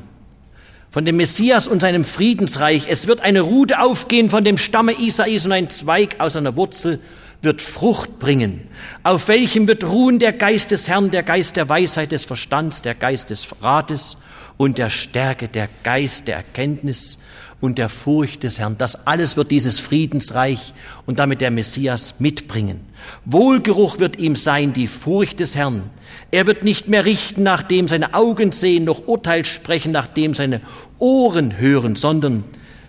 Von 0.90 1.04
dem 1.04 1.16
Messias 1.16 1.68
und 1.68 1.80
seinem 1.80 2.04
Friedensreich. 2.04 2.86
Es 2.88 3.06
wird 3.06 3.20
eine 3.20 3.40
Rute 3.40 3.80
aufgehen 3.80 4.30
von 4.30 4.44
dem 4.44 4.58
Stamme 4.58 4.98
Isais 4.98 5.46
und 5.46 5.52
ein 5.52 5.70
Zweig 5.70 6.20
aus 6.20 6.36
einer 6.36 6.56
Wurzel 6.56 7.00
wird 7.42 7.60
Frucht 7.60 8.20
bringen, 8.20 8.68
auf 9.02 9.26
welchem 9.26 9.66
wird 9.66 9.84
ruhen 9.84 10.20
der 10.20 10.32
Geist 10.32 10.70
des 10.70 10.88
Herrn, 10.88 11.10
der 11.10 11.24
Geist 11.24 11.56
der 11.56 11.68
Weisheit, 11.68 12.12
des 12.12 12.24
Verstands, 12.24 12.82
der 12.82 12.94
Geist 12.94 13.30
des 13.30 13.48
Rates 13.60 14.16
und 14.56 14.78
der 14.78 14.90
Stärke, 14.90 15.48
der 15.48 15.68
Geist 15.82 16.28
der 16.28 16.36
Erkenntnis 16.36 17.18
und 17.62 17.78
der 17.78 17.88
Furcht 17.88 18.42
des 18.42 18.58
Herrn. 18.58 18.76
Das 18.76 19.06
alles 19.06 19.36
wird 19.36 19.52
dieses 19.52 19.78
Friedensreich 19.78 20.74
und 21.06 21.20
damit 21.20 21.40
der 21.40 21.52
Messias 21.52 22.16
mitbringen. 22.18 22.80
Wohlgeruch 23.24 24.00
wird 24.00 24.18
ihm 24.18 24.34
sein, 24.34 24.72
die 24.72 24.88
Furcht 24.88 25.38
des 25.38 25.54
Herrn. 25.54 25.84
Er 26.32 26.48
wird 26.48 26.64
nicht 26.64 26.88
mehr 26.88 27.04
richten, 27.04 27.44
nachdem 27.44 27.86
seine 27.86 28.14
Augen 28.14 28.50
sehen, 28.50 28.84
noch 28.84 29.06
Urteil 29.06 29.44
sprechen, 29.44 29.92
nachdem 29.92 30.34
seine 30.34 30.60
Ohren 30.98 31.56
hören, 31.56 31.94
sondern 31.94 32.42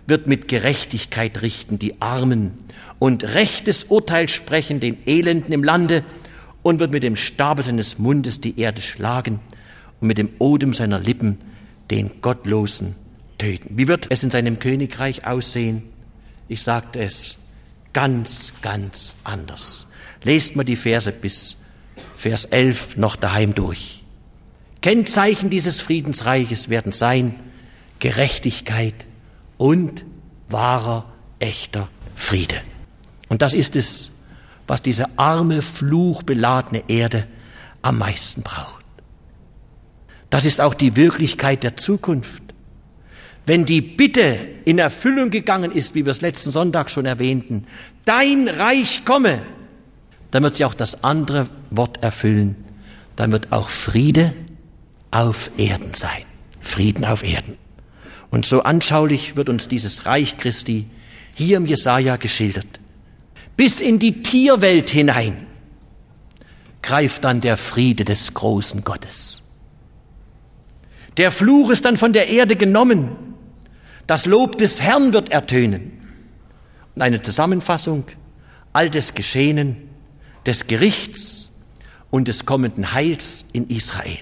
wird 0.08 0.26
mit 0.26 0.48
Gerechtigkeit 0.48 1.44
richten 1.44 1.78
die 1.78 2.02
Armen 2.02 2.58
und 2.98 3.24
rechtes 3.24 3.84
Urteil 3.86 4.28
sprechen 4.28 4.80
den 4.80 4.98
Elenden 5.06 5.54
im 5.54 5.64
Lande 5.64 6.04
und 6.64 6.80
wird 6.80 6.92
mit 6.92 7.04
dem 7.04 7.16
Stabe 7.16 7.62
seines 7.62 8.00
Mundes 8.00 8.42
die 8.42 8.60
Erde 8.60 8.82
schlagen 8.82 9.40
und 10.02 10.08
mit 10.08 10.18
dem 10.18 10.30
Odem 10.40 10.74
seiner 10.74 10.98
Lippen 10.98 11.38
den 11.92 12.10
Gottlosen 12.22 13.03
töten. 13.44 13.78
Wie 13.78 13.90
wird 13.90 14.08
es 14.10 14.24
in 14.24 14.32
seinem 14.32 14.60
Königreich 14.60 15.28
aussehen? 15.28 15.84
Ich 16.48 16.64
sagte 16.64 17.02
es 17.02 17.38
ganz, 17.92 18.54
ganz 18.62 19.18
anders. 19.26 19.86
Lest 20.24 20.56
mal 20.56 20.64
die 20.64 20.78
Verse 20.78 21.12
bis 21.12 21.58
Vers 22.16 22.46
11 22.46 22.96
noch 22.96 23.18
daheim 23.18 23.54
durch. 23.54 24.06
Kennzeichen 24.82 25.50
dieses 25.50 25.82
Friedensreiches 25.82 26.70
werden 26.70 26.94
sein 26.94 27.36
Gerechtigkeit 28.00 29.06
und 29.58 30.06
wahrer, 30.48 31.12
echter 31.40 31.90
Friede. 32.16 32.62
Und 33.28 33.42
das 33.42 33.54
ist 33.54 33.76
es, 33.76 34.12
was 34.68 34.82
diese 34.82 35.20
arme, 35.20 35.62
fluchbeladene 35.62 36.84
Erde 36.88 37.28
am 37.82 37.98
meisten 37.98 38.42
braucht. 38.42 38.86
Das 40.30 40.46
ist 40.46 40.62
auch 40.62 40.74
die 40.74 40.96
Wirklichkeit 40.96 41.64
der 41.64 41.76
Zukunft. 41.76 42.43
Wenn 43.46 43.66
die 43.66 43.82
Bitte 43.82 44.38
in 44.66 44.80
Erfüllung 44.80 45.30
gegangen 45.30 45.72
ist, 45.72 45.96
wie 45.96 46.06
wir 46.06 46.12
es 46.12 46.22
letzten 46.22 46.52
Sonntag 46.52 46.90
schon 46.90 47.06
erwähnten, 47.06 47.66
dein 48.06 48.48
Reich 48.48 49.04
komme, 49.06 49.42
dann 50.32 50.44
wird 50.44 50.56
sich 50.56 50.66
auch 50.66 50.74
das 50.74 51.04
andere 51.04 51.48
Wort 51.70 52.02
erfüllen. 52.02 52.56
Dann 53.16 53.32
wird 53.32 53.52
auch 53.52 53.70
Friede 53.70 54.34
auf 55.12 55.52
Erden 55.58 55.94
sein. 55.94 56.24
Frieden 56.62 57.06
auf 57.06 57.24
Erden. 57.24 57.58
Und 58.32 58.46
so 58.46 58.64
anschaulich 58.64 59.36
wird 59.36 59.50
uns 59.50 59.68
dieses 59.68 60.06
Reich 60.06 60.38
Christi 60.38 60.88
hier 61.36 61.58
im 61.58 61.66
Jesaja 61.66 62.16
geschildert 62.16 62.80
bis 63.56 63.82
in 63.82 64.00
die 64.00 64.22
Tierwelt 64.22 64.90
hinein, 64.90 65.46
greift 66.82 67.24
dann 67.24 67.42
der 67.42 67.58
Friede 67.58 68.06
des 68.06 68.34
großen 68.34 68.84
Gottes. 68.84 69.44
Der 71.18 71.32
Fluch 71.32 71.70
ist 71.70 71.86
dann 71.86 71.98
von 71.98 72.14
der 72.14 72.28
Erde 72.28 72.56
genommen. 72.56 73.10
Das 74.08 74.26
Lob 74.26 74.58
des 74.58 74.82
Herrn 74.82 75.14
wird 75.14 75.30
ertönen. 75.30 76.00
Und 76.96 77.02
eine 77.02 77.22
Zusammenfassung 77.22 78.06
all 78.74 78.90
des 78.90 79.14
Geschehenen, 79.14 79.90
des 80.46 80.68
Gerichts 80.68 81.52
und 82.12 82.28
des 82.28 82.46
kommenden 82.46 82.94
Heils 82.94 83.46
in 83.54 83.70
Israel. 83.70 84.20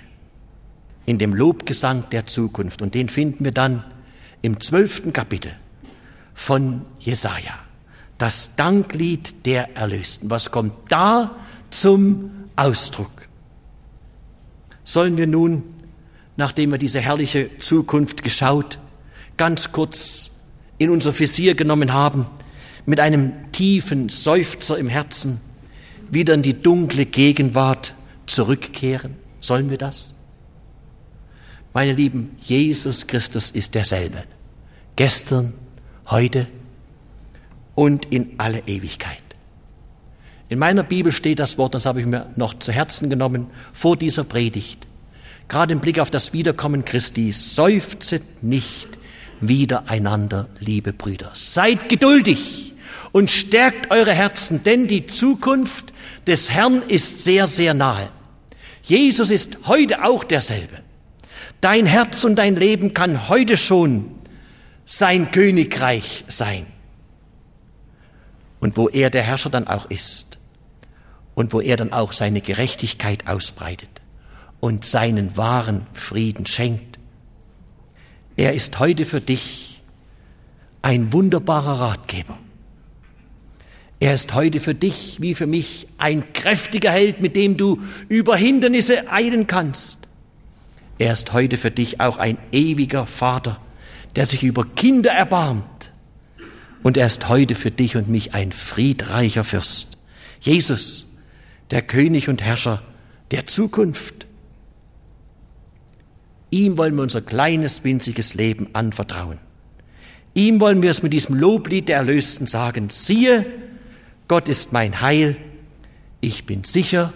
In 1.05 1.17
dem 1.17 1.33
Lobgesang 1.33 2.09
der 2.11 2.25
Zukunft. 2.25 2.81
Und 2.81 2.93
den 2.93 3.09
finden 3.09 3.43
wir 3.43 3.51
dann 3.51 3.83
im 4.41 4.59
zwölften 4.59 5.13
Kapitel 5.13 5.53
von 6.33 6.85
Jesaja. 6.99 7.57
Das 8.17 8.55
Danklied 8.55 9.45
der 9.45 9.75
Erlösten. 9.75 10.29
Was 10.29 10.51
kommt 10.51 10.73
da 10.89 11.35
zum 11.69 12.31
Ausdruck? 12.55 13.11
Sollen 14.83 15.17
wir 15.17 15.27
nun, 15.27 15.63
nachdem 16.37 16.71
wir 16.71 16.77
diese 16.77 16.99
herrliche 16.99 17.57
Zukunft 17.57 18.23
geschaut, 18.23 18.79
ganz 19.41 19.71
kurz 19.71 20.29
in 20.77 20.91
unser 20.91 21.17
Visier 21.17 21.55
genommen 21.55 21.93
haben, 21.93 22.27
mit 22.85 22.99
einem 22.99 23.51
tiefen 23.51 24.07
Seufzer 24.07 24.77
im 24.77 24.87
Herzen 24.87 25.41
wieder 26.11 26.35
in 26.35 26.43
die 26.43 26.61
dunkle 26.61 27.07
Gegenwart 27.07 27.95
zurückkehren? 28.27 29.15
Sollen 29.39 29.71
wir 29.71 29.79
das? 29.79 30.13
Meine 31.73 31.93
Lieben, 31.93 32.35
Jesus 32.43 33.07
Christus 33.07 33.49
ist 33.49 33.73
derselbe. 33.73 34.25
Gestern, 34.95 35.53
heute 36.05 36.45
und 37.73 38.05
in 38.11 38.33
alle 38.37 38.59
Ewigkeit. 38.67 39.23
In 40.49 40.59
meiner 40.59 40.83
Bibel 40.83 41.11
steht 41.11 41.39
das 41.39 41.57
Wort, 41.57 41.73
das 41.73 41.87
habe 41.87 41.99
ich 41.99 42.05
mir 42.05 42.29
noch 42.35 42.59
zu 42.59 42.71
Herzen 42.71 43.09
genommen, 43.09 43.47
vor 43.73 43.97
dieser 43.97 44.23
Predigt. 44.23 44.85
Gerade 45.47 45.73
im 45.73 45.79
Blick 45.79 45.97
auf 45.97 46.11
das 46.11 46.31
Wiederkommen 46.31 46.85
Christi, 46.85 47.31
seufzet 47.31 48.43
nicht 48.43 49.00
wieder 49.41 49.89
einander, 49.89 50.47
liebe 50.59 50.93
Brüder. 50.93 51.31
Seid 51.33 51.89
geduldig 51.89 52.73
und 53.11 53.29
stärkt 53.29 53.91
eure 53.91 54.13
Herzen, 54.13 54.63
denn 54.63 54.87
die 54.87 55.07
Zukunft 55.07 55.93
des 56.27 56.51
Herrn 56.51 56.83
ist 56.87 57.23
sehr, 57.23 57.47
sehr 57.47 57.73
nahe. 57.73 58.09
Jesus 58.83 59.31
ist 59.31 59.67
heute 59.67 60.03
auch 60.03 60.23
derselbe. 60.23 60.79
Dein 61.59 61.85
Herz 61.85 62.23
und 62.23 62.35
dein 62.35 62.55
Leben 62.55 62.93
kann 62.93 63.29
heute 63.29 63.57
schon 63.57 64.15
sein 64.85 65.31
Königreich 65.31 66.25
sein. 66.27 66.65
Und 68.59 68.77
wo 68.77 68.89
er 68.89 69.09
der 69.09 69.23
Herrscher 69.23 69.49
dann 69.49 69.67
auch 69.67 69.89
ist 69.89 70.37
und 71.35 71.53
wo 71.53 71.61
er 71.61 71.77
dann 71.77 71.93
auch 71.93 72.13
seine 72.13 72.41
Gerechtigkeit 72.41 73.27
ausbreitet 73.27 73.89
und 74.59 74.85
seinen 74.85 75.37
wahren 75.37 75.87
Frieden 75.93 76.45
schenkt. 76.45 76.90
Er 78.35 78.53
ist 78.53 78.79
heute 78.79 79.05
für 79.05 79.21
dich 79.21 79.81
ein 80.81 81.13
wunderbarer 81.13 81.79
Ratgeber. 81.79 82.37
Er 83.99 84.13
ist 84.13 84.33
heute 84.33 84.59
für 84.59 84.73
dich 84.73 85.17
wie 85.21 85.35
für 85.35 85.45
mich 85.45 85.87
ein 85.99 86.33
kräftiger 86.33 86.91
Held, 86.91 87.21
mit 87.21 87.35
dem 87.35 87.55
du 87.55 87.79
über 88.09 88.35
Hindernisse 88.35 89.11
eilen 89.11 89.45
kannst. 89.45 89.99
Er 90.97 91.13
ist 91.13 91.33
heute 91.33 91.57
für 91.57 91.71
dich 91.71 91.99
auch 92.01 92.17
ein 92.17 92.37
ewiger 92.51 93.05
Vater, 93.05 93.59
der 94.15 94.25
sich 94.25 94.43
über 94.43 94.65
Kinder 94.65 95.11
erbarmt. 95.11 95.91
Und 96.83 96.97
er 96.97 97.05
ist 97.05 97.29
heute 97.29 97.53
für 97.53 97.69
dich 97.69 97.95
und 97.95 98.09
mich 98.09 98.33
ein 98.33 98.51
friedreicher 98.51 99.43
Fürst. 99.43 99.97
Jesus, 100.39 101.11
der 101.69 101.83
König 101.83 102.27
und 102.27 102.41
Herrscher 102.41 102.81
der 103.29 103.45
Zukunft. 103.45 104.25
Ihm 106.51 106.77
wollen 106.77 106.95
wir 106.95 107.03
unser 107.03 107.21
kleines, 107.21 107.83
winziges 107.83 108.35
Leben 108.35 108.67
anvertrauen. 108.73 109.39
Ihm 110.33 110.59
wollen 110.59 110.81
wir 110.81 110.89
es 110.89 111.01
mit 111.01 111.13
diesem 111.13 111.35
Loblied 111.35 111.89
der 111.89 111.97
Erlösten 111.97 112.45
sagen, 112.45 112.89
siehe, 112.89 113.45
Gott 114.27 114.47
ist 114.47 114.71
mein 114.71 115.01
Heil, 115.01 115.35
ich 116.19 116.45
bin 116.45 116.63
sicher 116.63 117.13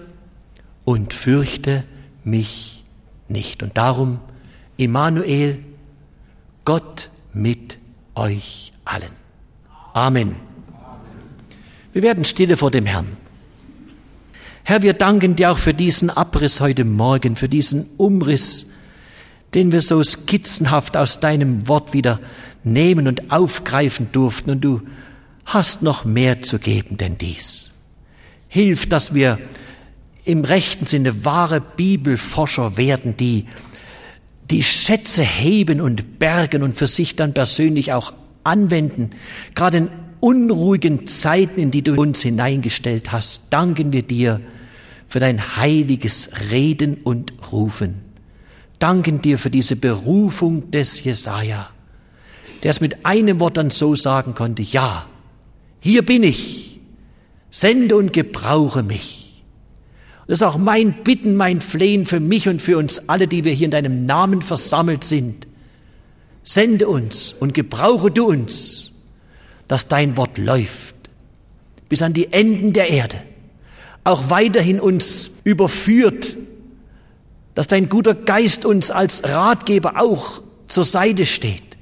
und 0.84 1.14
fürchte 1.14 1.84
mich 2.24 2.84
nicht. 3.28 3.62
Und 3.62 3.78
darum, 3.78 4.20
Immanuel, 4.78 5.60
Gott 6.66 7.10
mit 7.34 7.78
euch 8.16 8.72
allen. 8.84 9.12
Amen. 9.94 10.36
Wir 11.94 12.02
werden 12.02 12.26
stille 12.26 12.58
vor 12.58 12.72
dem 12.72 12.86
Herrn. 12.86 13.16
Herr, 14.64 14.82
wir 14.82 14.94
danken 14.94 15.36
dir 15.36 15.52
auch 15.52 15.58
für 15.58 15.74
diesen 15.74 16.10
Abriss 16.10 16.60
heute 16.60 16.84
Morgen, 16.84 17.36
für 17.36 17.48
diesen 17.48 17.86
Umriss, 17.98 18.72
den 19.54 19.72
wir 19.72 19.82
so 19.82 20.04
skizzenhaft 20.04 20.98
aus 20.98 21.20
deinem 21.20 21.68
Wort 21.68 21.94
wieder 21.94 22.20
nehmen 22.64 23.08
und 23.08 23.32
aufgreifen 23.32 24.10
durften. 24.12 24.50
Und 24.50 24.62
du 24.62 24.82
hast 25.46 25.82
noch 25.82 26.04
mehr 26.06 26.42
zu 26.42 26.60
geben 26.60 26.98
denn 26.98 27.18
dies. 27.18 27.72
Hilf, 28.48 28.88
dass 28.88 29.14
wir 29.14 29.40
im 30.26 30.44
rechten 30.44 30.86
Sinne 30.86 31.24
wahre 31.24 31.62
Bibelforscher 31.62 32.78
werden, 32.78 33.16
die 33.16 33.46
die 34.50 34.64
Schätze 34.64 35.24
heben 35.24 35.82
und 35.82 36.20
bergen 36.20 36.64
und 36.64 36.76
für 36.76 36.88
sich 36.88 37.16
dann 37.16 37.34
persönlich 37.34 37.94
auch 37.94 38.14
anwenden. 38.44 39.12
Gerade 39.56 39.78
in 39.78 39.90
unruhigen 40.20 41.08
Zeiten, 41.08 41.60
in 41.60 41.72
die 41.72 41.84
du 41.84 41.96
uns 41.96 42.22
hineingestellt 42.22 43.12
hast, 43.12 43.44
danken 43.52 43.94
wir 43.94 44.04
dir 44.04 44.42
für 45.08 45.20
dein 45.20 45.58
heiliges 45.58 46.30
Reden 46.52 46.96
und 47.04 47.34
Rufen. 47.52 48.05
Danken 48.86 49.20
dir 49.20 49.40
für 49.40 49.50
diese 49.50 49.76
Berufung 49.76 50.70
des 50.70 51.04
Jesaja, 51.04 51.72
der 52.62 52.70
es 52.70 52.82
mit 52.82 53.04
einem 53.04 53.40
Wort 53.40 53.58
dann 53.58 53.72
so 53.72 53.96
sagen 53.96 54.36
konnte, 54.36 54.62
ja, 54.62 55.08
hier 55.80 56.06
bin 56.06 56.22
ich, 56.22 56.80
sende 57.50 57.96
und 57.96 58.14
gebrauche 58.14 58.84
mich. 58.84 59.44
Das 60.28 60.38
ist 60.38 60.44
auch 60.44 60.60
mein 60.60 61.04
Bitten, 61.04 61.36
mein 61.36 61.62
Flehen 61.62 62.06
für 62.06 62.20
mich 62.20 62.48
und 62.48 62.62
für 62.62 62.78
uns 62.78 63.10
alle, 63.10 63.28
die 63.28 63.44
wir 63.44 63.54
hier 63.54 63.66
in 63.66 63.72
deinem 63.72 64.06
Namen 64.06 64.44
versammelt 64.44 65.04
sind. 65.04 65.48
Sende 66.44 66.88
uns 66.88 67.34
und 67.34 67.56
gebrauche 67.56 68.12
du 68.12 68.28
uns, 68.28 68.94
dass 69.68 69.88
dein 69.88 70.16
Wort 70.16 70.38
läuft 70.38 70.96
bis 71.90 72.04
an 72.04 72.14
die 72.14 72.32
Enden 72.32 72.72
der 72.72 72.92
Erde, 72.92 73.20
auch 74.04 74.30
weiterhin 74.30 74.80
uns 74.80 75.32
überführt, 75.44 76.38
dass 77.56 77.68
dein 77.68 77.90
guter 77.90 78.14
Geist 78.14 78.66
uns 78.66 78.92
als 78.92 79.24
Ratgeber 79.24 80.00
auch 80.00 80.42
zur 80.68 80.86
Seite 80.86 81.26
steht. 81.26 81.78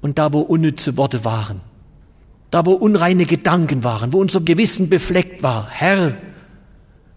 Und 0.00 0.18
da, 0.18 0.32
wo 0.32 0.40
unnütze 0.40 0.96
Worte 0.96 1.24
waren, 1.24 1.60
da 2.50 2.64
wo 2.64 2.72
unreine 2.72 3.26
Gedanken 3.26 3.84
waren, 3.84 4.12
wo 4.12 4.20
unser 4.20 4.40
Gewissen 4.40 4.88
befleckt 4.88 5.42
war. 5.42 5.68
Herr, 5.68 6.16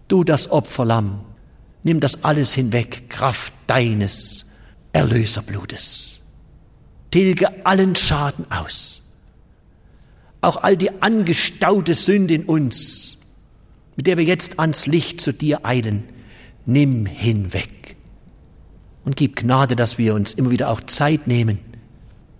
du 0.08 0.24
das 0.24 0.50
Opferlamm, 0.50 1.20
nimm 1.82 2.00
das 2.00 2.24
alles 2.24 2.54
hinweg, 2.54 3.08
Kraft 3.08 3.52
deines 3.66 4.46
Erlöserblutes. 4.92 6.20
Tilge 7.10 7.64
allen 7.64 7.94
Schaden 7.94 8.50
aus. 8.50 9.02
Auch 10.40 10.62
all 10.62 10.76
die 10.76 11.02
angestaute 11.02 11.94
Sünde 11.94 12.34
in 12.34 12.44
uns, 12.44 13.18
mit 13.94 14.06
der 14.06 14.16
wir 14.16 14.24
jetzt 14.24 14.58
ans 14.58 14.86
Licht 14.86 15.20
zu 15.20 15.32
dir 15.32 15.64
eilen, 15.64 16.04
nimm 16.66 17.06
hinweg. 17.06 17.96
Und 19.04 19.16
gib 19.16 19.36
Gnade, 19.36 19.76
dass 19.76 19.98
wir 19.98 20.14
uns 20.14 20.34
immer 20.34 20.50
wieder 20.50 20.68
auch 20.68 20.80
Zeit 20.80 21.26
nehmen, 21.26 21.58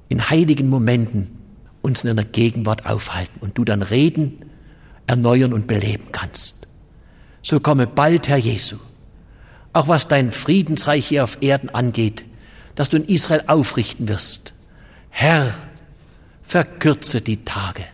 in 0.09 0.31
heiligen 0.31 0.69
Momenten 0.69 1.39
uns 1.83 2.03
in 2.05 2.09
deiner 2.09 2.29
Gegenwart 2.29 2.87
aufhalten 2.87 3.39
und 3.41 3.57
du 3.57 3.65
dann 3.65 3.83
reden, 3.83 4.45
erneuern 5.07 5.53
und 5.53 5.69
beleben 5.69 6.07
kannst. 6.11 6.67
So 7.43 7.61
komme 7.61 7.87
bald, 7.87 8.29
Herr 8.29 8.37
Jesu, 8.37 8.77
auch 9.73 9.87
was 9.87 10.09
dein 10.09 10.33
Friedensreich 10.33 11.07
hier 11.07 11.23
auf 11.23 11.39
Erden 11.41 11.69
angeht, 11.69 12.25
dass 12.75 12.89
du 12.89 12.97
in 12.97 13.05
Israel 13.05 13.45
aufrichten 13.47 14.09
wirst. 14.09 14.55
Herr, 15.11 15.55
verkürze 16.43 17.21
die 17.21 17.45
Tage 17.45 17.85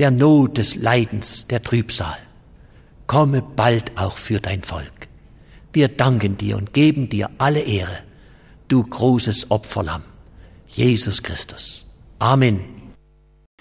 der 0.00 0.10
Not, 0.10 0.56
des 0.56 0.76
Leidens, 0.76 1.46
der 1.46 1.62
Trübsal. 1.62 2.16
Komme 3.06 3.42
bald 3.42 3.98
auch 3.98 4.16
für 4.16 4.40
dein 4.40 4.62
Volk. 4.62 4.99
Wir 5.72 5.86
danken 5.86 6.36
dir 6.36 6.56
und 6.56 6.72
geben 6.72 7.08
dir 7.08 7.30
alle 7.38 7.60
Ehre, 7.60 7.96
du 8.66 8.82
großes 8.82 9.52
Opferlamm, 9.52 10.02
Jesus 10.66 11.22
Christus. 11.22 11.86
Amen. 12.18 12.60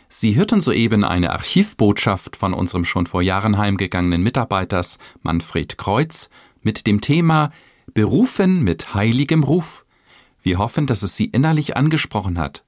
Sie 0.08 0.36
hörten 0.36 0.60
soeben 0.60 1.04
eine 1.04 1.30
Archivbotschaft 1.32 2.36
von 2.36 2.56
unserem 2.56 2.84
schon 2.84 3.06
vor 3.06 3.22
Jahren 3.22 3.60
heimgegangenen 3.60 4.24
Mitarbeiters 4.24 4.98
Manfred 5.22 5.78
Kreuz 5.78 6.30
mit 6.64 6.88
dem 6.88 7.00
Thema 7.00 7.52
Berufen 7.94 8.64
mit 8.64 8.96
heiligem 8.96 9.44
Ruf. 9.44 9.86
Wir 10.42 10.58
hoffen, 10.58 10.88
dass 10.88 11.04
es 11.04 11.16
Sie 11.16 11.26
innerlich 11.26 11.78
angesprochen 11.78 12.40
hat. 12.40 12.66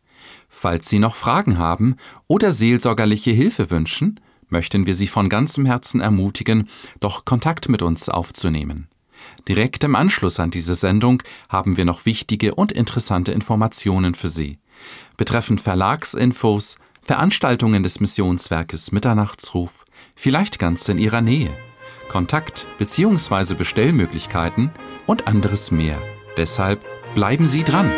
Falls 0.50 0.88
Sie 0.88 1.00
noch 1.00 1.16
Fragen 1.16 1.58
haben 1.58 1.96
oder 2.28 2.52
seelsorgerliche 2.52 3.32
Hilfe 3.32 3.72
wünschen, 3.72 4.20
möchten 4.50 4.86
wir 4.86 4.94
Sie 4.94 5.08
von 5.08 5.30
ganzem 5.30 5.66
Herzen 5.66 6.00
ermutigen, 6.00 6.70
doch 7.00 7.26
Kontakt 7.26 7.70
mit 7.70 7.82
uns 7.82 8.08
aufzunehmen. 8.08 8.91
Direkt 9.48 9.84
im 9.84 9.96
Anschluss 9.96 10.40
an 10.40 10.52
diese 10.52 10.76
Sendung 10.76 11.24
haben 11.50 11.78
wir 11.78 11.86
noch 11.86 12.06
wichtige 12.06 12.56
und 12.56 12.72
interessante 12.72 13.32
Informationen 13.32 14.14
für 14.14 14.30
Sie. 14.30 14.60
Betreffend 15.18 15.62
Verlagsinfos, 15.62 16.78
Veranstaltungen 17.02 17.84
des 17.84 18.00
Missionswerkes 18.00 18.92
Mitternachtsruf, 18.92 19.86
vielleicht 20.16 20.60
ganz 20.60 20.88
in 20.90 20.98
Ihrer 20.98 21.22
Nähe, 21.22 21.52
Kontakt- 22.10 22.68
bzw. 22.78 23.56
Bestellmöglichkeiten 23.56 24.70
und 25.08 25.28
anderes 25.28 25.72
mehr. 25.72 25.98
Deshalb 26.38 26.86
bleiben 27.16 27.46
Sie 27.46 27.64
dran! 27.64 27.92